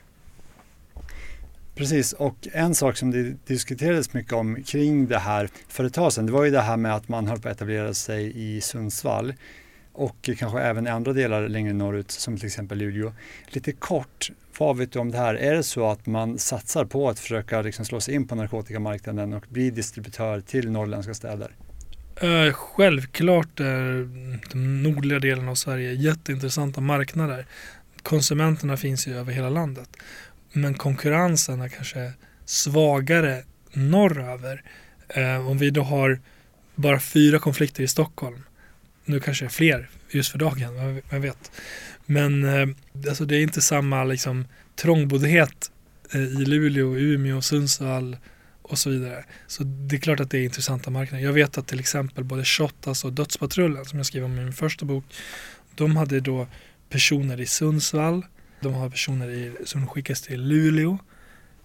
Precis, 1.78 2.12
och 2.12 2.48
en 2.52 2.74
sak 2.74 2.96
som 2.96 3.10
det 3.10 3.46
diskuterades 3.46 4.12
mycket 4.12 4.32
om 4.32 4.62
kring 4.66 5.06
det 5.06 5.18
här 5.18 5.48
för 5.68 5.84
ett 5.84 5.94
tag 5.94 6.12
sedan, 6.12 6.26
det 6.26 6.32
var 6.32 6.44
ju 6.44 6.50
det 6.50 6.60
här 6.60 6.76
med 6.76 6.94
att 6.94 7.08
man 7.08 7.26
höll 7.26 7.40
på 7.40 7.48
att 7.48 7.54
etablera 7.54 7.94
sig 7.94 8.32
i 8.34 8.60
Sundsvall 8.60 9.34
och 9.92 10.30
kanske 10.38 10.60
även 10.60 10.86
i 10.86 10.90
andra 10.90 11.12
delar 11.12 11.48
längre 11.48 11.72
norrut 11.72 12.10
som 12.10 12.36
till 12.36 12.46
exempel 12.46 12.78
Luleå. 12.78 13.12
Lite 13.48 13.72
kort, 13.72 14.30
vad 14.58 14.76
vet 14.76 14.92
du 14.92 14.98
om 14.98 15.10
det 15.10 15.18
här? 15.18 15.34
Är 15.34 15.54
det 15.54 15.62
så 15.62 15.90
att 15.90 16.06
man 16.06 16.38
satsar 16.38 16.84
på 16.84 17.08
att 17.08 17.18
försöka 17.18 17.62
liksom 17.62 17.84
slå 17.84 18.00
sig 18.00 18.14
in 18.14 18.28
på 18.28 18.34
narkotikamarknaden 18.34 19.32
och 19.32 19.44
bli 19.48 19.70
distributör 19.70 20.40
till 20.40 20.70
norrländska 20.70 21.14
städer? 21.14 21.50
Uh, 22.22 22.52
självklart 22.52 23.60
är 23.60 24.08
de 24.50 24.82
nordliga 24.82 25.18
delarna 25.18 25.50
av 25.50 25.54
Sverige 25.54 25.92
jätteintressanta 25.92 26.80
marknader. 26.80 27.46
Konsumenterna 28.02 28.76
finns 28.76 29.06
ju 29.08 29.18
över 29.18 29.32
hela 29.32 29.50
landet. 29.50 29.88
Men 30.52 30.74
konkurrensen 30.74 31.60
är 31.60 31.68
kanske 31.68 32.12
svagare 32.44 33.42
norröver. 33.72 34.62
Eh, 35.08 35.48
om 35.48 35.58
vi 35.58 35.70
då 35.70 35.82
har 35.82 36.20
bara 36.74 37.00
fyra 37.00 37.38
konflikter 37.38 37.82
i 37.82 37.88
Stockholm 37.88 38.42
nu 39.08 39.20
kanske 39.20 39.44
det 39.44 39.46
är 39.46 39.50
fler 39.50 39.88
just 40.10 40.30
för 40.30 40.38
dagen, 40.38 41.02
vem 41.10 41.22
vet. 41.22 41.52
Men 42.06 42.44
eh, 42.44 42.68
alltså 43.08 43.24
det 43.24 43.36
är 43.36 43.42
inte 43.42 43.62
samma 43.62 44.04
liksom, 44.04 44.44
trångboddhet 44.76 45.70
eh, 46.12 46.20
i 46.20 46.44
Luleå, 46.44 46.96
Umeå, 46.96 47.40
Sundsvall 47.40 48.16
och 48.62 48.78
så 48.78 48.90
vidare. 48.90 49.24
Så 49.46 49.62
det 49.64 49.96
är 49.96 50.00
klart 50.00 50.20
att 50.20 50.30
det 50.30 50.38
är 50.38 50.44
intressanta 50.44 50.90
marknader. 50.90 51.24
Jag 51.24 51.32
vet 51.32 51.58
att 51.58 51.66
till 51.66 51.80
exempel 51.80 52.24
både 52.24 52.44
Shottaz 52.44 53.04
och 53.04 53.12
Dödspatrullen 53.12 53.84
som 53.84 53.98
jag 53.98 54.06
skrev 54.06 54.24
om 54.24 54.38
i 54.38 54.44
min 54.44 54.52
första 54.52 54.84
bok, 54.84 55.04
de 55.74 55.96
hade 55.96 56.20
då 56.20 56.46
personer 56.88 57.40
i 57.40 57.46
Sundsvall, 57.46 58.24
de 58.60 58.74
har 58.74 58.90
personer 58.90 59.30
i, 59.30 59.52
som 59.64 59.86
skickas 59.86 60.22
till 60.22 60.42
Luleå, 60.42 60.98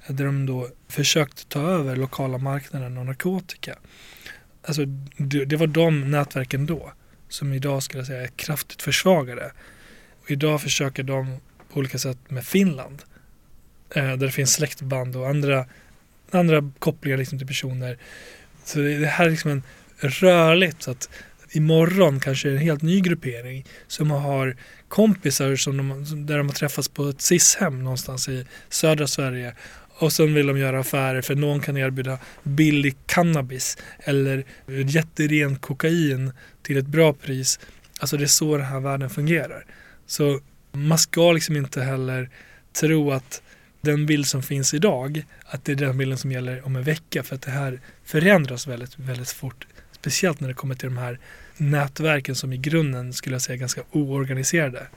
där 0.07 0.25
de 0.25 0.45
då 0.45 0.69
försökt 0.87 1.49
ta 1.49 1.61
över 1.61 1.95
lokala 1.95 2.37
marknaden 2.37 2.97
och 2.97 3.05
narkotika. 3.05 3.75
Alltså 4.63 4.85
det, 5.17 5.45
det 5.45 5.55
var 5.55 5.67
de 5.67 6.11
nätverken 6.11 6.65
då 6.65 6.93
som 7.29 7.53
idag 7.53 7.83
skulle 7.83 7.99
jag 7.99 8.07
säga 8.07 8.21
är 8.21 8.27
kraftigt 8.27 8.81
försvagade. 8.81 9.51
Och 10.21 10.31
idag 10.31 10.61
försöker 10.61 11.03
de 11.03 11.37
på 11.73 11.79
olika 11.79 11.97
sätt 11.97 12.17
med 12.27 12.45
Finland 12.45 13.03
eh, 13.95 14.03
där 14.03 14.17
det 14.17 14.31
finns 14.31 14.53
släktband 14.53 15.15
och 15.15 15.29
andra, 15.29 15.65
andra 16.31 16.71
kopplingar 16.79 17.17
liksom 17.17 17.37
till 17.37 17.47
personer. 17.47 17.97
Så 18.63 18.79
det, 18.79 18.97
det 18.97 19.07
här 19.07 19.25
är 19.25 19.29
liksom 19.29 19.51
en 19.51 19.63
rörligt 19.99 20.81
så 20.81 20.91
att 20.91 21.09
imorgon 21.51 22.19
kanske 22.19 22.49
en 22.49 22.57
helt 22.57 22.81
ny 22.81 23.01
gruppering 23.01 23.65
som 23.87 24.11
har 24.11 24.55
kompisar 24.93 25.55
som 25.55 25.77
de, 25.77 26.25
där 26.25 26.37
de 26.37 26.47
har 26.47 26.55
träffats 26.55 26.89
på 26.89 27.09
ett 27.09 27.21
SIS-hem 27.21 27.83
någonstans 27.83 28.29
i 28.29 28.45
södra 28.69 29.07
Sverige 29.07 29.55
och 29.89 30.13
sen 30.13 30.33
vill 30.33 30.47
de 30.47 30.57
göra 30.57 30.79
affärer 30.79 31.21
för 31.21 31.35
någon 31.35 31.61
kan 31.61 31.77
erbjuda 31.77 32.17
billig 32.43 32.95
cannabis 33.05 33.77
eller 33.99 34.45
jätteren 34.67 35.55
kokain 35.55 36.31
till 36.61 36.77
ett 36.77 36.87
bra 36.87 37.13
pris. 37.13 37.59
Alltså 37.99 38.17
det 38.17 38.23
är 38.23 38.27
så 38.27 38.57
den 38.57 38.65
här 38.65 38.79
världen 38.79 39.09
fungerar. 39.09 39.65
Så 40.05 40.39
man 40.71 40.97
ska 40.97 41.31
liksom 41.31 41.55
inte 41.55 41.81
heller 41.81 42.29
tro 42.79 43.11
att 43.11 43.41
den 43.81 44.05
bild 44.05 44.27
som 44.27 44.43
finns 44.43 44.73
idag, 44.73 45.25
att 45.45 45.65
det 45.65 45.71
är 45.71 45.75
den 45.75 45.97
bilden 45.97 46.17
som 46.17 46.31
gäller 46.31 46.65
om 46.65 46.75
en 46.75 46.83
vecka 46.83 47.23
för 47.23 47.35
att 47.35 47.41
det 47.41 47.51
här 47.51 47.79
förändras 48.03 48.67
väldigt, 48.67 48.99
väldigt 48.99 49.31
fort. 49.31 49.67
Speciellt 50.03 50.39
när 50.39 50.47
det 50.47 50.53
kommer 50.53 50.75
till 50.75 50.89
de 50.89 50.97
här 50.97 51.19
nätverken 51.57 52.35
som 52.35 52.53
i 52.53 52.57
grunden 52.57 53.13
skulle 53.13 53.35
jag 53.35 53.41
säga 53.41 53.55
är 53.55 53.59
ganska 53.59 53.81
oorganiserade. 53.91 54.87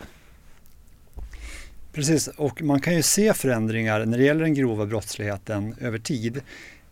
Precis, 1.93 2.29
och 2.29 2.63
man 2.63 2.81
kan 2.81 2.95
ju 2.95 3.03
se 3.03 3.35
förändringar 3.35 4.05
när 4.05 4.19
det 4.19 4.25
gäller 4.25 4.41
den 4.41 4.55
grova 4.55 4.87
brottsligheten 4.87 5.75
över 5.81 5.99
tid. 5.99 6.41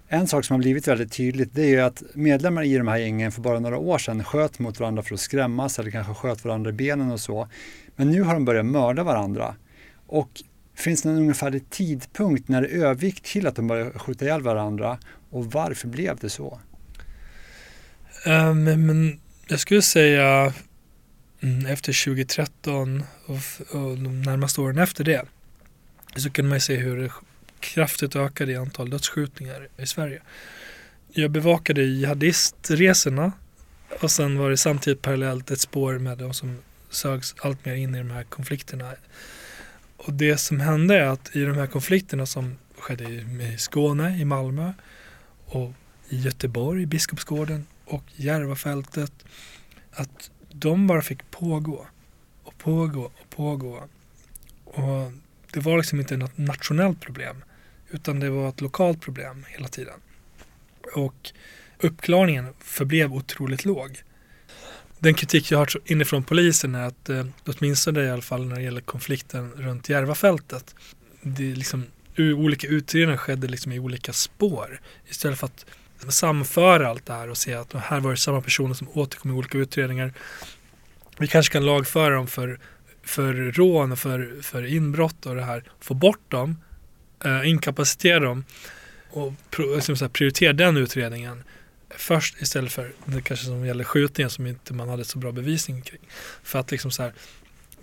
En 0.08 0.26
sak 0.26 0.44
som 0.44 0.54
har 0.54 0.58
blivit 0.58 0.88
väldigt 0.88 1.12
tydligt 1.12 1.48
det 1.52 1.62
är 1.62 1.68
ju 1.68 1.80
att 1.80 2.02
medlemmar 2.12 2.62
i 2.62 2.78
de 2.78 2.88
här 2.88 2.98
gängen 2.98 3.32
för 3.32 3.40
bara 3.40 3.60
några 3.60 3.78
år 3.78 3.98
sedan 3.98 4.24
sköt 4.24 4.58
mot 4.58 4.80
varandra 4.80 5.02
för 5.02 5.14
att 5.14 5.20
skrämmas 5.20 5.78
eller 5.78 5.90
kanske 5.90 6.14
sköt 6.14 6.44
varandra 6.44 6.70
i 6.70 6.72
benen 6.72 7.10
och 7.10 7.20
så. 7.20 7.48
Men 7.96 8.10
nu 8.10 8.22
har 8.22 8.34
de 8.34 8.44
börjat 8.44 8.66
mörda 8.66 9.02
varandra. 9.02 9.54
Och 10.06 10.42
finns 10.74 11.02
det 11.02 11.08
någon 11.08 11.18
ungefärlig 11.18 11.70
tidpunkt 11.70 12.48
när 12.48 12.62
det 12.62 12.68
övergick 12.68 13.20
till 13.20 13.46
att 13.46 13.56
de 13.56 13.66
började 13.66 13.98
skjuta 13.98 14.24
ihjäl 14.24 14.42
varandra 14.42 14.98
och 15.30 15.52
varför 15.52 15.88
blev 15.88 16.16
det 16.16 16.30
så? 16.30 16.60
Um, 18.26 18.64
men 18.64 19.20
jag 19.48 19.60
skulle 19.60 19.82
säga 19.82 20.52
Mm, 21.44 21.66
efter 21.66 22.04
2013 22.04 23.04
och, 23.26 23.36
och 23.76 23.98
de 23.98 24.22
närmaste 24.22 24.60
åren 24.60 24.78
efter 24.78 25.04
det 25.04 25.22
så 26.16 26.30
kunde 26.30 26.48
man 26.48 26.60
se 26.60 26.76
hur 26.76 26.96
det 26.96 27.12
kraftigt 27.60 28.16
ökade 28.16 28.52
i 28.52 28.56
antal 28.56 28.90
dödsskjutningar 28.90 29.68
i 29.76 29.86
Sverige. 29.86 30.22
Jag 31.12 31.30
bevakade 31.30 31.82
jihadistresorna 31.82 33.32
och 34.00 34.10
sen 34.10 34.38
var 34.38 34.50
det 34.50 34.56
samtidigt 34.56 35.02
parallellt 35.02 35.50
ett 35.50 35.60
spår 35.60 35.98
med 35.98 36.18
de 36.18 36.34
som 36.34 36.58
sögs 36.90 37.34
allt 37.38 37.64
mer 37.64 37.74
in 37.74 37.94
i 37.94 37.98
de 37.98 38.10
här 38.10 38.24
konflikterna. 38.24 38.92
Och 39.96 40.12
det 40.12 40.38
som 40.38 40.60
hände 40.60 40.96
är 40.96 41.06
att 41.06 41.36
i 41.36 41.44
de 41.44 41.56
här 41.56 41.66
konflikterna 41.66 42.26
som 42.26 42.58
skedde 42.78 43.04
i 43.04 43.54
Skåne, 43.58 44.18
i 44.18 44.24
Malmö 44.24 44.72
och 45.44 45.72
i 46.08 46.16
Göteborg, 46.20 46.82
i 46.82 46.86
Biskopsgården 46.86 47.66
och 47.84 48.04
Järvafältet 48.16 49.12
att 49.90 50.30
de 50.52 50.86
bara 50.86 51.02
fick 51.02 51.30
pågå 51.30 51.86
och 52.42 52.58
pågå 52.58 53.02
och 53.02 53.30
pågå. 53.30 53.82
Och 54.64 55.12
det 55.52 55.60
var 55.60 55.76
liksom 55.76 56.00
inte 56.00 56.16
något 56.16 56.38
nationellt 56.38 57.00
problem 57.00 57.44
utan 57.90 58.20
det 58.20 58.30
var 58.30 58.48
ett 58.48 58.60
lokalt 58.60 59.00
problem 59.00 59.44
hela 59.48 59.68
tiden. 59.68 60.00
Och 60.94 61.32
uppklarningen 61.78 62.54
förblev 62.58 63.12
otroligt 63.12 63.64
låg. 63.64 64.02
Den 64.98 65.14
kritik 65.14 65.50
jag 65.50 65.58
har 65.58 65.68
inifrån 65.84 66.24
polisen 66.24 66.74
är 66.74 66.86
att 66.86 67.08
eh, 67.08 67.26
åtminstone 67.46 68.04
i 68.04 68.10
alla 68.10 68.22
fall 68.22 68.46
när 68.46 68.56
det 68.56 68.62
gäller 68.62 68.80
konflikten 68.80 69.50
runt 69.50 69.88
Järvafältet 69.88 70.74
det 71.24 71.54
liksom, 71.54 71.86
olika 72.18 72.66
utredningar 72.66 73.16
skedde 73.16 73.48
liksom 73.48 73.72
i 73.72 73.78
olika 73.78 74.12
spår 74.12 74.80
istället 75.08 75.38
för 75.38 75.46
att 75.46 75.66
samföra 76.12 76.88
allt 76.88 77.06
det 77.06 77.12
här 77.12 77.30
och 77.30 77.38
se 77.38 77.54
att 77.54 77.72
här 77.72 78.00
var 78.00 78.10
det 78.10 78.16
samma 78.16 78.40
personer 78.40 78.74
som 78.74 78.88
återkom 78.94 79.30
i 79.30 79.34
olika 79.34 79.58
utredningar. 79.58 80.12
Vi 81.18 81.28
kanske 81.28 81.52
kan 81.52 81.66
lagföra 81.66 82.14
dem 82.14 82.26
för, 82.26 82.58
för 83.02 83.34
rån 83.34 83.92
och 83.92 83.98
för, 83.98 84.42
för 84.42 84.66
inbrott 84.66 85.26
och 85.26 85.34
det 85.34 85.44
här. 85.44 85.64
Få 85.80 85.94
bort 85.94 86.30
dem, 86.30 86.56
eh, 87.24 87.48
inkapacitera 87.48 88.20
dem 88.20 88.44
och 89.10 89.32
pro, 89.50 89.74
liksom 89.74 89.96
så 89.96 90.04
här, 90.04 90.10
prioritera 90.10 90.52
den 90.52 90.76
utredningen 90.76 91.44
först 91.96 92.42
istället 92.42 92.72
för 92.72 92.92
det 93.04 93.22
kanske 93.22 93.46
som 93.46 93.66
gäller 93.66 93.84
skjutningen 93.84 94.30
som 94.30 94.46
inte 94.46 94.74
man 94.74 94.88
hade 94.88 95.04
så 95.04 95.18
bra 95.18 95.32
bevisning 95.32 95.82
kring. 95.82 96.00
För 96.42 96.58
att 96.58 96.70
liksom 96.70 96.90
så 96.90 97.02
här 97.02 97.12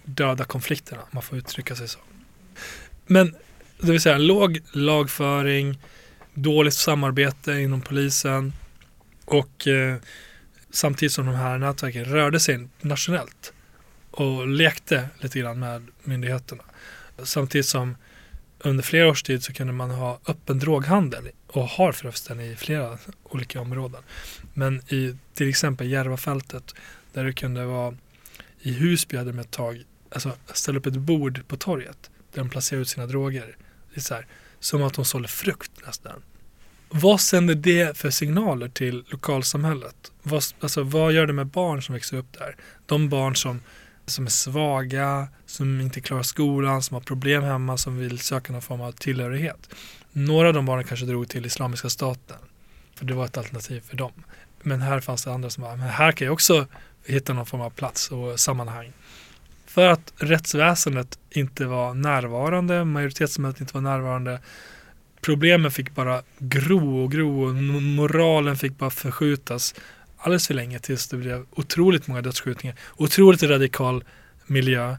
döda 0.04 0.44
konflikterna, 0.44 1.02
man 1.12 1.24
får 1.24 1.38
uttrycka 1.38 1.76
sig 1.76 1.88
så. 1.88 2.00
Men 3.06 3.36
det 3.80 3.92
vill 3.92 4.02
säga 4.02 4.18
låg 4.18 4.60
lagföring, 4.72 5.78
dåligt 6.34 6.74
samarbete 6.74 7.54
inom 7.54 7.82
polisen 7.82 8.54
och 9.26 9.68
eh, 9.68 9.96
samtidigt 10.72 11.14
som 11.14 11.26
de 11.26 11.36
här 11.36 11.58
nätverken 11.58 12.06
rörde 12.06 12.40
sig 12.40 12.68
nationellt 12.82 13.54
och 14.12 14.48
lekte 14.48 15.10
lite 15.20 15.40
grann 15.40 15.60
med 15.60 15.88
myndigheterna. 16.04 16.64
Samtidigt 17.24 17.66
som 17.66 17.96
under 18.60 18.84
flera 18.84 19.10
års 19.10 19.24
tid 19.24 19.44
så 19.44 19.54
kunde 19.54 19.74
man 19.74 19.92
ha 19.92 20.20
öppen 20.28 20.60
droghandel 20.60 21.30
och 21.48 21.64
har 21.64 21.92
förresten 21.92 22.40
i 22.40 22.56
flera 22.56 22.98
olika 23.24 23.62
områden. 23.62 24.02
Men 24.54 24.82
i 24.94 25.18
till 25.34 25.50
exempel 25.50 25.92
Järvafältet 25.92 26.76
där 27.14 27.24
det 27.24 27.34
kunde 27.34 27.66
vara 27.66 27.96
i 28.60 28.74
Husby 28.74 29.18
hade 29.18 29.32
de 29.32 29.40
ett 29.40 29.52
tag 29.52 29.84
alltså 30.10 30.32
ställa 30.54 30.80
upp 30.80 30.86
ett 30.86 30.98
bord 30.98 31.48
på 31.48 31.58
torget 31.58 32.10
där 32.34 32.42
de 32.42 32.50
placerade 32.50 32.82
ut 32.82 32.90
sina 32.90 33.08
droger. 33.08 33.56
Det 33.94 34.00
är 34.00 34.02
så 34.02 34.14
här, 34.14 34.28
som 34.62 34.84
att 34.84 34.94
de 34.94 35.06
sålde 35.06 35.28
frukt 35.28 35.72
nästan. 35.86 36.24
Vad 36.90 37.22
sänder 37.22 37.56
det 37.56 37.98
för 37.98 38.10
signaler 38.10 38.70
till 38.70 39.04
lokalsamhället? 39.08 40.12
Vad, 40.24 40.44
alltså, 40.60 40.84
vad 40.84 41.14
gör 41.14 41.28
det 41.28 41.34
med 41.34 41.48
barn 41.48 41.82
som 41.82 41.94
växer 41.94 42.18
upp 42.18 42.34
där? 42.40 42.56
De 42.86 43.10
barn 43.10 43.36
som, 43.36 43.62
som 44.06 44.26
är 44.26 44.30
svaga, 44.30 45.28
som 45.46 45.82
inte 45.82 46.02
klarar 46.02 46.24
skolan, 46.24 46.84
som 46.84 46.94
har 46.94 47.02
problem 47.02 47.44
hemma, 47.44 47.78
som 47.78 47.98
vill 47.98 48.20
söka 48.20 48.54
någon 48.54 48.62
form 48.62 48.82
av 48.82 48.92
tillhörighet. 48.92 49.70
Några 50.12 50.48
av 50.48 50.54
de 50.54 50.66
barnen 50.66 50.86
kanske 50.86 51.06
drog 51.06 51.30
till 51.30 51.46
Islamiska 51.46 51.90
staten, 51.90 52.38
för 52.96 53.06
det 53.06 53.14
var 53.14 53.26
ett 53.26 53.38
alternativ 53.38 53.82
för 53.82 53.98
dem. 53.98 54.14
Men 54.62 54.82
här 54.82 55.00
fanns 55.00 55.24
det 55.24 55.34
andra 55.34 55.50
som 55.50 55.64
var, 55.64 55.76
men 55.76 55.90
här 55.90 56.12
kan 56.12 56.26
jag 56.26 56.34
också 56.34 56.68
hitta 57.06 57.34
någon 57.34 57.46
form 57.46 57.62
av 57.62 57.70
plats 57.70 58.12
och 58.12 58.40
sammanhang. 58.40 58.94
För 59.74 59.88
att 59.88 60.14
rättsväsendet 60.18 61.20
inte 61.30 61.66
var 61.66 61.94
närvarande, 61.94 62.86
majoritetssamhället 62.86 63.62
inte 63.62 63.74
var 63.74 63.82
närvarande, 63.82 64.40
problemen 65.22 65.72
fick 65.72 65.96
bara 65.96 66.22
gro 66.40 67.04
och 67.04 67.12
gro 67.12 67.44
och 67.44 67.56
moralen 67.84 68.58
fick 68.58 68.78
bara 68.78 68.90
förskjutas 68.90 69.76
alldeles 70.18 70.48
för 70.48 70.54
länge 70.54 70.80
tills 70.80 71.08
det 71.08 71.18
blev 71.18 71.46
otroligt 71.52 72.08
många 72.08 72.22
dödsskjutningar, 72.22 72.78
otroligt 72.98 73.44
radikal 73.44 74.04
miljö 74.46 74.96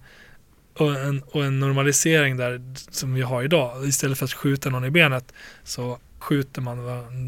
och 0.75 1.01
en, 1.01 1.23
och 1.23 1.45
en 1.45 1.61
normalisering 1.61 2.37
där 2.37 2.75
som 2.91 3.15
vi 3.15 3.23
har 3.23 3.43
idag. 3.43 3.89
Istället 3.89 4.19
för 4.19 4.25
att 4.25 4.33
skjuta 4.33 4.71
någon 4.71 4.85
i 4.85 4.91
benet 4.91 5.33
så 5.65 5.99
skjuter 6.19 6.63
man 6.63 6.79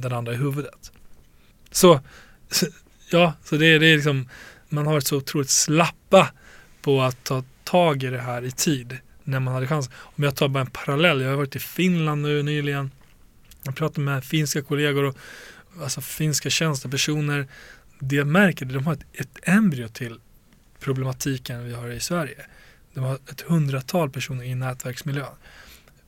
den 0.01 0.13
andra 0.13 0.33
i 0.33 0.37
huvudet. 0.37 0.93
Så, 1.71 2.01
ja, 3.11 3.33
så 3.45 3.57
det, 3.57 3.79
det 3.79 3.87
är 3.87 3.95
liksom, 3.95 4.29
man 4.69 4.87
har 4.87 4.99
ett 4.99 5.07
så 5.07 5.17
otroligt 5.17 5.51
slappa 5.51 6.31
på 6.85 7.03
att 7.03 7.25
ta 7.25 7.45
tag 7.65 8.03
i 8.03 8.07
det 8.07 8.21
här 8.21 8.45
i 8.45 8.51
tid 8.51 8.99
när 9.23 9.41
man 9.41 9.55
hade 9.55 9.67
chans. 9.67 9.91
Om 9.95 10.25
jag 10.25 10.37
tar 10.37 10.49
bara 10.49 10.61
en 10.61 10.71
parallell, 10.71 11.21
jag 11.21 11.31
har 11.31 11.37
varit 11.37 11.57
i 11.57 11.59
Finland 11.59 12.23
nu 12.23 12.43
nyligen. 12.43 12.91
Jag 13.63 13.77
pratar 13.77 14.03
med 14.03 14.25
finska 14.25 14.63
kollegor 14.63 15.05
och 15.05 15.17
alltså 15.83 16.01
finska 16.01 16.51
tjänstepersoner. 16.51 17.47
Det 17.99 18.17
jag 18.17 18.27
märker 18.27 18.67
är 18.67 18.69
att 18.69 18.75
de 18.75 18.87
har 18.87 18.93
ett, 18.93 19.05
ett 19.13 19.39
embryo 19.43 19.89
till 19.89 20.21
problematiken 20.81 21.65
vi 21.65 21.75
har 21.75 21.89
i 21.89 22.01
Sverige. 22.01 22.47
De 22.95 23.01
har 23.01 23.15
ett 23.15 23.41
hundratal 23.41 24.11
personer 24.11 24.45
i 24.45 24.55
nätverksmiljön. 24.55 25.35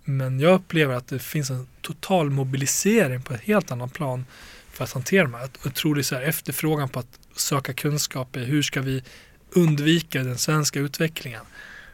Men 0.05 0.41
jag 0.41 0.55
upplever 0.55 0.95
att 0.95 1.09
det 1.09 1.19
finns 1.19 1.51
en 1.51 1.67
total 1.81 2.31
mobilisering 2.31 3.23
på 3.23 3.35
ett 3.35 3.41
helt 3.41 3.71
annat 3.71 3.93
plan 3.93 4.25
för 4.73 4.85
att 4.85 4.93
hantera 4.93 5.23
de 5.23 5.35
här. 5.35 5.49
Jag 5.65 5.75
tror 5.75 5.95
det 5.95 6.01
är 6.01 6.03
så 6.03 6.15
här 6.15 6.23
efterfrågan 6.23 6.89
på 6.89 6.99
att 6.99 7.19
söka 7.37 7.73
kunskap 7.73 8.37
i 8.37 8.45
hur 8.45 8.63
ska 8.63 8.81
vi 8.81 9.03
undvika 9.51 10.23
den 10.23 10.39
svenska 10.39 10.81
utvecklingen. 10.81 11.43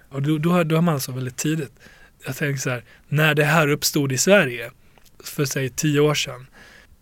Och 0.08 0.22
då, 0.22 0.38
då, 0.38 0.64
då 0.64 0.74
har 0.74 0.82
man 0.82 0.94
alltså 0.94 1.12
väldigt 1.12 1.36
tidigt, 1.36 1.72
jag 2.26 2.36
tänker 2.36 2.60
så 2.60 2.70
här, 2.70 2.84
när 3.08 3.34
det 3.34 3.44
här 3.44 3.68
uppstod 3.68 4.12
i 4.12 4.18
Sverige 4.18 4.70
för 5.24 5.44
säg 5.44 5.68
tio 5.68 6.00
år 6.00 6.14
sedan. 6.14 6.46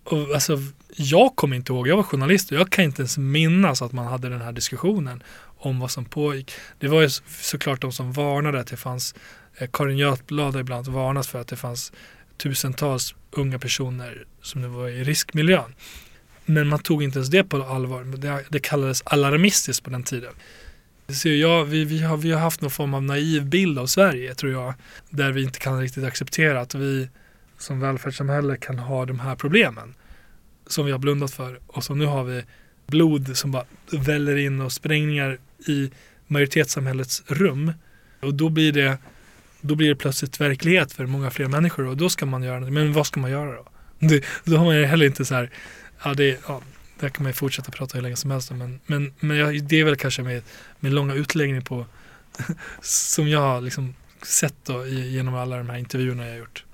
Och 0.04 0.34
alltså, 0.34 0.58
jag 0.96 1.36
kommer 1.36 1.56
inte 1.56 1.72
ihåg, 1.72 1.88
jag 1.88 1.96
var 1.96 2.02
journalist 2.02 2.52
och 2.52 2.58
jag 2.58 2.70
kan 2.70 2.84
inte 2.84 3.02
ens 3.02 3.18
minnas 3.18 3.82
att 3.82 3.92
man 3.92 4.06
hade 4.06 4.28
den 4.28 4.40
här 4.40 4.52
diskussionen 4.52 5.22
om 5.58 5.80
vad 5.80 5.90
som 5.90 6.04
pågick. 6.04 6.52
Det 6.78 6.88
var 6.88 7.02
ju 7.02 7.08
såklart 7.40 7.80
de 7.80 7.92
som 7.92 8.12
varnade 8.12 8.60
att 8.60 8.66
det 8.66 8.76
fanns, 8.76 9.14
eh, 9.56 9.68
Karin 9.72 9.98
Götblad 9.98 10.54
har 10.54 10.60
ibland 10.60 10.88
varnat 10.88 11.26
för 11.26 11.40
att 11.40 11.48
det 11.48 11.56
fanns 11.56 11.92
tusentals 12.36 13.14
unga 13.30 13.58
personer 13.58 14.24
som 14.42 14.60
nu 14.60 14.68
var 14.68 14.88
i 14.88 15.04
riskmiljön. 15.04 15.74
Men 16.50 16.68
man 16.68 16.78
tog 16.78 17.02
inte 17.02 17.18
ens 17.18 17.28
det 17.28 17.44
på 17.44 17.62
allvar. 17.62 18.04
Det, 18.04 18.44
det 18.48 18.58
kallades 18.58 19.02
alarmistiskt 19.04 19.84
på 19.84 19.90
den 19.90 20.02
tiden. 20.02 20.32
Så 21.08 21.28
jag, 21.28 21.64
vi, 21.64 21.84
vi, 21.84 22.02
har, 22.02 22.16
vi 22.16 22.32
har 22.32 22.40
haft 22.40 22.60
någon 22.60 22.70
form 22.70 22.94
av 22.94 23.02
naiv 23.02 23.46
bild 23.46 23.78
av 23.78 23.86
Sverige 23.86 24.34
tror 24.34 24.52
jag. 24.52 24.74
Där 25.10 25.32
vi 25.32 25.42
inte 25.42 25.58
kan 25.58 25.80
riktigt 25.80 26.04
acceptera 26.04 26.60
att 26.60 26.74
vi 26.74 27.08
som 27.58 27.80
välfärdssamhälle 27.80 28.56
kan 28.56 28.78
ha 28.78 29.06
de 29.06 29.20
här 29.20 29.36
problemen. 29.36 29.94
Som 30.66 30.86
vi 30.86 30.92
har 30.92 30.98
blundat 30.98 31.30
för 31.30 31.60
och 31.66 31.84
som 31.84 31.98
nu 31.98 32.06
har 32.06 32.24
vi 32.24 32.42
blod 32.86 33.36
som 33.36 33.50
bara 33.50 33.64
väller 33.92 34.36
in 34.36 34.60
och 34.60 34.72
sprängningar 34.72 35.38
i 35.68 35.90
majoritetssamhällets 36.26 37.22
rum. 37.26 37.72
Och 38.20 38.34
då 38.34 38.48
blir 38.48 38.72
det 38.72 38.98
då 39.60 39.74
blir 39.74 39.88
det 39.88 39.96
plötsligt 39.96 40.40
verklighet 40.40 40.92
för 40.92 41.06
många 41.06 41.30
fler 41.30 41.46
människor 41.46 41.86
och 41.86 41.96
då 41.96 42.08
ska 42.08 42.26
man 42.26 42.42
göra 42.42 42.60
det. 42.60 42.70
Men 42.70 42.92
vad 42.92 43.06
ska 43.06 43.20
man 43.20 43.30
göra 43.30 43.52
då? 43.52 43.66
Det, 43.98 44.24
då 44.44 44.56
har 44.56 44.64
man 44.64 44.76
ju 44.76 44.84
heller 44.84 45.06
inte 45.06 45.24
så 45.24 45.34
här, 45.34 45.50
ja 46.04 46.14
det, 46.14 46.40
ja, 46.48 46.62
där 47.00 47.08
kan 47.08 47.22
man 47.22 47.30
ju 47.30 47.34
fortsätta 47.34 47.70
prata 47.70 47.98
hur 47.98 48.02
länge 48.02 48.16
som 48.16 48.30
helst 48.30 48.50
men, 48.50 48.80
men, 48.86 49.12
men 49.20 49.36
jag, 49.36 49.64
det 49.64 49.80
är 49.80 49.84
väl 49.84 49.96
kanske 49.96 50.22
med, 50.22 50.42
med 50.80 50.92
långa 50.92 51.14
utläggningar 51.14 51.60
på 51.60 51.86
som 52.82 53.28
jag 53.28 53.40
har 53.40 53.60
liksom 53.60 53.94
sett 54.22 54.54
då, 54.64 54.86
genom 54.86 55.34
alla 55.34 55.56
de 55.56 55.68
här 55.68 55.78
intervjuerna 55.78 56.24
jag 56.24 56.32
har 56.32 56.38
gjort. 56.38 56.64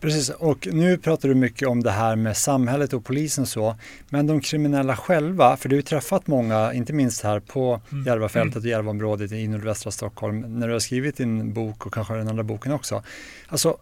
Precis, 0.00 0.30
och 0.30 0.68
nu 0.72 0.98
pratar 0.98 1.28
du 1.28 1.34
mycket 1.34 1.68
om 1.68 1.82
det 1.82 1.90
här 1.90 2.16
med 2.16 2.36
samhället 2.36 2.92
och 2.92 3.04
polisen 3.04 3.42
och 3.42 3.48
så. 3.48 3.76
Men 4.08 4.26
de 4.26 4.40
kriminella 4.40 4.96
själva, 4.96 5.56
för 5.56 5.68
du 5.68 5.76
har 5.76 5.82
träffat 5.82 6.26
många, 6.26 6.72
inte 6.72 6.92
minst 6.92 7.22
här 7.22 7.40
på 7.40 7.80
mm. 7.92 8.04
Järvafältet 8.04 8.56
och 8.56 8.68
Järvaområdet 8.68 9.32
i 9.32 9.48
nordvästra 9.48 9.90
Stockholm, 9.90 10.40
när 10.40 10.66
du 10.66 10.72
har 10.72 10.80
skrivit 10.80 11.16
din 11.16 11.52
bok 11.52 11.86
och 11.86 11.94
kanske 11.94 12.14
den 12.14 12.28
andra 12.28 12.42
boken 12.42 12.72
också. 12.72 13.02
Alltså, 13.48 13.78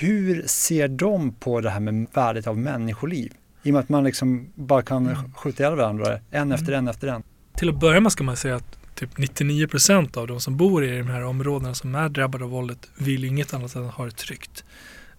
hur 0.00 0.42
ser 0.46 0.88
de 0.88 1.32
på 1.32 1.60
det 1.60 1.70
här 1.70 1.80
med 1.80 2.06
värdet 2.12 2.46
av 2.46 2.58
människoliv? 2.58 3.32
I 3.68 3.70
och 3.70 3.72
med 3.72 3.80
att 3.80 3.88
man 3.88 4.04
liksom 4.04 4.52
bara 4.54 4.82
kan 4.82 5.06
mm. 5.06 5.32
skjuta 5.34 5.62
ihjäl 5.62 5.76
varandra, 5.76 6.18
en 6.30 6.42
mm. 6.42 6.52
efter 6.52 6.72
en 6.72 6.88
efter 6.88 7.08
en. 7.08 7.22
Till 7.56 7.68
att 7.68 7.80
börja 7.80 8.00
med 8.00 8.12
ska 8.12 8.24
man 8.24 8.36
säga 8.36 8.56
att 8.56 8.78
typ 8.94 9.18
99 9.18 9.66
procent 9.66 10.16
av 10.16 10.26
de 10.26 10.40
som 10.40 10.56
bor 10.56 10.84
i 10.84 10.98
de 10.98 11.06
här 11.06 11.24
områdena 11.24 11.74
som 11.74 11.94
är 11.94 12.08
drabbade 12.08 12.44
av 12.44 12.50
våldet 12.50 12.90
vill 12.96 13.24
inget 13.24 13.54
annat 13.54 13.74
än 13.74 13.86
att 13.86 13.94
ha 13.94 14.04
det 14.04 14.16
tryggt. 14.16 14.64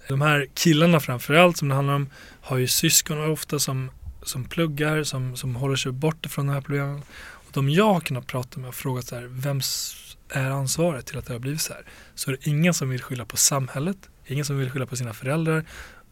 De 0.07 0.21
här 0.21 0.47
killarna 0.53 0.99
framförallt 0.99 1.57
som 1.57 1.69
det 1.69 1.75
handlar 1.75 1.93
om 1.93 2.09
har 2.41 2.57
ju 2.57 2.67
syskon 2.67 3.31
ofta 3.31 3.59
som, 3.59 3.91
som 4.23 4.43
pluggar, 4.43 5.03
som, 5.03 5.35
som 5.35 5.55
håller 5.55 5.75
sig 5.75 5.91
borta 5.91 6.29
från 6.29 6.47
de 6.47 6.53
här 6.53 6.61
problemen. 6.61 7.01
Och 7.17 7.51
de 7.53 7.69
jag 7.69 7.93
har 7.93 7.99
kunnat 7.99 8.27
prata 8.27 8.59
med 8.59 8.67
och 8.67 8.75
frågat 8.75 9.05
så 9.05 9.15
här, 9.15 9.27
vems 9.27 9.95
är 10.29 10.49
ansvaret 10.49 11.05
till 11.05 11.17
att 11.17 11.25
det 11.25 11.33
har 11.33 11.39
blivit 11.39 11.61
så 11.61 11.73
här? 11.73 11.83
Så 12.15 12.31
är 12.31 12.37
det 12.37 12.49
ingen 12.49 12.73
som 12.73 12.89
vill 12.89 13.01
skylla 13.01 13.25
på 13.25 13.37
samhället, 13.37 13.97
ingen 14.25 14.45
som 14.45 14.57
vill 14.57 14.71
skylla 14.71 14.85
på 14.85 14.95
sina 14.95 15.13
föräldrar. 15.13 15.65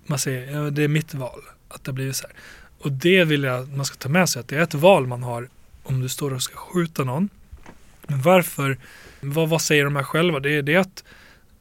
Man 0.06 0.20
säger, 0.20 0.52
ja, 0.52 0.70
det 0.70 0.84
är 0.84 0.88
mitt 0.88 1.14
val 1.14 1.42
att 1.70 1.84
det 1.84 1.92
har 1.92 1.96
blivit 1.96 2.16
så 2.16 2.28
här. 2.28 2.36
Och 2.80 2.92
det 2.92 3.24
vill 3.24 3.44
jag 3.44 3.60
att 3.60 3.76
man 3.76 3.86
ska 3.86 3.96
ta 3.96 4.10
med 4.10 4.30
sig, 4.30 4.40
att 4.40 4.48
det 4.48 4.56
är 4.56 4.62
ett 4.62 4.74
val 4.74 5.08
man 5.08 5.24
har 5.24 5.50
om 5.84 6.02
du 6.02 6.10
står 6.10 6.34
och 6.34 6.44
ska 6.44 6.56
skjuta 6.56 7.04
någon. 7.04 7.30
Men 8.08 8.22
varför, 8.22 8.78
vad, 9.20 9.50
vad 9.50 9.62
säger 9.62 9.84
de 9.84 9.96
här 9.96 10.04
själva? 10.04 10.40
Det 10.40 10.52
är 10.52 10.62
det 10.62 10.76
att 10.76 11.04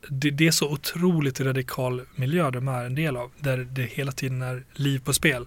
det, 0.08 0.30
det, 0.30 0.46
är 0.46 0.50
så 0.50 0.72
otroligt 0.72 1.40
radikal 1.40 2.02
miljö 2.14 2.50
de 2.50 2.68
är 2.68 2.84
en 2.84 2.94
del 2.94 3.16
av, 3.16 3.30
där 3.38 3.58
det 3.58 3.82
hela 3.82 4.12
tiden 4.12 4.42
är 4.42 4.64
liv 4.72 4.98
på 5.04 5.12
spel. 5.12 5.46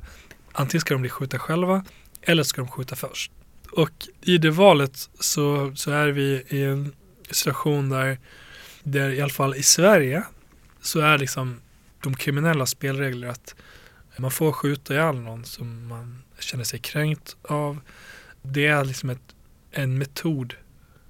Antingen 0.51 0.81
ska 0.81 0.93
de 0.93 1.01
bli 1.01 1.09
skjuta 1.09 1.39
själva 1.39 1.85
eller 2.21 2.43
ska 2.43 2.61
de 2.61 2.67
skjuta 2.67 2.95
först. 2.95 3.31
Och 3.71 4.07
i 4.21 4.37
det 4.37 4.51
valet 4.51 5.09
så, 5.19 5.75
så 5.75 5.91
är 5.91 6.07
vi 6.07 6.43
i 6.49 6.63
en 6.63 6.93
situation 7.31 7.89
där, 7.89 8.17
där 8.83 9.09
i 9.09 9.21
alla 9.21 9.29
fall 9.29 9.55
i 9.55 9.63
Sverige 9.63 10.23
så 10.81 10.99
är 10.99 11.17
liksom 11.17 11.61
de 12.03 12.15
kriminella 12.15 12.65
spelregler 12.65 13.27
att 13.27 13.55
man 14.19 14.31
får 14.31 14.51
skjuta 14.51 14.93
ihjäl 14.93 15.19
någon 15.19 15.45
som 15.45 15.87
man 15.87 16.23
känner 16.39 16.63
sig 16.63 16.79
kränkt 16.79 17.35
av. 17.41 17.79
Det 18.41 18.67
är 18.67 18.85
liksom 18.85 19.09
ett, 19.09 19.35
en 19.71 19.97
metod 19.97 20.53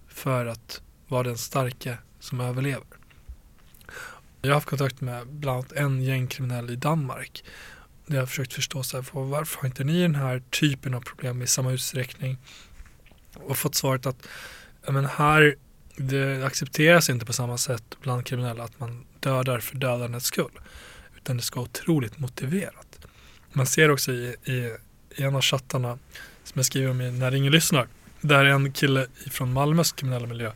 för 0.08 0.45
att 0.45 0.82
vara 1.08 1.24
den 1.24 1.38
starka 1.38 1.98
som 2.19 2.41
överlever. 2.41 2.88
Jag 4.41 4.50
har 4.50 4.54
haft 4.56 4.69
kontakt 4.69 5.02
med 5.02 5.28
bland 5.28 5.58
annat 5.58 5.72
en 5.72 6.02
gängkriminell 6.02 6.69
i 6.69 6.76
Danmark. 6.76 7.43
Där 8.06 8.15
jag 8.15 8.22
har 8.22 8.28
försökt 8.28 8.54
förstå 8.54 8.84
så 8.84 8.98
här, 8.98 9.06
varför 9.13 9.62
har 9.62 9.67
inte 9.67 9.84
ni 9.84 10.02
den 10.02 10.15
här 10.15 10.43
typen 10.50 10.93
av 10.93 11.02
problem 11.02 11.41
i 11.41 11.48
samma 11.48 11.72
utsträckning? 11.72 12.38
Och 13.34 13.58
fått 13.58 13.76
svaret 13.76 14.06
att 14.06 14.28
men 14.88 15.06
här 15.06 15.56
det 15.95 16.45
accepteras 16.45 17.10
inte 17.10 17.26
på 17.26 17.34
samma 17.34 17.58
sätt 17.58 17.98
bland 18.02 18.26
kriminella 18.26 18.63
att 18.63 18.80
man 18.80 19.06
dödar 19.19 19.60
för 19.60 19.76
dödandets 19.76 20.26
skull. 20.26 20.60
Utan 21.17 21.38
det 21.38 21.43
ska 21.43 21.60
vara 21.60 21.69
otroligt 21.69 22.19
motiverat. 22.19 22.88
Man 23.54 23.66
ser 23.66 23.92
också 23.92 24.12
i, 24.12 24.36
i, 24.44 24.76
i 25.16 25.24
en 25.24 25.36
av 25.36 25.42
chattarna 25.42 26.00
som 26.44 26.54
jag 26.54 26.66
skriver 26.66 26.92
om 26.92 27.02
i 27.02 27.12
När 27.12 27.36
ingen 27.36 27.52
lyssnar. 27.52 27.88
Där 28.22 28.46
en 28.46 28.72
kille 28.72 29.08
från 29.32 29.54
Malmös 29.54 29.92
kriminella 29.92 30.28
miljö 30.28 30.52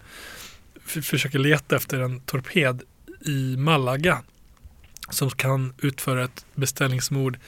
försöker 0.86 1.40
leta 1.40 1.76
efter 1.76 2.00
en 2.00 2.20
torped 2.20 2.84
i 3.26 3.58
Malaga 3.58 4.24
som 5.10 5.30
kan 5.30 5.74
utföra 5.78 6.24
ett 6.24 6.46
beställningsmord 6.56 7.40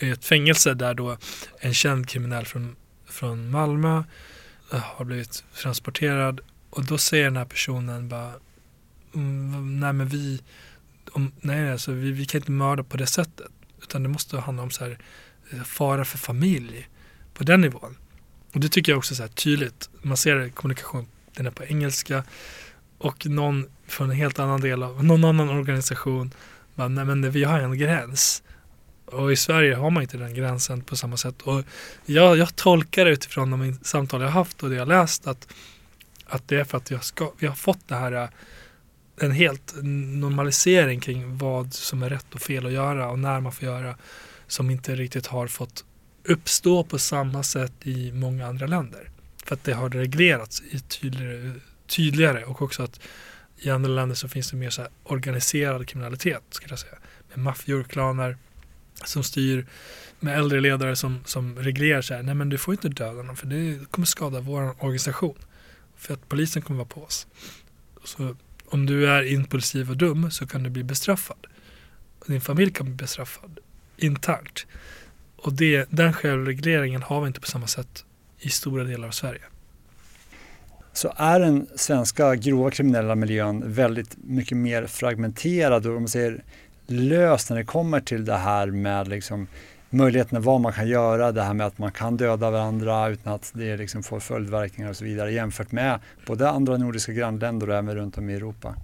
i 0.00 0.10
ett 0.10 0.24
fängelse 0.24 0.74
där 0.74 0.94
då 0.94 1.16
en 1.58 1.74
känd 1.74 2.08
kriminell 2.08 2.46
från, 2.46 2.76
från 3.06 3.50
Malmö 3.50 4.02
eh, 4.72 4.80
har 4.80 5.04
blivit 5.04 5.44
transporterad 5.62 6.40
och 6.70 6.84
då 6.84 6.98
säger 6.98 7.24
den 7.24 7.36
här 7.36 7.44
personen 7.44 8.08
bara 8.08 8.32
mm, 9.14 9.80
nej 9.80 9.92
men 9.92 10.08
vi 10.08 10.42
om, 11.12 11.32
nej 11.40 11.72
alltså 11.72 11.92
vi, 11.92 12.12
vi 12.12 12.26
kan 12.26 12.40
inte 12.40 12.50
mörda 12.50 12.82
på 12.82 12.96
det 12.96 13.06
sättet 13.06 13.46
utan 13.88 14.02
det 14.02 14.08
måste 14.08 14.38
handla 14.38 14.62
om 14.62 14.70
så 14.70 14.84
här, 14.84 14.98
eh, 15.50 15.62
fara 15.62 16.04
för 16.04 16.18
familj 16.18 16.88
på 17.34 17.44
den 17.44 17.60
nivån. 17.60 17.96
Och 18.52 18.60
det 18.60 18.68
tycker 18.68 18.92
jag 18.92 18.98
också 18.98 19.14
är 19.14 19.16
så 19.16 19.22
här 19.22 19.30
tydligt. 19.30 19.88
Man 20.02 20.16
ser 20.16 20.48
kommunikation, 20.48 21.06
den 21.36 21.46
är 21.46 21.50
på 21.50 21.64
engelska 21.64 22.24
och 22.98 23.26
någon 23.26 23.66
från 23.86 24.10
en 24.10 24.16
helt 24.16 24.38
annan 24.38 24.60
del 24.60 24.82
av 24.82 25.04
någon 25.04 25.24
annan 25.24 25.48
organisation 25.48 26.30
bara, 26.74 26.88
nej, 26.88 27.04
men 27.04 27.30
vi 27.30 27.44
har 27.44 27.60
en 27.60 27.78
gräns. 27.78 28.42
Och 29.06 29.32
i 29.32 29.36
Sverige 29.36 29.74
har 29.74 29.90
man 29.90 30.02
inte 30.02 30.16
den 30.16 30.34
gränsen 30.34 30.82
på 30.82 30.96
samma 30.96 31.16
sätt. 31.16 31.42
Och 31.42 31.64
jag, 32.04 32.36
jag 32.36 32.56
tolkar 32.56 33.06
utifrån 33.06 33.50
de 33.50 33.78
samtal 33.82 34.22
jag 34.22 34.28
haft 34.28 34.62
och 34.62 34.70
det 34.70 34.76
jag 34.76 34.88
läst 34.88 35.26
att, 35.26 35.48
att 36.26 36.48
det 36.48 36.60
är 36.60 36.64
för 36.64 36.78
att 36.78 36.90
jag 36.90 37.04
ska, 37.04 37.32
vi 37.38 37.46
har 37.46 37.54
fått 37.54 37.88
det 37.88 37.94
här 37.94 38.28
en 39.20 39.32
helt 39.32 39.74
normalisering 39.82 41.00
kring 41.00 41.38
vad 41.38 41.74
som 41.74 42.02
är 42.02 42.10
rätt 42.10 42.34
och 42.34 42.40
fel 42.40 42.66
att 42.66 42.72
göra 42.72 43.10
och 43.10 43.18
när 43.18 43.40
man 43.40 43.52
får 43.52 43.68
göra 43.68 43.96
som 44.46 44.70
inte 44.70 44.94
riktigt 44.94 45.26
har 45.26 45.46
fått 45.46 45.84
uppstå 46.24 46.84
på 46.84 46.98
samma 46.98 47.42
sätt 47.42 47.72
i 47.82 48.12
många 48.12 48.46
andra 48.46 48.66
länder. 48.66 49.10
För 49.44 49.54
att 49.54 49.64
det 49.64 49.72
har 49.72 49.90
reglerats 49.90 50.62
i 50.70 50.80
tydligare, 50.80 51.52
tydligare 51.86 52.44
och 52.44 52.62
också 52.62 52.82
att 52.82 53.00
i 53.58 53.70
andra 53.70 53.90
länder 53.90 54.14
så 54.14 54.28
finns 54.28 54.50
det 54.50 54.56
mer 54.56 54.70
så 54.70 54.86
organiserad 55.04 55.88
kriminalitet 55.88 56.42
skulle 56.50 56.72
jag 56.72 56.78
säga. 56.78 56.98
Med 57.28 57.38
maffior, 57.38 57.82
klaner 57.82 58.36
som 59.04 59.22
styr 59.22 59.66
med 60.20 60.38
äldre 60.38 60.60
ledare 60.60 60.96
som, 60.96 61.20
som 61.24 61.58
reglerar 61.58 62.02
så 62.02 62.14
här, 62.14 62.22
nej 62.22 62.34
men 62.34 62.48
du 62.48 62.58
får 62.58 62.74
inte 62.74 62.88
döda 62.88 63.22
någon 63.22 63.36
för 63.36 63.46
det 63.46 63.90
kommer 63.90 64.06
skada 64.06 64.40
vår 64.40 64.84
organisation. 64.84 65.38
För 65.96 66.14
att 66.14 66.28
polisen 66.28 66.62
kommer 66.62 66.78
vara 66.78 66.88
på 66.88 67.02
oss. 67.02 67.26
Så 68.04 68.36
om 68.74 68.86
du 68.86 69.10
är 69.10 69.32
impulsiv 69.32 69.90
och 69.90 69.96
dum 69.96 70.30
så 70.30 70.46
kan 70.46 70.62
du 70.62 70.70
bli 70.70 70.84
bestraffad. 70.84 71.46
Din 72.26 72.40
familj 72.40 72.72
kan 72.72 72.86
bli 72.86 72.94
bestraffad 72.94 73.58
internt. 73.96 74.66
Och 75.36 75.52
det, 75.52 75.86
den 75.90 76.12
självregleringen 76.12 77.02
har 77.02 77.20
vi 77.20 77.26
inte 77.26 77.40
på 77.40 77.46
samma 77.46 77.66
sätt 77.66 78.04
i 78.38 78.48
stora 78.48 78.84
delar 78.84 79.08
av 79.08 79.12
Sverige. 79.12 79.40
Så 80.92 81.12
är 81.16 81.40
den 81.40 81.66
svenska 81.76 82.34
grova 82.34 82.70
kriminella 82.70 83.14
miljön 83.14 83.62
väldigt 83.66 84.16
mycket 84.16 84.58
mer 84.58 84.86
fragmenterad 84.86 85.86
och 85.86 85.96
om 85.96 86.02
man 86.02 86.08
säger 86.08 86.42
löst 86.86 87.50
när 87.50 87.56
det 87.56 87.64
kommer 87.64 88.00
till 88.00 88.24
det 88.24 88.36
här 88.36 88.66
med 88.66 89.08
liksom 89.08 89.46
möjligheterna 89.94 90.40
vad 90.40 90.60
man 90.60 90.72
kan 90.72 90.88
göra, 90.88 91.32
det 91.32 91.42
här 91.42 91.54
med 91.54 91.66
att 91.66 91.78
man 91.78 91.92
kan 91.92 92.16
döda 92.16 92.50
varandra 92.50 93.08
utan 93.08 93.32
att 93.32 93.52
det 93.54 93.76
liksom 93.76 94.02
får 94.02 94.20
följdverkningar 94.20 94.90
och 94.90 94.96
så 94.96 95.04
vidare 95.04 95.32
jämfört 95.32 95.72
med 95.72 96.00
både 96.26 96.50
andra 96.50 96.76
nordiska 96.76 97.12
grannländer 97.12 97.70
och 97.70 97.76
även 97.76 97.94
runt 97.94 98.18
om 98.18 98.30
i 98.30 98.34
Europa? 98.34 98.76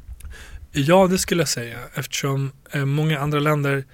Ja, 0.73 1.07
det 1.07 1.19
skulle 1.19 1.41
jag 1.41 1.49
säga 1.49 1.79
eftersom 1.95 2.53
eh, 2.73 2.85
många 2.85 3.19
andra 3.19 3.41
länder 3.41 3.85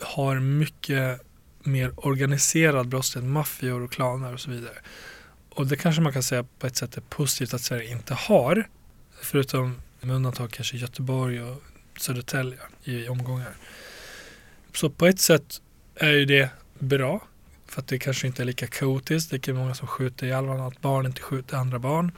har 0.00 0.40
mycket 0.40 1.20
mer 1.62 2.06
organiserad 2.06 2.88
brottslighet, 2.88 3.30
maffior 3.30 3.82
och 3.82 3.92
klaner 3.92 4.32
och 4.32 4.40
så 4.40 4.50
vidare. 4.50 4.74
Och 5.50 5.66
det 5.66 5.76
kanske 5.76 6.02
man 6.02 6.12
kan 6.12 6.22
säga 6.22 6.44
på 6.58 6.66
ett 6.66 6.76
sätt 6.76 6.96
är 6.96 7.00
positivt 7.00 7.54
att 7.54 7.60
Sverige 7.60 7.90
inte 7.90 8.14
har. 8.14 8.68
Förutom 9.20 9.80
med 10.00 10.16
undantag 10.16 10.50
kanske 10.50 10.76
Göteborg 10.76 11.42
och 11.42 11.62
Södertälje 11.98 12.58
i 12.84 13.08
omgångar. 13.08 13.56
Så 14.74 14.90
på 14.90 15.06
ett 15.06 15.20
sätt 15.20 15.60
är 15.94 16.10
ju 16.10 16.24
det 16.24 16.50
bra. 16.82 17.20
För 17.66 17.80
att 17.80 17.88
det 17.88 17.98
kanske 17.98 18.26
inte 18.26 18.42
är 18.42 18.46
lika 18.46 18.66
kaotiskt. 18.66 19.30
Det 19.30 19.48
är 19.48 19.52
många 19.52 19.74
som 19.74 19.88
skjuter 19.88 20.26
ihjäl 20.26 20.44
varandra, 20.44 20.66
att 20.66 20.80
barn 20.80 21.06
inte 21.06 21.22
skjuter 21.22 21.56
andra 21.56 21.78
barn. 21.78 22.12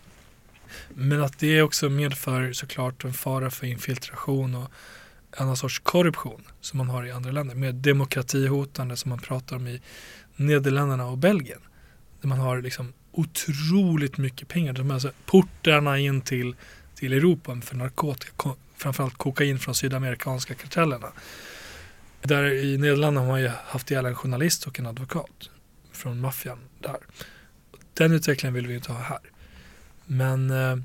Men 0.89 1.23
att 1.23 1.39
det 1.39 1.63
också 1.63 1.89
medför 1.89 2.53
såklart 2.53 3.05
en 3.05 3.13
fara 3.13 3.51
för 3.51 3.67
infiltration 3.67 4.55
och 4.55 4.71
annan 5.37 5.57
sorts 5.57 5.79
korruption 5.79 6.45
som 6.61 6.79
man 6.79 6.89
har 6.89 7.05
i 7.05 7.11
andra 7.11 7.31
länder. 7.31 7.55
Mer 7.55 7.73
demokratihotande 7.73 8.97
som 8.97 9.09
man 9.09 9.19
pratar 9.19 9.57
om 9.57 9.67
i 9.67 9.81
Nederländerna 10.37 11.07
och 11.07 11.19
Belgien. 11.19 11.61
Där 12.21 12.29
man 12.29 12.39
har 12.39 12.63
liksom 12.63 12.93
otroligt 13.13 14.19
mycket 14.19 14.49
pengar. 14.49 14.73
De 14.73 14.91
alltså 14.91 15.11
portarna 15.27 15.99
in 15.99 16.21
till, 16.21 16.57
till 16.95 17.13
Europa 17.13 17.61
för 17.61 17.77
narkotika, 17.77 18.51
framförallt 18.77 19.19
kokain 19.19 19.59
från 19.59 19.75
sydamerikanska 19.75 20.55
kartellerna. 20.55 21.09
Där 22.27 22.45
i 22.45 22.79
Nederländerna 22.79 23.21
har 23.21 23.27
man 23.27 23.41
ju 23.41 23.49
haft 23.49 23.91
ihjäl 23.91 24.07
en 24.07 24.15
journalist 24.15 24.67
och 24.67 24.79
en 24.79 24.87
advokat 24.87 25.51
från 25.93 26.21
maffian 26.21 26.59
där. 26.79 26.97
Den 27.95 28.13
utvecklingen 28.13 28.55
vill 28.55 28.67
vi 28.67 28.75
inte 28.75 28.93
ha 28.93 29.01
här. 29.01 29.19
Men 30.05 30.51
eh, 30.51 30.77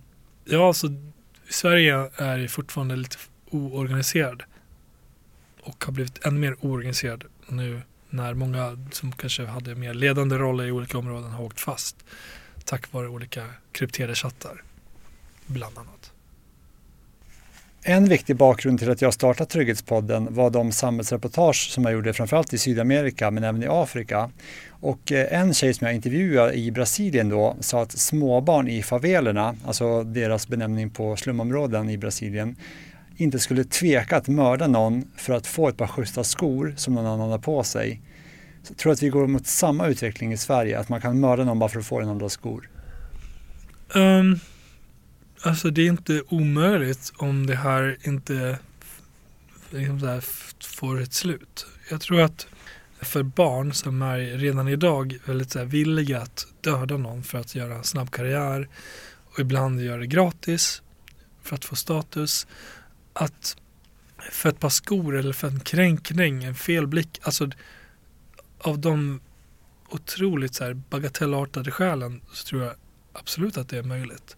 ja, 0.45 0.73
så 0.73 1.11
Sverige 1.49 2.09
är 2.15 2.47
fortfarande 2.47 2.95
lite 2.95 3.17
oorganiserad 3.49 4.43
och 5.61 5.85
har 5.85 5.93
blivit 5.93 6.25
ännu 6.25 6.39
mer 6.39 6.55
oorganiserad 6.59 7.23
nu 7.47 7.81
när 8.09 8.33
många 8.33 8.87
som 8.91 9.11
kanske 9.11 9.45
hade 9.45 9.75
mer 9.75 9.93
ledande 9.93 10.37
roller 10.37 10.65
i 10.65 10.71
olika 10.71 10.97
områden 10.97 11.31
har 11.31 11.43
åkt 11.43 11.59
fast 11.59 11.95
tack 12.65 12.93
vare 12.93 13.07
olika 13.07 13.45
krypterade 13.71 14.15
chattar 14.15 14.63
bland 15.45 15.77
annat. 15.77 15.98
En 17.89 18.05
viktig 18.05 18.35
bakgrund 18.35 18.79
till 18.79 18.91
att 18.91 19.01
jag 19.01 19.13
startade 19.13 19.49
Trygghetspodden 19.49 20.33
var 20.33 20.49
de 20.49 20.71
samhällsreportage 20.71 21.69
som 21.71 21.83
jag 21.83 21.93
gjorde 21.93 22.13
framförallt 22.13 22.53
i 22.53 22.57
Sydamerika 22.57 23.31
men 23.31 23.43
även 23.43 23.63
i 23.63 23.67
Afrika. 23.69 24.29
Och 24.69 25.11
eh, 25.11 25.39
en 25.39 25.53
tjej 25.53 25.73
som 25.73 25.87
jag 25.87 25.95
intervjuade 25.95 26.53
i 26.53 26.71
Brasilien 26.71 27.29
då 27.29 27.55
sa 27.59 27.81
att 27.81 27.91
småbarn 27.91 28.67
i 28.67 28.83
favelerna, 28.83 29.55
alltså 29.65 30.03
deras 30.03 30.47
benämning 30.47 30.89
på 30.89 31.15
slumområden 31.15 31.89
i 31.89 31.97
Brasilien, 31.97 32.55
inte 33.17 33.39
skulle 33.39 33.63
tveka 33.63 34.17
att 34.17 34.27
mörda 34.27 34.67
någon 34.67 35.11
för 35.15 35.33
att 35.33 35.47
få 35.47 35.67
ett 35.69 35.77
par 35.77 35.87
schyssta 35.87 36.23
skor 36.23 36.73
som 36.77 36.93
någon 36.93 37.05
annan 37.05 37.29
har 37.29 37.39
på 37.39 37.63
sig. 37.63 38.01
Så 38.63 38.71
jag 38.71 38.77
tror 38.77 38.91
att 38.91 39.03
vi 39.03 39.09
går 39.09 39.27
mot 39.27 39.47
samma 39.47 39.87
utveckling 39.87 40.33
i 40.33 40.37
Sverige, 40.37 40.79
att 40.79 40.89
man 40.89 41.01
kan 41.01 41.19
mörda 41.19 41.43
någon 41.43 41.59
bara 41.59 41.69
för 41.69 41.79
att 41.79 41.85
få 41.85 41.99
en 41.99 42.09
andra 42.09 42.29
skor. 42.29 42.69
Um, 43.95 44.39
alltså 45.41 45.69
det 45.69 45.81
är 45.81 45.87
inte 45.87 46.23
omöjligt 46.29 47.13
om 47.17 47.47
det 47.47 47.55
här 47.55 47.97
inte 48.03 48.59
liksom 49.69 50.07
här, 50.07 50.23
får 50.77 51.01
ett 51.01 51.13
slut. 51.13 51.65
Jag 51.89 52.01
tror 52.01 52.21
att 52.21 52.47
för 53.01 53.23
barn 53.23 53.73
som 53.73 54.01
är 54.01 54.19
redan 54.19 54.67
idag 54.67 55.17
väldigt 55.25 55.51
så 55.51 55.59
här, 55.59 55.65
villiga 55.65 56.21
att 56.21 56.47
döda 56.61 56.97
någon 56.97 57.23
för 57.23 57.37
att 57.37 57.55
göra 57.55 57.75
en 57.75 57.83
snabb 57.83 58.11
karriär 58.11 58.69
och 59.25 59.39
ibland 59.39 59.81
göra 59.81 59.97
det 59.97 60.07
gratis 60.07 60.81
för 61.41 61.55
att 61.55 61.65
få 61.65 61.75
status 61.75 62.47
att 63.13 63.57
för 64.31 64.49
ett 64.49 64.59
par 64.59 64.69
skor 64.69 65.17
eller 65.17 65.33
för 65.33 65.47
en 65.47 65.59
kränkning, 65.59 66.43
en 66.43 66.55
felblick, 66.55 67.19
alltså 67.23 67.49
av 68.59 68.79
de 68.79 69.21
otroligt 69.89 70.55
så 70.55 70.63
här 70.63 70.73
bagatellartade 70.73 71.71
skälen 71.71 72.21
så 72.33 72.47
tror 72.47 72.63
jag 72.63 72.73
absolut 73.13 73.57
att 73.57 73.69
det 73.69 73.77
är 73.77 73.83
möjligt. 73.83 74.37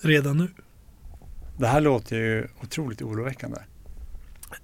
Redan 0.00 0.36
nu. 0.36 0.48
Det 1.58 1.66
här 1.66 1.80
låter 1.80 2.16
ju 2.16 2.48
otroligt 2.62 3.02
oroväckande. 3.02 3.58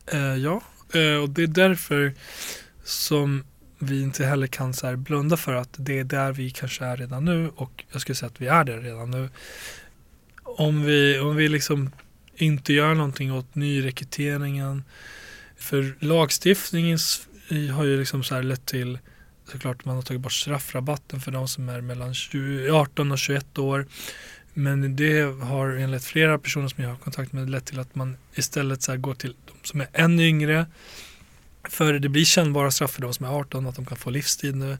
Eh, 0.06 0.20
ja, 0.20 0.62
eh, 0.94 1.22
och 1.22 1.30
det 1.30 1.42
är 1.42 1.46
därför 1.46 2.14
som 2.84 3.44
vi 3.78 4.02
inte 4.02 4.24
heller 4.24 4.46
kan 4.46 4.74
så 4.74 4.96
blunda 4.96 5.36
för 5.36 5.54
att 5.54 5.74
det 5.76 5.98
är 5.98 6.04
där 6.04 6.32
vi 6.32 6.50
kanske 6.50 6.84
är 6.84 6.96
redan 6.96 7.24
nu 7.24 7.50
och 7.56 7.84
jag 7.92 8.00
skulle 8.00 8.16
säga 8.16 8.30
att 8.30 8.40
vi 8.40 8.46
är 8.46 8.64
där 8.64 8.80
redan 8.80 9.10
nu. 9.10 9.28
Om 10.42 10.82
vi, 10.82 11.18
om 11.18 11.36
vi 11.36 11.48
liksom 11.48 11.90
inte 12.36 12.72
göra 12.72 12.94
någonting 12.94 13.32
åt 13.32 13.54
nyrekryteringen. 13.54 14.84
För 15.56 15.94
lagstiftningen 15.98 16.98
har 17.74 17.84
ju 17.84 17.98
liksom 17.98 18.24
så 18.24 18.40
lett 18.40 18.66
till 18.66 18.98
såklart 19.52 19.84
man 19.84 19.94
har 19.94 20.02
tagit 20.02 20.20
bort 20.20 20.32
straffrabatten 20.32 21.20
för 21.20 21.30
de 21.30 21.48
som 21.48 21.68
är 21.68 21.80
mellan 21.80 22.14
20, 22.14 22.70
18 22.70 23.12
och 23.12 23.18
21 23.18 23.58
år. 23.58 23.86
Men 24.54 24.96
det 24.96 25.20
har 25.42 25.68
enligt 25.70 26.04
flera 26.04 26.38
personer 26.38 26.68
som 26.68 26.84
jag 26.84 26.90
har 26.90 26.96
kontakt 26.96 27.32
med 27.32 27.50
lett 27.50 27.64
till 27.64 27.80
att 27.80 27.94
man 27.94 28.16
istället 28.34 28.82
så 28.82 28.96
går 28.96 29.14
till 29.14 29.34
de 29.46 29.68
som 29.68 29.80
är 29.80 29.88
ännu 29.92 30.22
yngre. 30.22 30.66
För 31.64 31.92
det 31.92 32.08
blir 32.08 32.24
kännbara 32.24 32.70
straff 32.70 32.90
för 32.90 33.02
de 33.02 33.14
som 33.14 33.26
är 33.26 33.30
18, 33.30 33.66
att 33.66 33.76
de 33.76 33.86
kan 33.86 33.96
få 33.96 34.10
livstid 34.10 34.56
nu. 34.56 34.78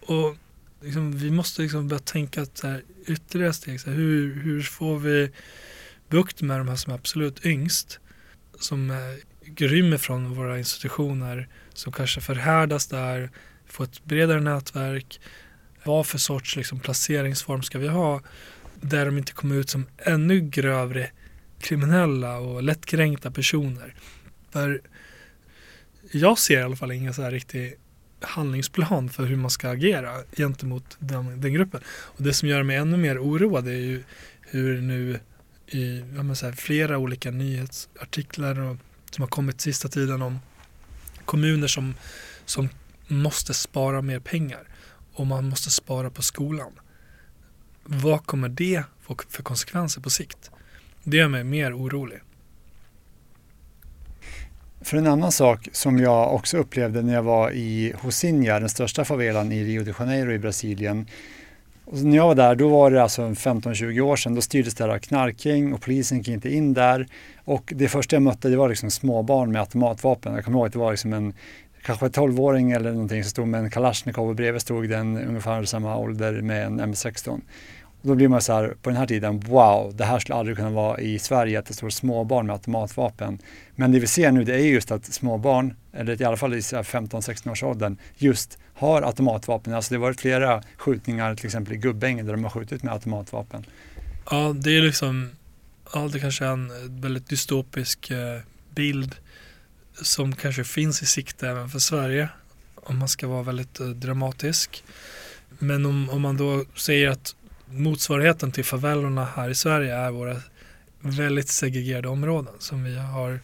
Och 0.00 0.36
liksom, 0.80 1.18
vi 1.18 1.30
måste 1.30 1.62
liksom 1.62 1.88
börja 1.88 2.00
tänka 2.00 2.46
så 2.54 2.66
här, 2.66 2.82
ytterligare 3.06 3.52
steg. 3.52 3.80
Så 3.80 3.90
här, 3.90 3.96
hur, 3.96 4.34
hur 4.34 4.62
får 4.62 4.98
vi 4.98 5.30
bukt 6.08 6.42
med 6.42 6.60
de 6.60 6.68
här 6.68 6.76
som 6.76 6.92
är 6.92 6.96
absolut 6.96 7.46
yngst, 7.46 8.00
som 8.60 8.92
rymmer 9.56 9.98
från 9.98 10.34
våra 10.34 10.58
institutioner, 10.58 11.48
som 11.74 11.92
kanske 11.92 12.20
förhärdas 12.20 12.86
där, 12.86 13.30
får 13.66 13.84
ett 13.84 14.04
bredare 14.04 14.40
nätverk. 14.40 15.20
Vad 15.84 16.06
för 16.06 16.18
sorts 16.18 16.56
liksom, 16.56 16.80
placeringsform 16.80 17.62
ska 17.62 17.78
vi 17.78 17.88
ha 17.88 18.20
där 18.80 19.06
de 19.06 19.18
inte 19.18 19.32
kommer 19.32 19.54
ut 19.54 19.70
som 19.70 19.86
ännu 19.98 20.40
grövre 20.40 21.10
kriminella 21.60 22.38
och 22.38 22.62
lättkränkta 22.62 23.30
personer? 23.30 23.94
För 24.50 24.80
jag 26.12 26.38
ser 26.38 26.60
i 26.60 26.62
alla 26.62 26.76
fall 26.76 26.92
ingen 26.92 27.14
så 27.14 27.22
här 27.22 27.30
riktig 27.30 27.74
handlingsplan 28.20 29.08
för 29.08 29.24
hur 29.24 29.36
man 29.36 29.50
ska 29.50 29.70
agera 29.70 30.10
gentemot 30.36 30.96
den, 30.98 31.40
den 31.40 31.52
gruppen. 31.52 31.80
Och 31.88 32.22
det 32.22 32.32
som 32.32 32.48
gör 32.48 32.62
mig 32.62 32.76
ännu 32.76 32.96
mer 32.96 33.18
oroad 33.18 33.68
är 33.68 33.72
ju 33.72 34.02
hur 34.40 34.80
nu 34.80 35.20
i 35.66 36.02
så 36.34 36.46
här, 36.46 36.52
flera 36.52 36.98
olika 36.98 37.30
nyhetsartiklar 37.30 38.60
och, 38.60 38.76
som 39.10 39.22
har 39.22 39.28
kommit 39.28 39.60
sista 39.60 39.88
tiden 39.88 40.22
om 40.22 40.38
kommuner 41.24 41.66
som, 41.66 41.94
som 42.44 42.68
måste 43.06 43.54
spara 43.54 44.02
mer 44.02 44.20
pengar 44.20 44.68
och 45.12 45.26
man 45.26 45.48
måste 45.48 45.70
spara 45.70 46.10
på 46.10 46.22
skolan. 46.22 46.72
Vad 47.88 48.26
kommer 48.26 48.48
det 48.48 48.82
få 49.00 49.16
för 49.28 49.42
konsekvenser 49.42 50.00
på 50.00 50.10
sikt? 50.10 50.50
Det 51.04 51.16
gör 51.16 51.28
mig 51.28 51.44
mer 51.44 51.76
orolig. 51.76 52.18
För 54.80 54.96
en 54.96 55.06
annan 55.06 55.32
sak 55.32 55.68
som 55.72 55.98
jag 55.98 56.34
också 56.34 56.56
upplevde 56.58 57.02
när 57.02 57.14
jag 57.14 57.22
var 57.22 57.50
i 57.50 57.94
Rosinha, 58.02 58.60
den 58.60 58.68
största 58.68 59.04
favelan 59.04 59.52
i 59.52 59.64
Rio 59.64 59.84
de 59.84 59.92
Janeiro 59.98 60.32
i 60.32 60.38
Brasilien. 60.38 61.06
Och 61.84 61.98
när 61.98 62.16
jag 62.16 62.26
var 62.26 62.34
där, 62.34 62.54
då 62.54 62.68
var 62.68 62.90
det 62.90 63.02
alltså 63.02 63.22
15-20 63.22 64.00
år 64.00 64.16
sedan, 64.16 64.34
då 64.34 64.40
styrdes 64.40 64.74
det 64.74 64.84
av 64.84 64.98
knarking 64.98 65.74
och 65.74 65.80
polisen 65.80 66.18
gick 66.18 66.28
inte 66.28 66.54
in 66.54 66.74
där. 66.74 67.06
Och 67.44 67.72
det 67.76 67.88
första 67.88 68.16
jag 68.16 68.22
mötte 68.22 68.48
det 68.48 68.56
var 68.56 68.68
liksom 68.68 68.90
småbarn 68.90 69.52
med 69.52 69.60
automatvapen. 69.60 70.34
Jag 70.34 70.44
kommer 70.44 70.58
ihåg 70.58 70.66
att 70.66 70.72
det 70.72 70.78
var 70.78 70.90
liksom 70.90 71.12
en 71.12 71.34
kanske 71.82 72.06
12-åring 72.06 72.70
eller 72.70 72.92
någonting 72.92 73.22
som 73.24 73.30
stod 73.30 73.48
med 73.48 73.60
en 73.60 73.70
Kalashnikov 73.70 74.28
och 74.28 74.34
bredvid 74.34 74.62
stod 74.62 74.88
den 74.88 75.18
ungefär 75.18 75.64
samma 75.64 75.96
ålder 75.96 76.40
med 76.40 76.66
en 76.66 76.80
M16. 76.80 77.40
Då 78.06 78.14
blir 78.14 78.28
man 78.28 78.42
så 78.42 78.52
här, 78.52 78.76
på 78.82 78.90
den 78.90 78.96
här 78.96 79.06
tiden, 79.06 79.40
wow, 79.40 79.92
det 79.96 80.04
här 80.04 80.18
skulle 80.18 80.36
aldrig 80.36 80.56
kunna 80.56 80.70
vara 80.70 81.00
i 81.00 81.18
Sverige 81.18 81.58
att 81.58 81.66
det 81.66 81.74
står 81.74 81.90
småbarn 81.90 82.46
med 82.46 82.54
automatvapen. 82.54 83.38
Men 83.74 83.92
det 83.92 83.98
vi 83.98 84.06
ser 84.06 84.32
nu 84.32 84.44
det 84.44 84.54
är 84.54 84.58
just 84.58 84.90
att 84.90 85.04
småbarn, 85.04 85.74
eller 85.92 86.22
i 86.22 86.24
alla 86.24 86.36
fall 86.36 86.54
i 86.54 86.60
15-16 86.60 87.50
års 87.50 87.62
åldern, 87.62 87.96
just 88.16 88.58
har 88.74 89.02
automatvapen. 89.02 89.74
Alltså 89.74 89.94
det 89.94 89.98
har 89.98 90.02
varit 90.02 90.20
flera 90.20 90.62
skjutningar 90.76 91.34
till 91.34 91.46
exempel 91.46 91.74
i 91.74 91.76
Gubbängen 91.76 92.26
där 92.26 92.32
de 92.32 92.44
har 92.44 92.50
skjutit 92.50 92.82
med 92.82 92.92
automatvapen. 92.92 93.64
Ja, 94.30 94.54
det 94.56 94.76
är 94.76 94.82
liksom, 94.82 95.30
ja 95.92 96.08
det 96.12 96.20
kanske 96.20 96.44
är 96.44 96.52
en 96.52 97.00
väldigt 97.00 97.28
dystopisk 97.28 98.10
eh, 98.10 98.40
bild 98.74 99.14
som 100.02 100.36
kanske 100.36 100.64
finns 100.64 101.02
i 101.02 101.06
sikte 101.06 101.48
även 101.48 101.68
för 101.68 101.78
Sverige 101.78 102.28
om 102.74 102.98
man 102.98 103.08
ska 103.08 103.28
vara 103.28 103.42
väldigt 103.42 103.80
eh, 103.80 103.86
dramatisk. 103.86 104.84
Men 105.58 105.86
om, 105.86 106.10
om 106.10 106.22
man 106.22 106.36
då 106.36 106.64
säger 106.74 107.10
att 107.10 107.35
motsvarigheten 107.70 108.52
till 108.52 108.64
favellorna 108.64 109.24
här 109.24 109.50
i 109.50 109.54
Sverige 109.54 109.94
är 109.94 110.10
våra 110.10 110.36
väldigt 111.00 111.48
segregerade 111.48 112.08
områden 112.08 112.54
som 112.58 112.84
vi 112.84 112.98
har 112.98 113.40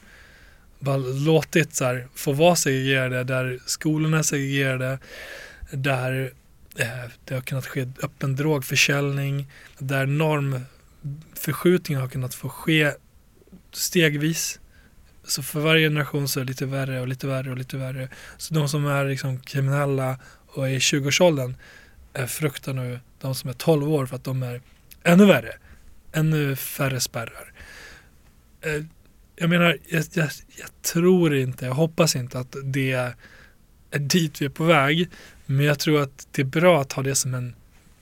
bara 0.79 0.97
låtit 0.97 1.75
så 1.75 1.85
här, 1.85 2.09
få 2.15 2.33
vara 2.33 2.57
segregerade, 2.57 3.25
där 3.25 3.59
skolorna 3.67 4.19
är 4.19 4.23
segregerade, 4.23 4.99
där 5.71 6.33
eh, 6.77 6.87
det 7.25 7.35
har 7.35 7.41
kunnat 7.41 7.67
ske 7.67 7.89
öppen 8.03 8.37
drogförsäljning, 8.37 9.47
där 9.79 10.07
normförskjutningar 10.07 12.01
har 12.01 12.09
kunnat 12.09 12.35
få 12.35 12.49
ske 12.49 12.93
stegvis. 13.73 14.59
Så 15.25 15.43
för 15.43 15.61
varje 15.61 15.87
generation 15.87 16.29
så 16.29 16.41
är 16.41 16.45
det 16.45 16.49
lite 16.49 16.67
värre 16.67 17.01
och 17.01 17.09
lite 17.09 17.27
värre 17.27 17.51
och 17.51 17.59
lite 17.59 17.77
värre. 17.77 18.09
Så 18.39 18.55
de 18.55 18.69
som 18.69 18.87
är 18.87 19.05
liksom 19.05 19.41
kriminella 19.41 20.19
och 20.47 20.69
är 20.69 20.73
i 20.73 20.79
20-årsåldern 20.79 21.55
fruktar 22.27 22.73
nu 22.73 23.01
de 23.21 23.35
som 23.35 23.51
är 23.51 23.55
12 23.55 23.93
år 23.93 24.07
för 24.07 24.17
att 24.17 24.25
de 24.25 24.43
är 24.43 24.61
ännu 25.03 25.27
värre. 25.27 25.53
Ännu 26.13 26.57
färre 26.57 27.01
spärrar. 27.01 27.53
Eh, 28.61 28.85
jag 29.37 29.51
menar, 29.51 29.79
jag, 29.89 30.05
jag, 30.13 30.29
jag, 30.57 30.83
tror 30.83 31.35
inte, 31.37 31.67
jag 31.67 31.75
hoppas 31.75 32.17
inte 32.17 32.39
att 32.39 32.57
det 32.65 32.93
är 32.93 33.15
dit 33.99 34.43
vi 34.43 34.47
är 34.47 34.51
på 34.51 34.65
väg. 34.65 35.09
Men 35.47 35.67
jag 35.67 35.79
tror 35.79 36.03
att 36.03 36.29
det 36.31 36.43
är 36.43 36.47
bra 36.47 36.81
att 36.81 36.93
ha 36.93 37.03
det 37.03 37.15
som 37.15 37.35
en, 37.35 37.55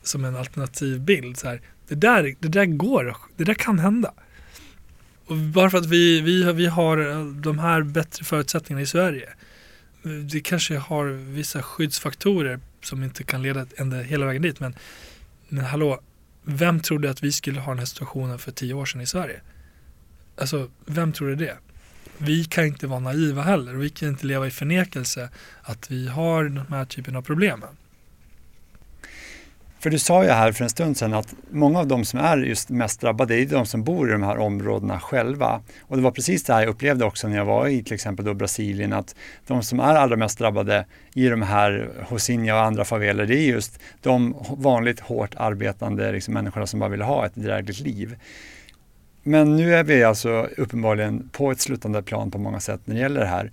som 0.03 0.25
en 0.25 0.37
alternativ 0.37 1.01
bild. 1.01 1.39
Så 1.39 1.49
här, 1.49 1.61
det, 1.89 1.95
där, 1.95 2.35
det 2.39 2.49
där 2.49 2.65
går, 2.65 3.17
det 3.37 3.45
där 3.45 3.55
kan 3.55 3.79
hända. 3.79 4.13
Och 5.27 5.37
bara 5.37 5.71
för 5.71 5.79
att 5.79 5.87
vi, 5.87 6.21
vi, 6.21 6.53
vi 6.53 6.67
har 6.67 6.97
de 7.43 7.59
här 7.59 7.83
bättre 7.83 8.25
förutsättningarna 8.25 8.83
i 8.83 8.87
Sverige. 8.87 9.29
Eh, 10.05 10.11
det 10.11 10.41
kanske 10.41 10.77
har 10.77 11.07
vissa 11.07 11.63
skyddsfaktorer 11.63 12.61
som 12.83 13.05
inte 13.05 13.25
kan 13.25 13.43
leda 13.43 13.67
ända 13.77 14.03
hela 14.03 14.27
vägen 14.27 14.43
dit. 14.43 14.61
Men, 14.61 14.75
men 15.49 15.65
hallå, 15.65 16.01
vem 16.43 16.81
trodde 16.81 17.11
att 17.11 17.23
vi 17.23 17.33
skulle 17.33 17.61
ha 17.61 17.73
den 17.73 17.79
här 17.79 17.87
situationen 17.87 18.39
för 18.39 18.53
tio 18.53 18.75
år 18.75 18.87
sedan 18.87 19.01
i 19.01 19.07
Sverige? 19.07 19.41
Alltså, 20.37 20.71
vem 20.87 21.13
trodde 21.13 21.35
det? 21.35 21.57
Vi 22.19 22.45
kan 22.45 22.65
inte 22.67 22.87
vara 22.87 23.01
naiva 23.01 23.43
heller. 23.43 23.75
Vi 23.75 23.91
kan 23.91 24.09
inte 24.09 24.27
leva 24.27 24.47
i 24.47 24.51
förnekelse 24.51 25.31
att 25.63 25.91
vi 25.91 26.09
har 26.09 26.45
den 26.45 26.67
här 26.69 26.85
typen 26.85 27.17
av 27.17 27.23
problem 27.23 27.65
för 29.81 29.91
du 29.91 29.99
sa 29.99 30.25
ju 30.25 30.31
här 30.31 30.53
för 30.53 30.65
en 30.65 30.71
stund 30.71 30.97
sedan 30.97 31.15
att 31.15 31.35
många 31.51 31.79
av 31.79 31.87
de 31.87 32.05
som 32.05 32.21
är 32.21 32.37
just 32.37 32.69
mest 32.69 33.01
drabbade 33.01 33.35
är 33.35 33.47
de 33.47 33.67
som 33.67 33.85
bor 33.85 34.09
i 34.09 34.13
de 34.13 34.23
här 34.23 34.39
områdena 34.39 35.01
själva. 35.01 35.61
Och 35.81 35.97
det 35.97 36.03
var 36.03 36.11
precis 36.11 36.45
det 36.45 36.53
här 36.53 36.61
jag 36.61 36.69
upplevde 36.69 37.05
också 37.05 37.29
när 37.29 37.37
jag 37.37 37.45
var 37.45 37.69
i 37.69 37.83
till 37.83 37.95
exempel 37.95 38.25
då 38.25 38.35
Brasilien 38.35 38.93
att 38.93 39.15
de 39.47 39.63
som 39.63 39.81
är 39.81 39.95
allra 39.95 40.17
mest 40.17 40.39
drabbade 40.39 40.87
i 41.15 41.29
de 41.29 41.43
här 41.43 41.91
Hosinha 42.09 42.55
och 42.55 42.63
andra 42.63 42.85
faveler 42.85 43.27
det 43.27 43.37
är 43.37 43.47
just 43.47 43.81
de 44.01 44.35
vanligt 44.51 45.01
hårt 45.01 45.35
arbetande 45.37 46.13
liksom, 46.13 46.35
människorna 46.35 46.67
som 46.67 46.81
bara 46.81 46.91
vill 46.91 47.03
ha 47.03 47.27
ett 47.27 47.35
drägligt 47.35 47.81
liv. 47.81 48.17
Men 49.23 49.57
nu 49.57 49.75
är 49.75 49.85
vi 49.85 50.05
alltså 50.05 50.49
uppenbarligen 50.57 51.29
på 51.33 51.51
ett 51.51 51.61
slutande 51.61 52.03
plan 52.03 52.31
på 52.31 52.39
många 52.39 52.61
sätt 52.61 52.81
när 52.85 52.95
det 52.95 53.01
gäller 53.01 53.21
det 53.21 53.27
här. 53.27 53.51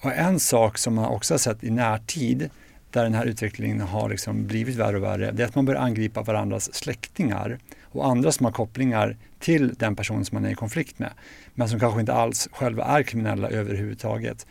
Och 0.00 0.12
en 0.12 0.40
sak 0.40 0.78
som 0.78 0.94
man 0.94 1.04
också 1.04 1.34
har 1.34 1.38
sett 1.38 1.64
i 1.64 1.70
närtid 1.70 2.50
där 2.90 3.02
den 3.02 3.14
här 3.14 3.26
utvecklingen 3.26 3.80
har 3.80 4.08
liksom 4.08 4.46
blivit 4.46 4.76
värre 4.76 4.96
och 4.96 5.02
värre, 5.02 5.30
det 5.32 5.42
är 5.42 5.46
att 5.46 5.54
man 5.54 5.64
börjar 5.64 5.80
angripa 5.80 6.22
varandras 6.22 6.74
släktingar 6.74 7.58
och 7.82 8.06
andra 8.06 8.32
som 8.32 8.44
har 8.44 8.52
kopplingar 8.52 9.16
till 9.38 9.74
den 9.74 9.96
person 9.96 10.24
som 10.24 10.36
man 10.36 10.44
är 10.44 10.50
i 10.50 10.54
konflikt 10.54 10.98
med, 10.98 11.10
men 11.54 11.68
som 11.68 11.80
kanske 11.80 12.00
inte 12.00 12.12
alls 12.12 12.48
själva 12.52 12.84
är 12.84 13.02
kriminella 13.02 13.48
överhuvudtaget. 13.48 14.46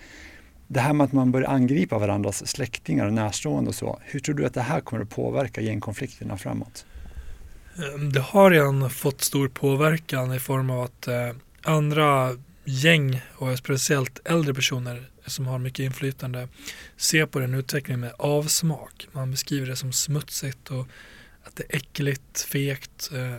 Det 0.68 0.80
här 0.80 0.94
med 0.94 1.06
att 1.06 1.14
man 1.14 1.32
börjar 1.32 1.50
angripa 1.50 1.98
varandras 1.98 2.48
släktingar 2.48 3.06
och 3.06 3.14
närstående 3.14 3.70
och 3.70 3.76
så, 3.76 4.00
hur 4.04 4.20
tror 4.20 4.36
du 4.36 4.46
att 4.46 4.54
det 4.54 4.62
här 4.62 4.82
kommer 4.82 5.04
att 5.04 5.10
påverka 5.10 5.62
gängkonflikterna 5.62 6.38
framåt? 6.38 6.86
Ehm, 7.78 8.14
det 8.14 8.20
har 8.20 8.52
redan 8.52 8.90
fått 8.90 9.22
stor 9.22 9.48
påverkan 9.48 10.34
i 10.34 10.40
form 10.40 10.70
av 10.70 10.82
att 10.82 11.08
eh, 11.08 11.30
andra 11.64 12.32
gäng 12.66 13.22
och 13.36 13.58
speciellt 13.58 14.20
äldre 14.26 14.54
personer 14.54 15.10
som 15.30 15.48
har 15.48 15.60
mycket 15.60 15.84
inflytande 15.84 16.48
ser 16.98 17.26
på 17.26 17.40
den 17.40 17.54
utvecklingen 17.54 18.00
med 18.00 18.14
avsmak. 18.18 19.08
Man 19.12 19.32
beskriver 19.32 19.68
det 19.68 19.76
som 19.76 19.94
smutsigt 19.94 20.72
och 20.72 20.88
att 21.44 21.56
det 21.56 21.64
är 21.70 21.76
äckligt, 21.76 22.42
fegt 22.42 23.12
eh, 23.14 23.36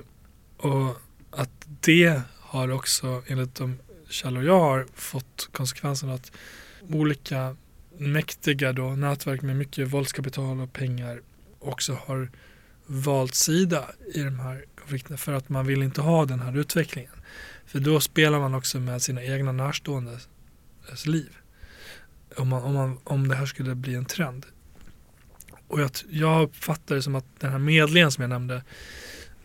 och 0.57 0.97
att 1.31 1.51
det 1.81 2.23
har 2.41 2.71
också 2.71 3.23
enligt 3.27 3.55
de 3.55 3.79
källor 4.09 4.45
jag 4.45 4.61
har 4.61 4.87
fått 4.95 5.49
konsekvensen 5.53 6.11
att 6.11 6.33
olika 6.89 7.57
mäktiga 7.99 8.73
då, 8.73 8.91
nätverk 8.91 9.43
med 9.43 9.57
mycket 9.57 9.89
våldskapital 9.89 10.61
och 10.61 10.73
pengar 10.73 11.21
också 11.59 11.99
har 12.07 12.31
valt 12.87 13.35
sida 13.35 13.91
i 14.15 14.23
de 14.23 14.39
här 14.41 14.65
konflikterna 14.79 15.17
för 15.17 15.33
att 15.33 15.49
man 15.49 15.67
vill 15.67 15.83
inte 15.83 16.01
ha 16.01 16.25
den 16.25 16.41
här 16.41 16.57
utvecklingen. 16.57 17.13
För 17.67 17.81
då 17.81 18.01
spelar 18.01 18.39
man 18.39 18.55
också 18.55 18.81
med 18.81 19.03
sina 19.03 19.23
egna 19.23 19.53
närståendes 19.53 20.29
liv 21.07 21.38
om, 22.39 22.49
man, 22.49 22.63
om, 22.63 22.75
man, 22.75 22.99
om 23.05 23.29
det 23.29 23.37
här 23.37 23.47
skulle 23.47 23.75
bli 23.75 23.95
en 23.95 24.05
trend. 24.05 24.47
Och 25.69 25.81
jag, 25.81 25.91
jag 26.11 26.43
uppfattar 26.43 26.95
det 26.95 27.03
som 27.03 27.15
att 27.15 27.25
den 27.39 27.51
här 27.51 27.59
medlingen 27.59 28.11
som 28.11 28.23
jag 28.23 28.29
nämnde, 28.29 28.63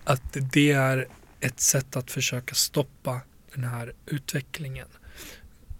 att 0.03 0.37
det 0.53 0.71
är 0.71 1.07
ett 1.39 1.59
sätt 1.59 1.95
att 1.95 2.11
försöka 2.11 2.55
stoppa 2.55 3.21
den 3.53 3.63
här 3.63 3.93
utvecklingen. 4.05 4.87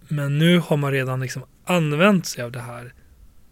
Men 0.08 0.38
nu 0.38 0.58
har 0.58 0.76
man 0.76 0.92
redan 0.92 1.20
liksom 1.20 1.44
använt 1.64 2.26
sig 2.26 2.44
av 2.44 2.52
det 2.52 2.60
här 2.60 2.94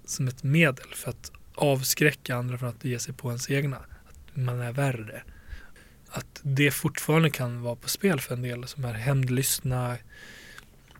som 0.05 0.29
ett 0.29 0.43
medel 0.43 0.95
för 0.95 1.11
att 1.11 1.33
avskräcka 1.55 2.37
andra 2.37 2.59
från 2.59 2.69
att 2.69 2.85
ge 2.85 2.99
sig 2.99 3.15
på 3.15 3.29
ens 3.29 3.51
egna. 3.51 3.77
Att 3.77 4.37
man 4.37 4.61
är 4.61 4.73
värre. 4.73 5.23
Att 6.09 6.41
det 6.43 6.71
fortfarande 6.71 7.31
kan 7.31 7.63
vara 7.63 7.77
på 7.77 7.89
spel 7.89 8.21
för 8.21 8.35
en 8.35 8.43
del 8.43 8.67
som 8.67 8.85
är 8.85 8.93
hämndlystna, 8.93 9.97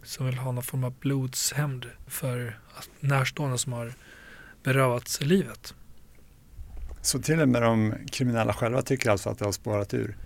som 0.03 0.27
vill 0.27 0.39
ha 0.39 0.53
någon 0.53 0.65
form 0.65 0.85
av 0.85 0.95
blodshämnd 1.01 1.87
för 2.07 2.59
närstående 3.01 3.59
som 3.59 3.73
har 3.73 3.93
berövats 4.63 5.21
livet. 5.21 5.75
Så 7.03 7.19
till 7.19 7.41
och 7.41 7.49
med 7.49 7.63
de 7.63 7.95
kriminella 8.13 8.53
själva 8.53 8.83
tycker 8.83 9.11
alltså 9.11 9.31
att 9.31 9.39
det 9.39 9.45
har 9.45 9.53
spårat 9.53 9.95
ur? 9.95 10.17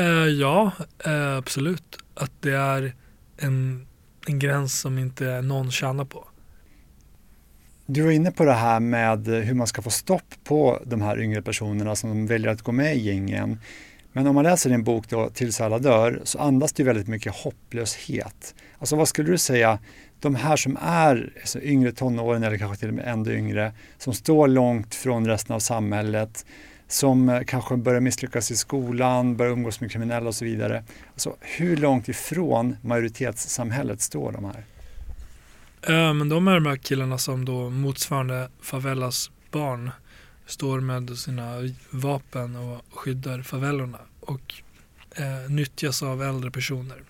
Uh, 0.00 0.28
ja, 0.28 0.72
uh, 1.06 1.36
absolut. 1.36 1.98
Att 2.14 2.32
det 2.40 2.52
är 2.52 2.94
en, 3.36 3.86
en 4.26 4.38
gräns 4.38 4.80
som 4.80 4.98
inte 4.98 5.40
någon 5.42 5.70
tjänar 5.70 6.04
på. 6.04 6.28
Du 7.86 8.02
var 8.02 8.10
inne 8.10 8.30
på 8.30 8.44
det 8.44 8.52
här 8.52 8.80
med 8.80 9.26
hur 9.26 9.54
man 9.54 9.66
ska 9.66 9.82
få 9.82 9.90
stopp 9.90 10.34
på 10.44 10.82
de 10.86 11.02
här 11.02 11.20
yngre 11.20 11.42
personerna 11.42 11.96
som 11.96 12.26
väljer 12.26 12.50
att 12.50 12.62
gå 12.62 12.72
med 12.72 12.96
i 12.96 13.00
gängen. 13.00 13.58
Men 14.12 14.26
om 14.26 14.34
man 14.34 14.44
läser 14.44 14.70
din 14.70 14.84
bok 14.84 15.08
då, 15.08 15.30
Tills 15.30 15.60
alla 15.60 15.78
dör, 15.78 16.20
så 16.24 16.38
andas 16.38 16.72
det 16.72 16.84
väldigt 16.84 17.08
mycket 17.08 17.34
hopplöshet. 17.34 18.54
Alltså 18.78 18.96
vad 18.96 19.08
skulle 19.08 19.30
du 19.30 19.38
säga, 19.38 19.78
de 20.20 20.34
här 20.34 20.56
som 20.56 20.78
är 20.82 21.32
alltså, 21.40 21.60
yngre 21.60 21.92
tonåren 21.92 22.42
eller 22.42 22.58
kanske 22.58 22.76
till 22.76 22.88
och 22.88 22.94
med 22.94 23.08
ännu 23.08 23.34
yngre, 23.38 23.72
som 23.98 24.14
står 24.14 24.48
långt 24.48 24.94
från 24.94 25.26
resten 25.26 25.56
av 25.56 25.60
samhället, 25.60 26.46
som 26.88 27.28
eh, 27.28 27.40
kanske 27.46 27.76
börjar 27.76 28.00
misslyckas 28.00 28.50
i 28.50 28.56
skolan, 28.56 29.36
börjar 29.36 29.52
umgås 29.52 29.80
med 29.80 29.90
kriminella 29.92 30.28
och 30.28 30.34
så 30.34 30.44
vidare. 30.44 30.84
Alltså, 31.12 31.36
hur 31.40 31.76
långt 31.76 32.08
ifrån 32.08 32.76
majoritetssamhället 32.82 34.00
står 34.00 34.32
de 34.32 34.44
här? 34.44 34.64
Äh, 35.82 36.14
men 36.14 36.28
de 36.28 36.48
är 36.48 36.54
de 36.54 36.66
här 36.66 36.76
killarna 36.76 37.18
som 37.18 37.44
då 37.44 37.70
motsvarande 37.70 38.48
favelas 38.62 39.30
barn 39.50 39.90
står 40.46 40.80
med 40.80 41.18
sina 41.18 41.56
vapen 41.90 42.56
och 42.56 42.84
skyddar 42.90 43.42
favelorna 43.42 43.98
och 44.20 44.54
eh, 45.14 45.50
nyttjas 45.50 46.02
av 46.02 46.22
äldre 46.22 46.50
personer. 46.50 47.02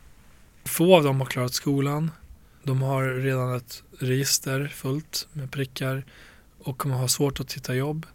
Få 0.64 0.96
av 0.96 1.04
dem 1.04 1.20
har 1.20 1.26
klarat 1.26 1.54
skolan. 1.54 2.10
De 2.62 2.82
har 2.82 3.04
redan 3.04 3.56
ett 3.56 3.82
register 3.98 4.68
fullt 4.68 5.28
med 5.32 5.52
prickar 5.52 6.04
och 6.58 6.78
kommer 6.78 6.94
ha 6.94 7.08
svårt 7.08 7.40
att 7.40 7.52
hitta 7.52 7.74
jobb. 7.74 8.06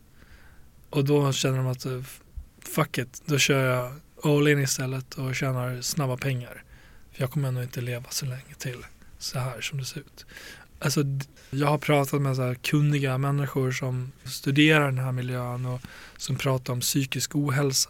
Och 0.89 1.05
då 1.05 1.33
känner 1.33 1.57
de 1.57 1.67
att 1.67 1.85
eh, 1.85 2.01
fuck 2.59 2.97
it, 2.97 3.21
då 3.25 3.37
kör 3.37 3.65
jag 3.65 3.93
all 4.23 4.47
in 4.47 4.59
istället 4.59 5.13
och 5.13 5.35
tjänar 5.35 5.81
snabba 5.81 6.17
pengar. 6.17 6.63
För 7.11 7.21
jag 7.23 7.31
kommer 7.31 7.47
ändå 7.47 7.63
inte 7.63 7.81
leva 7.81 8.09
så 8.09 8.25
länge 8.25 8.53
till 8.57 8.85
så 9.17 9.39
här 9.39 9.61
som 9.61 9.77
det 9.77 9.85
ser 9.85 9.99
ut. 9.99 10.25
Alltså, 10.79 11.03
jag 11.49 11.67
har 11.67 11.77
pratat 11.77 12.21
med 12.21 12.35
så 12.35 12.41
här 12.41 12.55
kunniga 12.55 13.17
människor 13.17 13.71
som 13.71 14.11
studerar 14.23 14.85
den 14.85 14.97
här 14.97 15.11
miljön 15.11 15.65
och 15.65 15.81
som 16.17 16.35
pratar 16.35 16.73
om 16.73 16.79
psykisk 16.79 17.35
ohälsa. 17.35 17.89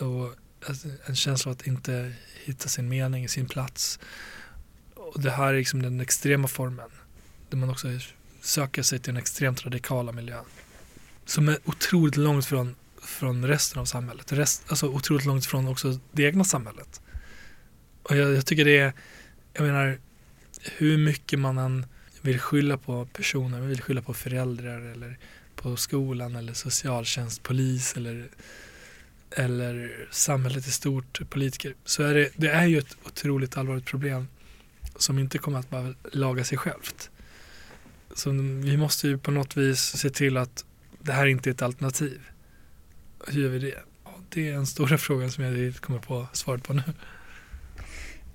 Och 0.00 0.34
alltså, 0.68 0.88
en 1.06 1.16
känsla 1.16 1.50
av 1.50 1.56
att 1.56 1.66
inte 1.66 2.12
hitta 2.44 2.68
sin 2.68 2.88
mening, 2.88 3.28
sin 3.28 3.46
plats. 3.46 3.98
Och 4.94 5.20
det 5.20 5.30
här 5.30 5.54
är 5.54 5.58
liksom 5.58 5.82
den 5.82 6.00
extrema 6.00 6.48
formen. 6.48 6.90
Där 7.50 7.56
man 7.56 7.70
också 7.70 7.88
söker 8.40 8.82
sig 8.82 8.98
till 8.98 9.14
den 9.14 9.22
extremt 9.22 9.64
radikala 9.64 10.12
miljön. 10.12 10.44
Som 11.24 11.48
är 11.48 11.58
otroligt 11.64 12.16
långt 12.16 12.46
från, 12.46 12.74
från 13.02 13.46
resten 13.46 13.80
av 13.80 13.84
samhället. 13.84 14.32
Rest, 14.32 14.62
alltså 14.68 14.88
otroligt 14.88 15.24
långt 15.24 15.46
från 15.46 15.68
också 15.68 15.98
det 16.12 16.22
egna 16.22 16.44
samhället. 16.44 17.00
Och 18.02 18.16
jag, 18.16 18.32
jag 18.34 18.46
tycker 18.46 18.64
det 18.64 18.78
är, 18.78 18.92
jag 19.52 19.62
menar, 19.62 19.98
hur 20.64 20.98
mycket 20.98 21.38
man 21.38 21.58
än 21.58 21.86
vill 22.22 22.38
skylla 22.38 22.78
på 22.78 23.06
personer, 23.06 23.60
vill 23.60 23.82
skylla 23.82 24.02
på 24.02 24.14
föräldrar 24.14 24.80
eller 24.80 25.18
på 25.54 25.76
skolan 25.76 26.36
eller 26.36 26.52
socialtjänst, 26.52 27.42
polis 27.42 27.96
eller, 27.96 28.28
eller 29.30 30.06
samhället 30.10 30.66
i 30.66 30.70
stort, 30.70 31.30
politiker. 31.30 31.74
Så 31.84 32.02
är 32.02 32.14
det, 32.14 32.30
det 32.36 32.48
är 32.48 32.66
ju 32.66 32.78
ett 32.78 32.96
otroligt 33.04 33.56
allvarligt 33.56 33.86
problem 33.86 34.28
som 34.96 35.18
inte 35.18 35.38
kommer 35.38 35.58
att 35.58 35.70
bara 35.70 35.94
laga 36.12 36.44
sig 36.44 36.58
självt. 36.58 37.10
Så 38.14 38.30
vi 38.64 38.76
måste 38.76 39.08
ju 39.08 39.18
på 39.18 39.30
något 39.30 39.56
vis 39.56 39.80
se 39.80 40.10
till 40.10 40.36
att 40.36 40.64
det 41.00 41.12
här 41.12 41.26
inte 41.26 41.50
är 41.50 41.54
ett 41.54 41.62
alternativ. 41.62 42.20
Hur 43.26 43.42
gör 43.42 43.48
vi 43.48 43.58
det? 43.58 43.82
Det 44.28 44.48
är 44.48 44.54
en 44.54 44.66
stora 44.66 44.98
frågan 44.98 45.30
som 45.30 45.44
jag 45.44 45.58
inte 45.58 45.80
kommer 45.80 45.98
på 45.98 46.26
svaret 46.32 46.62
på 46.62 46.72
nu. 46.72 46.82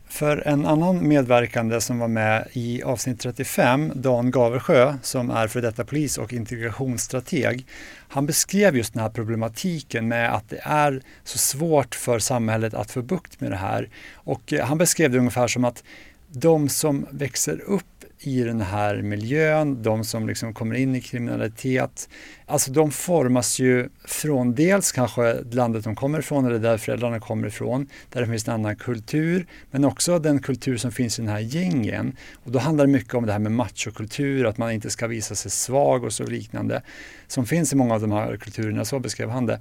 För 0.09 0.47
en 0.47 0.65
annan 0.65 1.07
medverkande 1.07 1.81
som 1.81 1.99
var 1.99 2.07
med 2.07 2.47
i 2.53 2.83
avsnitt 2.83 3.19
35, 3.19 3.91
Dan 3.95 4.31
Gaversjö, 4.31 4.97
som 5.01 5.29
är 5.29 5.47
för 5.47 5.61
detta 5.61 5.85
polis 5.85 6.17
och 6.17 6.33
integrationsstrateg, 6.33 7.65
han 8.07 8.25
beskrev 8.25 8.77
just 8.77 8.93
den 8.93 9.01
här 9.01 9.09
problematiken 9.09 10.07
med 10.07 10.35
att 10.35 10.49
det 10.49 10.59
är 10.63 11.01
så 11.23 11.37
svårt 11.37 11.95
för 11.95 12.19
samhället 12.19 12.73
att 12.73 12.91
få 12.91 13.01
bukt 13.01 13.41
med 13.41 13.51
det 13.51 13.57
här. 13.57 13.89
Och 14.13 14.53
eh, 14.53 14.65
han 14.65 14.77
beskrev 14.77 15.11
det 15.11 15.17
ungefär 15.17 15.47
som 15.47 15.65
att 15.65 15.83
de 16.27 16.69
som 16.69 17.05
växer 17.11 17.61
upp 17.61 18.05
i 18.21 18.43
den 18.43 18.61
här 18.61 19.01
miljön, 19.01 19.83
de 19.83 20.03
som 20.03 20.27
liksom 20.27 20.53
kommer 20.53 20.75
in 20.75 20.95
i 20.95 21.01
kriminalitet, 21.01 22.09
alltså 22.45 22.71
de 22.71 22.91
formas 22.91 23.59
ju 23.59 23.89
från 24.05 24.55
dels 24.55 24.91
kanske 24.91 25.43
landet 25.51 25.83
de 25.83 25.95
kommer 25.95 26.19
ifrån 26.19 26.45
eller 26.45 26.59
där 26.59 26.77
föräldrarna 26.77 27.19
kommer 27.19 27.47
ifrån, 27.47 27.87
där 28.09 28.21
det 28.21 28.27
finns 28.27 28.47
en 28.47 28.53
annan 28.53 28.75
kultur, 28.75 29.45
men 29.71 29.85
också 29.85 30.19
den 30.19 30.41
kultur 30.41 30.77
som 30.77 30.91
finns 30.91 31.19
i 31.19 31.21
den 31.21 31.31
här 31.31 31.39
gängen. 31.39 32.15
Och 32.43 32.51
då 32.51 32.59
handlar 32.59 32.85
det 32.85 32.91
mycket 32.91 33.13
om 33.13 33.25
det 33.25 33.31
här 33.31 33.39
med 33.39 33.51
machokultur, 33.51 34.45
att 34.45 34.57
man 34.57 34.71
inte 34.71 34.89
ska 34.89 35.07
visa 35.07 35.35
sig 35.35 35.51
svag 35.51 36.03
och 36.03 36.13
så 36.13 36.23
liknande, 36.23 36.81
som 37.27 37.45
finns 37.45 37.73
i 37.73 37.75
många 37.75 37.93
av 37.93 38.01
de 38.01 38.11
här 38.11 38.37
kulturerna, 38.37 38.85
så 38.85 38.99
beskrev 38.99 39.29
han 39.29 39.45
det. 39.45 39.59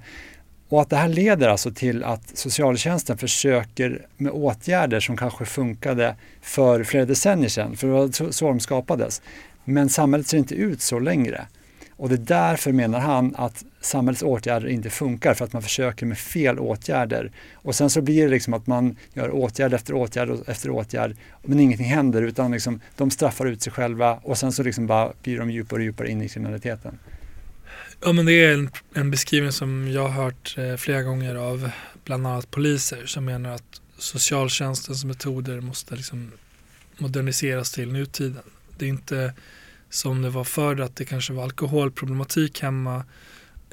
Och 0.69 0.81
att 0.81 0.89
det 0.89 0.95
här 0.95 1.07
leder 1.07 1.47
alltså 1.47 1.71
till 1.71 2.03
att 2.03 2.37
socialtjänsten 2.37 3.17
försöker 3.17 4.05
med 4.17 4.31
åtgärder 4.31 4.99
som 4.99 5.17
kanske 5.17 5.45
funkade 5.45 6.15
för 6.41 6.83
flera 6.83 7.05
decennier 7.05 7.49
sedan, 7.49 7.77
för 7.77 7.87
det 7.87 7.93
var 7.93 8.31
så 8.31 8.47
de 8.47 8.59
skapades. 8.59 9.21
Men 9.65 9.89
samhället 9.89 10.27
ser 10.27 10.37
inte 10.37 10.55
ut 10.55 10.81
så 10.81 10.99
längre. 10.99 11.47
Och 11.99 12.09
det 12.09 12.15
är 12.15 12.17
därför 12.17 12.71
menar 12.71 12.99
han 12.99 13.35
att 13.37 13.65
samhällets 13.81 14.23
åtgärder 14.23 14.67
inte 14.67 14.89
funkar, 14.89 15.33
för 15.33 15.45
att 15.45 15.53
man 15.53 15.61
försöker 15.61 16.05
med 16.05 16.17
fel 16.17 16.59
åtgärder. 16.59 17.31
Och 17.53 17.75
sen 17.75 17.89
så 17.89 18.01
blir 18.01 18.23
det 18.23 18.29
liksom 18.29 18.53
att 18.53 18.67
man 18.67 18.95
gör 19.13 19.31
åtgärd 19.31 19.73
efter 19.73 19.93
åtgärd 19.93 20.29
efter 20.47 20.69
åtgärd, 20.69 21.15
men 21.43 21.59
ingenting 21.59 21.87
händer, 21.87 22.21
utan 22.21 22.51
liksom 22.51 22.81
de 22.97 23.11
straffar 23.11 23.45
ut 23.45 23.61
sig 23.61 23.73
själva 23.73 24.19
och 24.23 24.37
sen 24.37 24.51
så 24.51 24.63
liksom 24.63 24.87
bara 24.87 25.11
blir 25.23 25.37
de 25.39 25.51
djupare 25.51 25.79
och 25.79 25.83
djupare 25.83 26.09
in 26.09 26.21
i 26.21 26.29
kriminaliteten. 26.29 26.99
Ja 28.01 28.13
men 28.13 28.25
det 28.25 28.33
är 28.33 28.53
en, 28.53 28.69
en 28.93 29.11
beskrivning 29.11 29.51
som 29.51 29.91
jag 29.91 30.07
har 30.07 30.23
hört 30.23 30.55
eh, 30.57 30.75
flera 30.75 31.01
gånger 31.03 31.35
av 31.35 31.71
bland 32.03 32.27
annat 32.27 32.51
poliser 32.51 33.05
som 33.05 33.25
menar 33.25 33.55
att 33.55 33.81
socialtjänstens 33.97 35.05
metoder 35.05 35.61
måste 35.61 35.95
liksom 35.95 36.31
moderniseras 36.97 37.71
till 37.71 37.91
nutiden. 37.91 38.43
Det 38.77 38.85
är 38.85 38.89
inte 38.89 39.33
som 39.89 40.21
det 40.21 40.29
var 40.29 40.43
förr 40.43 40.81
att 40.81 40.95
det 40.95 41.05
kanske 41.05 41.33
var 41.33 41.43
alkoholproblematik 41.43 42.61
hemma 42.61 43.03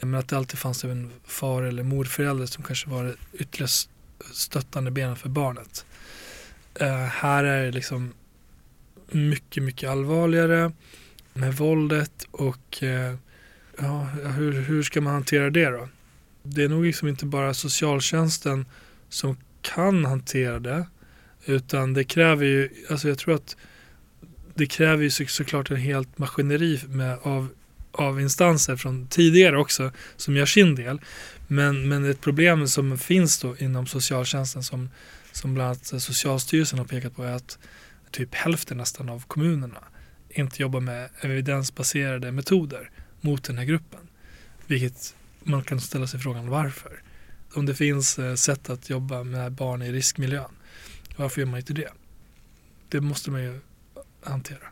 men 0.03 0.15
att 0.15 0.29
det 0.29 0.37
alltid 0.37 0.59
fanns 0.59 0.85
en 0.85 1.13
far 1.25 1.63
eller 1.63 1.83
morförälder 1.83 2.47
som 2.47 2.65
kanske 2.65 2.91
var 2.91 3.05
det 3.05 3.15
ytterligare 3.33 3.71
stöttande 4.33 4.91
benen 4.91 5.17
för 5.17 5.29
barnet. 5.29 5.85
Eh, 6.75 7.05
här 7.05 7.45
är 7.45 7.65
det 7.65 7.73
liksom 7.73 8.13
mycket, 9.11 9.63
mycket 9.63 9.91
allvarligare 9.91 10.73
med 11.33 11.55
våldet 11.57 12.27
och 12.31 12.83
eh, 12.83 13.15
ja, 13.79 14.01
hur, 14.37 14.53
hur 14.53 14.83
ska 14.83 15.01
man 15.01 15.13
hantera 15.13 15.51
det 15.51 15.71
då? 15.71 15.89
Det 16.43 16.65
är 16.65 16.69
nog 16.69 16.85
liksom 16.85 17.09
inte 17.09 17.27
bara 17.27 17.55
socialtjänsten 17.55 18.67
som 19.09 19.37
kan 19.63 20.05
hantera 20.05 20.59
det 20.59 20.87
utan 21.45 21.95
det 21.95 22.05
kräver 22.05 22.45
ju, 22.45 22.69
alltså 22.91 23.09
jag 23.09 23.19
tror 23.19 23.35
att 23.35 23.57
det 24.55 24.67
kräver 24.67 25.03
ju 25.03 25.11
så, 25.11 25.25
såklart 25.27 25.71
en 25.71 25.77
helt 25.77 26.19
maskineri 26.19 26.81
med, 26.89 27.19
av, 27.23 27.49
av 27.93 28.21
instanser 28.21 28.77
från 28.77 29.07
tidigare 29.07 29.59
också 29.59 29.93
som 30.17 30.37
gör 30.37 30.47
sin 30.47 30.75
del. 30.75 31.01
Men, 31.47 31.89
men 31.89 32.11
ett 32.11 32.21
problem 32.21 32.69
som 32.69 32.99
finns 32.99 33.39
då 33.39 33.57
inom 33.57 33.87
socialtjänsten 33.87 34.63
som, 34.63 34.91
som 35.33 35.55
bland 35.55 35.67
annat 35.67 36.03
Socialstyrelsen 36.03 36.79
har 36.79 36.87
pekat 36.87 37.17
på 37.17 37.23
är 37.23 37.33
att 37.33 37.59
typ 38.11 38.35
hälften 38.35 38.77
nästan 38.77 39.09
av 39.09 39.25
kommunerna 39.27 39.85
inte 40.29 40.63
jobbar 40.63 40.81
med 40.81 41.09
evidensbaserade 41.21 42.33
metoder 42.33 42.91
mot 43.21 43.45
den 43.45 43.59
här 43.59 43.65
gruppen. 43.65 44.01
Vilket 44.67 45.15
man 45.43 45.65
kan 45.65 45.81
ställa 45.81 46.07
sig 46.07 46.21
frågan 46.21 46.51
varför. 46.51 47.03
Om 47.55 47.67
det 47.67 47.75
finns 47.75 48.19
eh, 48.19 48.35
sätt 48.35 48.71
att 48.71 48.91
jobba 48.91 49.23
med 49.23 49.53
barn 49.53 49.83
i 49.83 49.93
riskmiljön, 49.93 50.51
varför 51.17 51.41
gör 51.41 51.49
man 51.49 51.59
inte 51.61 51.73
det? 51.73 51.93
Det 52.89 53.01
måste 53.01 53.31
man 53.31 53.43
ju 53.43 53.61
hantera. 54.23 54.67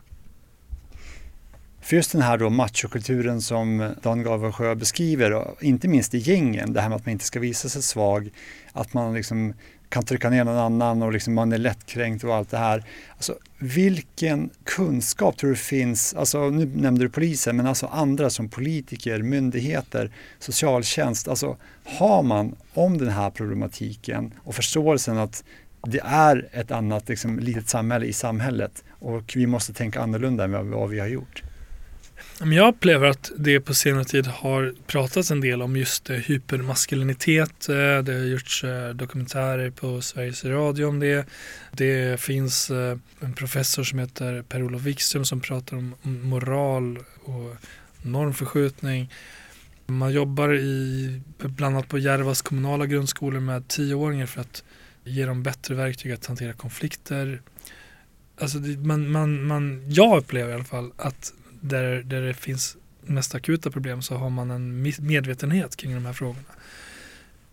För 1.81 1.95
just 1.95 2.11
den 2.11 2.21
här 2.21 2.37
då 2.37 2.49
machokulturen 2.49 3.41
som 3.41 3.95
Dan 4.01 4.23
Gaversjö 4.23 4.75
beskriver, 4.75 5.55
inte 5.63 5.87
minst 5.87 6.13
i 6.13 6.17
gängen, 6.17 6.73
det 6.73 6.81
här 6.81 6.89
med 6.89 6.95
att 6.95 7.05
man 7.05 7.11
inte 7.11 7.25
ska 7.25 7.39
visa 7.39 7.69
sig 7.69 7.81
svag, 7.81 8.29
att 8.71 8.93
man 8.93 9.13
liksom 9.13 9.53
kan 9.95 10.05
trycka 10.05 10.29
ner 10.29 10.43
någon 10.43 10.57
annan 10.57 11.01
och 11.01 11.13
liksom 11.13 11.33
man 11.33 11.51
är 11.51 11.57
lättkränkt 11.57 12.23
och 12.23 12.35
allt 12.35 12.51
det 12.51 12.57
här. 12.57 12.83
Alltså, 13.15 13.35
vilken 13.59 14.49
kunskap 14.63 15.37
tror 15.37 15.49
du 15.49 15.55
finns, 15.55 16.13
alltså, 16.13 16.49
nu 16.49 16.65
nämnde 16.65 17.05
du 17.05 17.09
polisen, 17.09 17.57
men 17.57 17.67
alltså 17.67 17.85
andra 17.85 18.29
som 18.29 18.49
politiker, 18.49 19.21
myndigheter, 19.21 20.11
socialtjänst. 20.39 21.27
Alltså, 21.27 21.57
har 21.85 22.23
man 22.23 22.55
om 22.73 22.97
den 22.97 23.09
här 23.09 23.29
problematiken 23.29 24.33
och 24.43 24.55
förståelsen 24.55 25.17
att 25.17 25.43
det 25.87 26.01
är 26.05 26.49
ett 26.51 26.71
annat 26.71 27.09
liksom, 27.09 27.39
litet 27.39 27.69
samhälle 27.69 28.05
i 28.05 28.13
samhället 28.13 28.83
och 28.89 29.33
vi 29.35 29.47
måste 29.47 29.73
tänka 29.73 30.01
annorlunda 30.01 30.43
än 30.43 30.71
vad 30.71 30.89
vi 30.89 30.99
har 30.99 31.07
gjort? 31.07 31.43
Jag 32.53 32.67
upplever 32.67 33.07
att 33.07 33.31
det 33.37 33.59
på 33.59 33.73
senare 33.73 34.05
tid 34.05 34.27
har 34.27 34.73
pratats 34.87 35.31
en 35.31 35.41
del 35.41 35.61
om 35.61 35.77
just 35.77 36.09
hypermaskulinitet. 36.09 37.69
Eh, 37.69 37.75
det 37.75 38.13
har 38.13 38.25
gjorts 38.25 38.63
eh, 38.63 38.89
dokumentärer 38.89 39.69
på 39.69 40.01
Sveriges 40.01 40.45
Radio 40.45 40.85
om 40.85 40.99
det. 40.99 41.27
Det 41.71 42.19
finns 42.21 42.71
eh, 42.71 42.97
en 43.19 43.33
professor 43.33 43.83
som 43.83 43.99
heter 43.99 44.41
Per-Olof 44.41 44.81
Wikström 44.81 45.25
som 45.25 45.41
pratar 45.41 45.77
om 45.77 45.95
moral 46.01 46.99
och 47.23 47.55
normförskjutning. 48.01 49.11
Man 49.85 50.13
jobbar 50.13 50.53
i, 50.53 51.21
bland 51.37 51.75
annat 51.75 51.89
på 51.89 51.97
Järvas 51.97 52.41
kommunala 52.41 52.85
grundskolor 52.85 53.39
med 53.39 53.67
tioåringar 53.67 54.25
för 54.25 54.41
att 54.41 54.63
ge 55.03 55.25
dem 55.25 55.43
bättre 55.43 55.75
verktyg 55.75 56.11
att 56.11 56.25
hantera 56.25 56.53
konflikter. 56.53 57.41
Alltså 58.37 58.57
man, 58.57 59.11
man, 59.11 59.43
man, 59.43 59.91
jag 59.91 60.17
upplever 60.17 60.51
i 60.51 60.53
alla 60.53 60.63
fall 60.63 60.91
att 60.97 61.33
där, 61.69 62.03
där 62.03 62.21
det 62.21 62.33
finns 62.33 62.77
mest 63.01 63.35
akuta 63.35 63.71
problem 63.71 64.01
så 64.01 64.15
har 64.15 64.29
man 64.29 64.51
en 64.51 64.93
medvetenhet 64.99 65.75
kring 65.75 65.93
de 65.93 66.05
här 66.05 66.13
frågorna. 66.13 66.47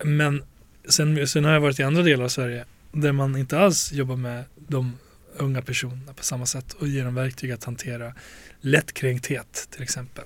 Men 0.04 0.42
sen, 0.88 1.28
sen 1.28 1.44
har 1.44 1.52
jag 1.52 1.60
varit 1.60 1.80
i 1.80 1.82
andra 1.82 2.02
delar 2.02 2.24
av 2.24 2.28
Sverige 2.28 2.64
där 2.92 3.12
man 3.12 3.36
inte 3.36 3.58
alls 3.58 3.92
jobbar 3.92 4.16
med 4.16 4.44
de 4.56 4.98
unga 5.36 5.62
personerna 5.62 6.12
på 6.12 6.24
samma 6.24 6.46
sätt 6.46 6.72
och 6.72 6.88
ger 6.88 7.04
dem 7.04 7.14
verktyg 7.14 7.52
att 7.52 7.64
hantera 7.64 8.14
lättkränkthet 8.60 9.68
till 9.70 9.82
exempel. 9.82 10.24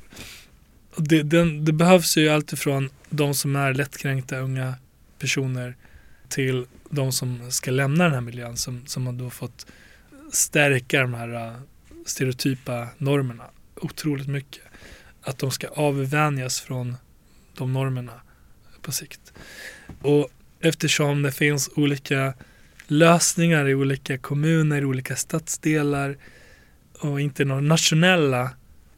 Det, 0.97 1.23
den, 1.23 1.65
det 1.65 1.73
behövs 1.73 2.17
ju 2.17 2.29
alltifrån 2.29 2.91
de 3.11 3.35
som 3.35 3.57
är 3.57 3.75
lättkränkta 3.75 4.39
unga 4.39 4.75
personer 5.19 5.77
till 6.29 6.67
de 6.91 7.13
som 7.13 7.51
ska 7.51 7.71
lämna 7.71 8.05
den 8.05 8.13
här 8.13 8.21
miljön 8.21 8.57
som, 8.57 8.87
som 8.87 9.07
har 9.07 9.13
då 9.13 9.31
fått 9.31 9.67
stärka 10.33 11.01
de 11.01 11.15
här 11.15 11.35
äh, 11.35 11.53
stereotypa 12.07 12.89
normerna 12.99 13.45
otroligt 13.77 14.29
mycket. 14.29 14.63
Att 15.23 15.39
de 15.39 15.51
ska 15.51 15.69
avvänjas 15.69 16.61
från 16.61 16.97
de 17.57 17.73
normerna 17.73 18.21
på 18.83 18.93
sikt. 18.93 19.33
Och 20.03 20.29
eftersom 20.61 21.23
det 21.23 21.33
finns 21.33 21.71
olika 21.77 22.35
lösningar 22.87 23.69
i 23.69 23.75
olika 23.75 24.19
kommuner, 24.19 24.83
i 24.83 24.85
olika 24.85 25.17
stadsdelar 25.17 26.17
och 27.01 27.21
inte 27.21 27.45
några 27.45 27.61
nationella 27.61 28.51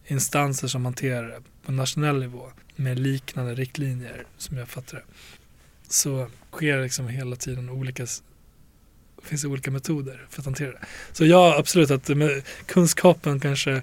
instanser 0.06 0.68
som 0.68 0.84
hanterar 0.84 1.28
det 1.28 1.42
på 1.66 1.72
nationell 1.72 2.18
nivå 2.18 2.50
med 2.76 2.98
liknande 2.98 3.54
riktlinjer 3.54 4.24
som 4.38 4.56
jag 4.56 4.68
fattar 4.68 4.96
det. 4.98 5.04
Så 5.88 6.28
sker 6.52 6.76
det 6.76 6.82
liksom 6.82 7.08
hela 7.08 7.36
tiden 7.36 7.68
olika 7.68 8.06
finns 9.22 9.44
olika 9.44 9.70
metoder 9.70 10.26
för 10.30 10.40
att 10.40 10.44
hantera 10.44 10.70
det. 10.70 10.86
Så 11.12 11.24
ja, 11.24 11.54
absolut 11.58 11.90
att 11.90 12.10
kunskapen 12.66 13.40
kanske 13.40 13.82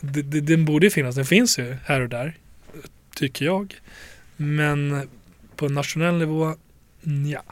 den 0.00 0.64
borde 0.64 0.86
ju 0.86 0.90
finnas, 0.90 1.14
den 1.14 1.24
finns 1.24 1.58
ju 1.58 1.76
här 1.84 2.00
och 2.00 2.08
där, 2.08 2.36
tycker 3.16 3.44
jag. 3.44 3.74
Men 4.36 5.08
på 5.56 5.68
nationell 5.68 6.18
nivå, 6.18 6.54
ja. 7.26 7.42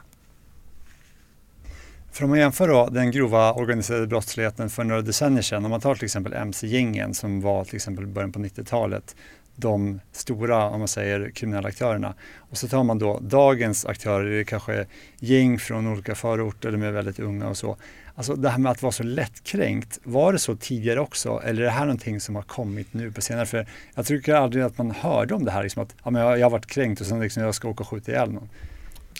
För 2.12 2.24
om 2.24 2.30
man 2.30 2.38
jämför 2.38 2.68
då 2.68 2.88
den 2.88 3.10
grova 3.10 3.52
organiserade 3.52 4.06
brottsligheten 4.06 4.70
för 4.70 4.84
några 4.84 5.02
decennier 5.02 5.42
sedan, 5.42 5.64
om 5.64 5.70
man 5.70 5.80
tar 5.80 5.94
till 5.94 6.04
exempel 6.04 6.32
MC-gängen 6.32 7.14
som 7.14 7.40
var 7.40 7.64
till 7.64 7.76
exempel 7.76 8.04
i 8.04 8.06
början 8.06 8.32
på 8.32 8.38
90-talet, 8.38 9.16
de 9.56 10.00
stora, 10.12 10.64
om 10.64 10.78
man 10.78 10.88
säger, 10.88 11.30
kriminella 11.30 11.68
aktörerna. 11.68 12.14
Och 12.36 12.58
så 12.58 12.68
tar 12.68 12.84
man 12.84 12.98
då 12.98 13.18
dagens 13.20 13.86
aktörer, 13.86 14.30
det 14.30 14.40
är 14.40 14.44
kanske 14.44 14.86
gäng 15.18 15.58
från 15.58 15.86
olika 15.86 16.14
förorter, 16.14 16.72
de 16.72 16.82
är 16.82 16.90
väldigt 16.90 17.18
unga 17.18 17.48
och 17.48 17.56
så. 17.56 17.76
Alltså 18.18 18.34
det 18.34 18.48
här 18.48 18.58
med 18.58 18.72
att 18.72 18.82
vara 18.82 18.92
så 18.92 19.02
lättkränkt, 19.02 19.98
var 20.04 20.32
det 20.32 20.38
så 20.38 20.56
tidigare 20.56 21.00
också 21.00 21.42
eller 21.44 21.62
är 21.62 21.64
det 21.64 21.70
här 21.70 21.84
någonting 21.84 22.20
som 22.20 22.34
har 22.34 22.42
kommit 22.42 22.94
nu 22.94 23.12
på 23.12 23.20
senare? 23.20 23.46
För 23.46 23.66
jag 23.94 24.06
tycker 24.06 24.34
aldrig 24.34 24.64
att 24.64 24.78
man 24.78 24.90
hörde 24.90 25.34
om 25.34 25.44
det 25.44 25.50
här, 25.50 25.62
liksom 25.62 25.82
att 25.82 25.94
ja, 26.04 26.10
men 26.10 26.22
jag, 26.22 26.38
jag 26.38 26.46
har 26.46 26.50
varit 26.50 26.66
kränkt 26.66 27.00
och 27.00 27.06
sen 27.06 27.20
liksom 27.20 27.42
jag 27.42 27.54
ska 27.54 27.68
åka 27.68 27.82
och 27.82 27.88
skjuta 27.88 28.12
ihjäl 28.12 28.32
någon. 28.32 28.48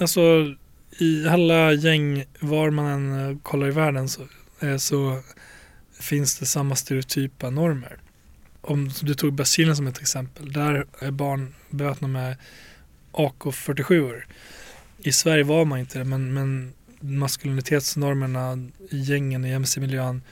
Alltså 0.01 0.20
i 0.99 1.28
alla 1.28 1.72
gäng, 1.72 2.24
var 2.40 2.70
man 2.70 2.86
än 2.86 3.30
eh, 3.30 3.36
kollar 3.42 3.68
i 3.68 3.70
världen 3.70 4.09
så, 4.09 4.22
eh, 4.61 4.76
så 4.76 5.20
finns 6.01 6.38
det 6.38 6.46
samma 6.46 6.76
stereotypa 6.76 7.51
normer. 7.51 7.96
Om 8.61 8.90
du 9.03 9.14
tog 9.14 9.32
Brasilien 9.32 9.76
som 9.76 9.86
ett 9.86 10.01
exempel, 10.01 10.53
där 10.53 10.86
är 10.99 11.11
barn 11.11 11.55
beväpnade 11.70 12.12
med 12.12 12.36
AK47. 13.12 14.22
I 14.99 15.12
Sverige 15.12 15.44
var 15.44 15.64
man 15.64 15.78
inte 15.78 15.99
det, 15.99 16.05
men, 16.05 16.34
men 16.34 16.72
maskulinitetsnormerna 17.01 18.68
i 18.90 18.99
gängen 18.99 19.44
i 19.44 19.53
mc-miljön 19.53 20.22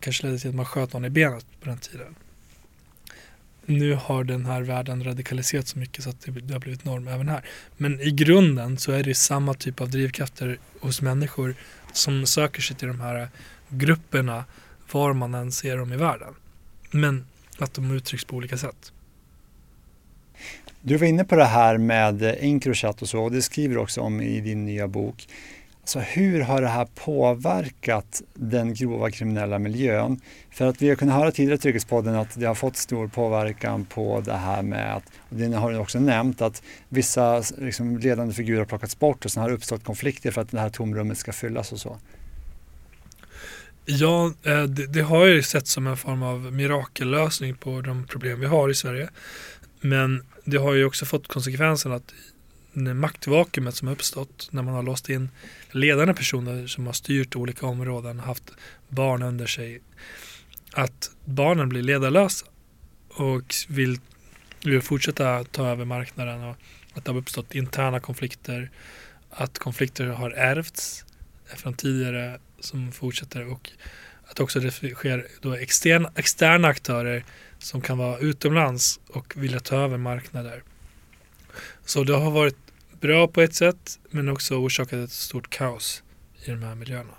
kanske 0.00 0.26
ledde 0.26 0.38
till 0.38 0.48
att 0.48 0.54
man 0.54 0.66
sköt 0.66 0.92
någon 0.92 1.04
i 1.04 1.10
benet 1.10 1.46
på 1.60 1.68
den 1.68 1.78
tiden. 1.78 2.14
Nu 3.64 3.94
har 3.94 4.24
den 4.24 4.46
här 4.46 4.62
världen 4.62 5.04
radikaliserats 5.04 5.70
så 5.70 5.78
mycket 5.78 6.04
så 6.04 6.10
att 6.10 6.20
det 6.20 6.52
har 6.52 6.60
blivit 6.60 6.84
norm 6.84 7.08
även 7.08 7.28
här. 7.28 7.44
Men 7.76 8.00
i 8.00 8.10
grunden 8.10 8.78
så 8.78 8.92
är 8.92 9.02
det 9.02 9.14
samma 9.14 9.54
typ 9.54 9.80
av 9.80 9.90
drivkrafter 9.90 10.58
hos 10.80 11.02
människor 11.02 11.54
som 11.92 12.26
söker 12.26 12.62
sig 12.62 12.76
till 12.76 12.88
de 12.88 13.00
här 13.00 13.28
grupperna 13.68 14.44
var 14.92 15.12
man 15.12 15.34
än 15.34 15.52
ser 15.52 15.76
dem 15.76 15.92
i 15.92 15.96
världen. 15.96 16.34
Men 16.90 17.26
att 17.58 17.74
de 17.74 17.90
uttrycks 17.90 18.24
på 18.24 18.36
olika 18.36 18.56
sätt. 18.56 18.92
Du 20.80 20.96
var 20.96 21.06
inne 21.06 21.24
på 21.24 21.36
det 21.36 21.44
här 21.44 21.78
med 21.78 22.22
Encrochat 22.22 23.02
och 23.02 23.08
så 23.08 23.22
och 23.22 23.32
det 23.32 23.42
skriver 23.42 23.74
du 23.74 23.80
också 23.80 24.00
om 24.00 24.20
i 24.20 24.40
din 24.40 24.64
nya 24.64 24.88
bok. 24.88 25.28
Så 25.88 26.00
hur 26.00 26.40
har 26.40 26.62
det 26.62 26.68
här 26.68 26.88
påverkat 26.94 28.22
den 28.34 28.74
grova 28.74 29.10
kriminella 29.10 29.58
miljön? 29.58 30.20
För 30.50 30.66
att 30.66 30.82
vi 30.82 30.88
har 30.88 30.96
kunnat 30.96 31.14
höra 31.14 31.30
tidigare 31.30 31.54
i 31.54 31.58
Trygghetspodden 31.58 32.14
att 32.14 32.40
det 32.40 32.46
har 32.46 32.54
fått 32.54 32.76
stor 32.76 33.08
påverkan 33.08 33.84
på 33.84 34.22
det 34.24 34.32
här 34.32 34.62
med 34.62 34.96
att, 34.96 35.02
och 35.18 35.36
det 35.36 35.56
har 35.56 35.72
du 35.72 35.78
också 35.78 36.00
nämnt, 36.00 36.42
att 36.42 36.62
vissa 36.88 37.42
liksom, 37.58 37.98
ledande 37.98 38.34
figurer 38.34 38.58
har 38.58 38.64
plockats 38.64 38.98
bort 38.98 39.24
och 39.24 39.30
sen 39.30 39.40
har 39.40 39.48
det 39.48 39.54
uppstått 39.54 39.84
konflikter 39.84 40.30
för 40.30 40.40
att 40.40 40.50
det 40.50 40.60
här 40.60 40.70
tomrummet 40.70 41.18
ska 41.18 41.32
fyllas 41.32 41.72
och 41.72 41.80
så. 41.80 41.98
Ja, 43.84 44.32
eh, 44.42 44.62
det, 44.62 44.86
det 44.86 45.02
har 45.02 45.26
ju 45.26 45.42
sett 45.42 45.66
som 45.66 45.86
en 45.86 45.96
form 45.96 46.22
av 46.22 46.52
mirakellösning 46.52 47.54
på 47.54 47.80
de 47.80 48.06
problem 48.06 48.40
vi 48.40 48.46
har 48.46 48.68
i 48.68 48.74
Sverige. 48.74 49.08
Men 49.80 50.26
det 50.44 50.56
har 50.56 50.74
ju 50.74 50.84
också 50.84 51.06
fått 51.06 51.28
konsekvensen 51.28 51.92
att 51.92 52.12
maktvakuumet 52.84 53.74
som 53.74 53.88
har 53.88 53.94
uppstått 53.94 54.48
när 54.50 54.62
man 54.62 54.74
har 54.74 54.82
låst 54.82 55.08
in 55.08 55.28
ledande 55.70 56.14
personer 56.14 56.66
som 56.66 56.86
har 56.86 56.92
styrt 56.92 57.36
olika 57.36 57.66
områden, 57.66 58.20
haft 58.20 58.50
barn 58.88 59.22
under 59.22 59.46
sig, 59.46 59.80
att 60.72 61.10
barnen 61.24 61.68
blir 61.68 61.82
ledarlösa 61.82 62.46
och 63.08 63.54
vill, 63.68 64.00
vill 64.64 64.82
fortsätta 64.82 65.44
ta 65.44 65.66
över 65.66 65.84
marknaden 65.84 66.44
och 66.44 66.56
att 66.94 67.04
det 67.04 67.10
har 67.10 67.18
uppstått 67.18 67.54
interna 67.54 68.00
konflikter, 68.00 68.70
att 69.30 69.58
konflikter 69.58 70.06
har 70.06 70.30
ärvts 70.30 71.04
från 71.56 71.74
tidigare 71.74 72.38
som 72.60 72.92
fortsätter 72.92 73.52
och 73.52 73.70
att 74.24 74.40
också 74.40 74.60
det 74.60 74.70
sker 74.70 75.26
då 75.40 75.54
externa, 75.54 76.12
externa 76.16 76.68
aktörer 76.68 77.24
som 77.58 77.80
kan 77.80 77.98
vara 77.98 78.18
utomlands 78.18 79.00
och 79.06 79.36
vilja 79.36 79.60
ta 79.60 79.76
över 79.76 79.98
marknader. 79.98 80.62
Så 81.84 82.04
det 82.04 82.16
har 82.16 82.30
varit 82.30 82.56
bra 83.00 83.28
på 83.28 83.40
ett 83.40 83.54
sätt 83.54 83.98
men 84.10 84.28
också 84.28 84.54
orsakat 84.54 84.92
ett 84.92 85.10
stort 85.10 85.50
kaos 85.50 86.02
i 86.44 86.50
de 86.50 86.62
här 86.62 86.74
miljöerna. 86.74 87.14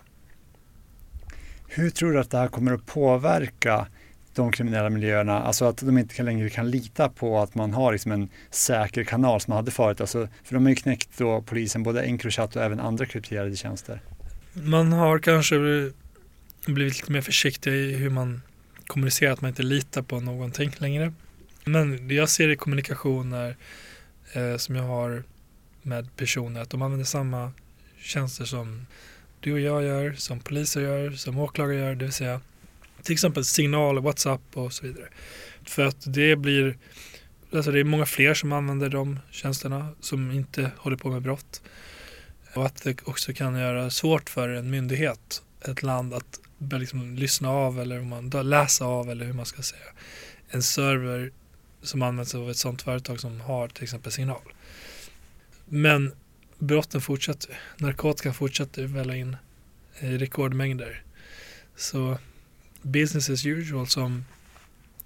Hur 1.68 1.90
tror 1.90 2.12
du 2.12 2.20
att 2.20 2.32
det 2.32 2.38
här 2.38 2.48
kommer 2.48 2.74
att 2.74 2.86
påverka 2.86 3.88
de 4.34 4.52
kriminella 4.52 4.90
miljöerna, 4.90 5.42
alltså 5.42 5.66
att 5.66 5.78
de 5.78 5.98
inte 5.98 6.24
längre 6.24 6.50
kan 6.50 6.72
lita 6.72 7.10
på 7.10 7.40
att 7.40 7.56
man 7.56 7.74
har 7.74 7.92
liksom 7.92 8.12
en 8.12 8.30
säker 8.52 9.04
kanal 9.04 9.42
som 9.42 9.52
man 9.52 9.56
hade 9.56 9.72
förut. 9.72 10.02
Alltså, 10.02 10.28
för 10.44 10.54
de 10.54 10.64
har 10.64 10.70
ju 10.70 10.76
knäckt 10.76 11.10
då 11.18 11.42
polisen, 11.42 11.84
både 11.84 12.02
Encrochat 12.02 12.56
och 12.56 12.64
även 12.64 12.80
andra 12.80 13.06
krypterade 13.06 13.56
tjänster. 13.56 14.02
Man 14.54 14.92
har 14.92 15.20
kanske 15.20 15.56
blivit 16.66 16.94
lite 16.96 17.12
mer 17.12 17.22
försiktig 17.22 17.72
i 17.74 17.94
hur 17.94 18.10
man 18.10 18.42
kommunicerar, 18.88 19.34
att 19.34 19.42
man 19.42 19.50
inte 19.50 19.64
litar 19.64 20.02
på 20.02 20.20
någonting 20.20 20.72
längre. 20.78 21.14
Men 21.66 22.10
jag 22.10 22.30
ser 22.30 22.50
i 22.50 22.56
kommunikationer 22.56 23.56
eh, 24.34 24.58
som 24.58 24.76
jag 24.76 24.84
har 24.84 25.24
med 25.82 26.16
personer 26.16 26.62
att 26.62 26.70
de 26.70 26.82
använder 26.82 27.06
samma 27.06 27.52
tjänster 28.02 28.46
som 28.46 28.86
du 29.40 29.54
och 29.54 29.60
jag 29.60 29.84
gör, 29.84 30.14
som 30.14 30.40
poliser 30.40 30.82
gör, 30.82 31.12
som 31.12 31.38
åklagare 31.40 31.80
gör, 31.80 31.96
det 31.96 32.06
vill 32.06 32.14
säga 32.14 32.42
till 33.04 33.14
exempel 33.14 33.46
signal, 33.46 34.00
WhatsApp 34.00 34.42
och 34.54 34.74
så 34.74 34.86
vidare. 34.86 35.08
För 35.64 35.86
att 35.86 36.14
det 36.14 36.36
blir, 36.36 36.78
alltså 37.54 37.72
det 37.72 37.80
är 37.80 37.84
många 37.84 38.06
fler 38.06 38.34
som 38.34 38.52
använder 38.52 38.90
de 38.90 39.20
tjänsterna 39.32 39.90
som 40.02 40.32
inte 40.32 40.72
håller 40.78 40.98
på 40.98 41.10
med 41.10 41.22
brott. 41.22 41.62
Och 42.56 42.66
att 42.66 42.84
det 42.84 43.02
också 43.04 43.34
kan 43.34 43.60
göra 43.60 43.90
svårt 43.90 44.30
för 44.30 44.50
en 44.50 44.70
myndighet, 44.70 45.44
ett 45.66 45.84
land 45.84 46.14
att 46.14 46.40
liksom 46.60 47.16
lyssna 47.16 47.50
av 47.50 47.80
eller 47.80 48.02
man, 48.02 48.30
läsa 48.30 48.86
av 48.86 49.10
eller 49.10 49.26
hur 49.26 49.34
man 49.34 49.46
ska 49.46 49.62
säga. 49.62 49.92
En 50.50 50.64
server 50.64 51.32
som 51.82 52.02
används 52.02 52.36
av 52.36 52.50
ett 52.50 52.58
sådant 52.58 52.82
företag 52.82 53.20
som 53.20 53.42
har 53.42 53.68
till 53.68 53.84
exempel 53.84 54.12
signal. 54.12 54.42
Men 55.70 56.12
brotten 56.60 57.02
fortsätter. 57.02 57.60
Narkotikan 57.78 58.34
fortsätter 58.34 58.84
välla 58.84 59.16
in 59.16 59.38
i 60.00 60.18
rekordmängder. 60.18 61.04
Så 61.76 62.18
business 62.82 63.30
as 63.30 63.46
usual 63.46 63.88
som, 63.88 64.26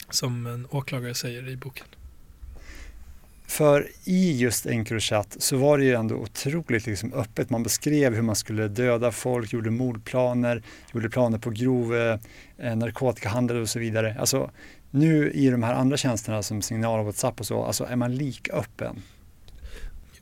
som 0.10 0.46
en 0.46 0.68
åklagare 0.70 1.14
säger 1.14 1.50
i 1.50 1.56
boken. 1.56 1.88
För 3.46 3.88
i 4.04 4.38
just 4.38 4.66
Encrochat 4.66 5.36
så 5.40 5.58
var 5.58 5.78
det 5.78 5.84
ju 5.84 5.94
ändå 5.94 6.16
otroligt 6.16 6.86
liksom 6.86 7.14
öppet. 7.14 7.50
Man 7.50 7.64
beskrev 7.64 8.16
hur 8.16 8.22
man 8.22 8.36
skulle 8.36 8.68
döda 8.68 9.12
folk, 9.12 9.54
gjorde 9.54 9.72
mordplaner, 9.72 10.64
gjorde 10.94 11.10
planer 11.10 11.38
på 11.38 11.50
grov 11.50 11.96
eh, 12.58 12.76
narkotikahandel 12.76 13.58
och 13.58 13.70
så 13.70 13.80
vidare. 13.80 14.16
Alltså 14.20 14.52
nu 14.92 15.32
i 15.32 15.50
de 15.50 15.64
här 15.64 15.74
andra 15.74 15.98
tjänsterna 15.98 16.44
som 16.44 16.62
Signal 16.62 17.00
och 17.00 17.06
WhatsApp 17.06 17.40
och 17.40 17.46
så, 17.46 17.64
alltså 17.64 17.84
är 17.84 17.96
man 17.96 18.16
lika 18.16 18.54
öppen? 18.54 19.02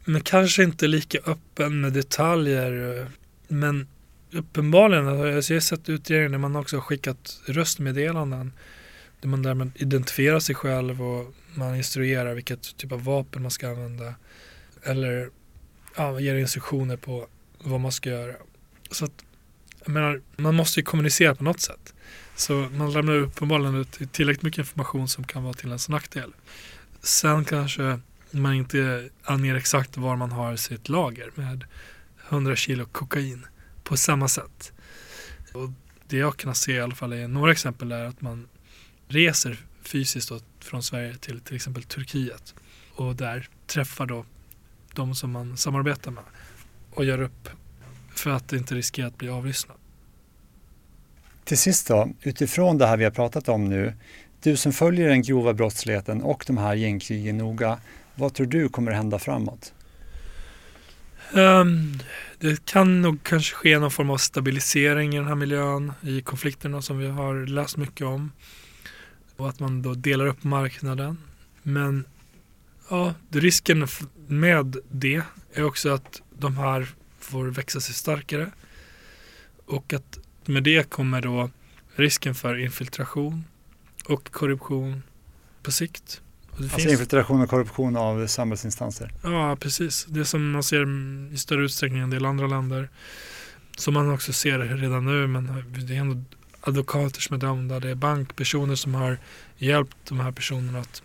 Men 0.05 0.21
kanske 0.21 0.63
inte 0.63 0.87
lika 0.87 1.17
öppen 1.25 1.81
med 1.81 1.93
detaljer. 1.93 3.07
Men 3.47 3.87
uppenbarligen, 4.31 5.07
alltså 5.07 5.53
jag 5.53 5.55
har 5.55 5.61
sett 5.61 5.89
utredningar 5.89 6.29
där 6.29 6.37
man 6.37 6.55
också 6.55 6.75
har 6.75 6.81
skickat 6.81 7.41
röstmeddelanden. 7.45 8.53
Där 9.21 9.29
man 9.29 9.41
därmed 9.43 9.71
identifierar 9.75 10.39
sig 10.39 10.55
själv 10.55 11.01
och 11.01 11.33
man 11.53 11.75
instruerar 11.75 12.33
vilket 12.33 12.77
typ 12.77 12.91
av 12.91 13.03
vapen 13.03 13.41
man 13.41 13.51
ska 13.51 13.69
använda. 13.69 14.15
Eller 14.83 15.29
ja, 15.95 16.19
ger 16.19 16.35
instruktioner 16.35 16.97
på 16.97 17.27
vad 17.57 17.79
man 17.79 17.91
ska 17.91 18.09
göra. 18.09 18.33
Så 18.91 19.05
att, 19.05 19.25
jag 19.85 19.89
menar, 19.89 20.21
man 20.35 20.55
måste 20.55 20.79
ju 20.79 20.83
kommunicera 20.83 21.35
på 21.35 21.43
något 21.43 21.61
sätt. 21.61 21.93
Så 22.35 22.53
man 22.53 22.93
lämnar 22.93 23.13
uppenbarligen 23.13 23.75
ut 23.75 24.13
tillräckligt 24.13 24.43
mycket 24.43 24.59
information 24.59 25.07
som 25.07 25.23
kan 25.23 25.43
vara 25.43 25.53
till 25.53 25.67
ens 25.67 25.89
nackdel. 25.89 26.33
Sen 27.01 27.45
kanske 27.45 27.99
man 28.31 28.53
inte 28.53 29.09
anger 29.23 29.55
exakt 29.55 29.97
var 29.97 30.15
man 30.15 30.31
har 30.31 30.55
sitt 30.55 30.89
lager 30.89 31.31
med 31.35 31.63
100 32.29 32.55
kilo 32.55 32.85
kokain 32.85 33.45
på 33.83 33.97
samma 33.97 34.27
sätt. 34.27 34.73
Och 35.53 35.69
det 36.07 36.17
jag 36.17 36.37
kan 36.37 36.55
se 36.55 36.71
i 36.71 36.81
alla 36.81 36.95
fall 36.95 37.13
är 37.13 37.27
några 37.27 37.51
exempel 37.51 37.91
är 37.91 38.05
att 38.05 38.21
man 38.21 38.47
reser 39.07 39.65
fysiskt 39.81 40.29
då, 40.29 40.39
från 40.59 40.83
Sverige 40.83 41.15
till 41.17 41.39
till 41.39 41.55
exempel 41.55 41.83
Turkiet 41.83 42.55
och 42.95 43.15
där 43.15 43.49
träffar 43.67 44.05
då 44.05 44.25
de 44.93 45.15
som 45.15 45.31
man 45.31 45.57
samarbetar 45.57 46.11
med 46.11 46.23
och 46.91 47.05
gör 47.05 47.21
upp 47.21 47.49
för 48.13 48.29
att 48.29 48.53
inte 48.53 48.75
riskera 48.75 49.07
att 49.07 49.17
bli 49.17 49.29
avlyssnad. 49.29 49.77
Till 51.43 51.57
sist 51.57 51.87
då, 51.87 52.09
utifrån 52.21 52.77
det 52.77 52.87
här 52.87 52.97
vi 52.97 53.03
har 53.03 53.11
pratat 53.11 53.49
om 53.49 53.65
nu, 53.69 53.93
du 54.41 54.57
som 54.57 54.71
följer 54.71 55.09
den 55.09 55.21
grova 55.21 55.53
brottsligheten 55.53 56.21
och 56.21 56.43
de 56.47 56.57
här 56.57 56.73
gängkrigen 56.73 57.37
noga, 57.37 57.79
vad 58.15 58.33
tror 58.33 58.47
du 58.47 58.69
kommer 58.69 58.91
hända 58.91 59.19
framåt? 59.19 59.73
Um, 61.33 61.99
det 62.39 62.65
kan 62.65 63.01
nog 63.01 63.23
kanske 63.23 63.55
ske 63.55 63.79
någon 63.79 63.91
form 63.91 64.09
av 64.09 64.17
stabilisering 64.17 65.13
i 65.13 65.17
den 65.17 65.27
här 65.27 65.35
miljön, 65.35 65.93
i 66.01 66.21
konflikterna 66.21 66.81
som 66.81 66.97
vi 66.97 67.07
har 67.07 67.45
läst 67.47 67.77
mycket 67.77 68.07
om. 68.07 68.31
Och 69.35 69.49
att 69.49 69.59
man 69.59 69.81
då 69.81 69.93
delar 69.93 70.25
upp 70.25 70.43
marknaden. 70.43 71.17
Men 71.63 72.05
ja, 72.89 73.13
risken 73.31 73.87
med 74.27 74.77
det 74.91 75.21
är 75.53 75.63
också 75.63 75.89
att 75.89 76.21
de 76.39 76.57
här 76.57 76.87
får 77.19 77.47
växa 77.47 77.79
sig 77.79 77.95
starkare. 77.95 78.51
Och 79.65 79.93
att 79.93 80.19
med 80.45 80.63
det 80.63 80.89
kommer 80.89 81.21
då 81.21 81.49
risken 81.95 82.35
för 82.35 82.57
infiltration 82.57 83.43
och 84.05 84.31
korruption 84.31 85.03
på 85.63 85.71
sikt 85.71 86.21
alltså 86.63 86.77
finns... 86.77 86.91
infiltration 86.91 87.41
och 87.41 87.49
korruption 87.49 87.97
av 87.97 88.27
samhällsinstanser? 88.27 89.11
Ja, 89.23 89.57
precis. 89.59 90.05
Det 90.09 90.25
som 90.25 90.51
man 90.51 90.63
ser 90.63 90.87
i 91.33 91.37
större 91.37 91.65
utsträckning 91.65 91.99
än 91.99 92.03
en 92.03 92.09
del 92.09 92.25
andra 92.25 92.47
länder. 92.47 92.89
Som 93.77 93.93
man 93.93 94.13
också 94.13 94.33
ser 94.33 94.59
redan 94.59 95.05
nu, 95.05 95.27
men 95.27 95.63
det 95.87 95.95
är 95.95 95.99
ändå 95.99 96.23
advokater 96.61 97.21
som 97.21 97.35
är 97.35 97.39
dömda, 97.39 97.79
det 97.79 97.89
är 97.89 97.95
bankpersoner 97.95 98.75
som 98.75 98.95
har 98.95 99.17
hjälpt 99.57 99.97
de 100.07 100.19
här 100.19 100.31
personerna 100.31 100.79
att 100.79 101.03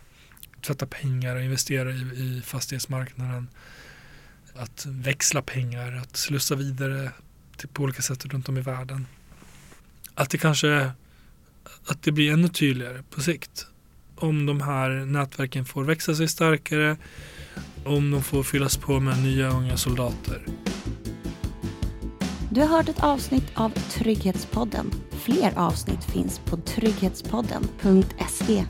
tvätta 0.67 0.87
pengar 0.87 1.37
och 1.37 1.43
investera 1.43 1.91
i, 1.91 2.01
i 2.01 2.43
fastighetsmarknaden. 2.45 3.49
Att 4.55 4.87
växla 4.87 5.43
pengar, 5.43 5.97
att 5.97 6.17
slussa 6.17 6.55
vidare 6.55 7.11
till, 7.57 7.69
på 7.69 7.83
olika 7.83 8.03
sätt 8.03 8.27
runt 8.27 8.49
om 8.49 8.59
i 8.59 8.61
världen. 8.61 9.07
Att 10.15 10.31
det 10.31 10.39
kanske 10.39 10.91
att 11.87 12.03
det 12.03 12.13
blir 12.13 12.33
ännu 12.33 12.49
tydligare 12.49 13.03
på 13.11 13.21
sikt. 13.21 13.67
Om 14.17 14.47
de 14.47 14.61
här 14.61 14.91
nätverken 14.91 15.65
får 15.65 15.85
växa 15.85 16.15
sig 16.15 16.29
starkare, 16.29 16.97
om 17.85 18.11
de 18.11 18.23
får 18.23 18.43
fyllas 18.43 18.77
på 18.77 19.01
med 19.01 19.23
nya 19.23 19.51
unga 19.51 19.77
soldater. 19.77 20.47
Du 22.51 22.61
har 22.61 22.69
hört 22.69 22.89
ett 22.89 23.03
avsnitt 23.03 23.47
av 23.55 23.71
Trygghetspodden. 23.71 24.91
Fler 25.11 25.59
avsnitt 25.59 26.05
finns 26.05 26.39
på 26.39 26.57
trygghetspodden.se. 26.57 28.65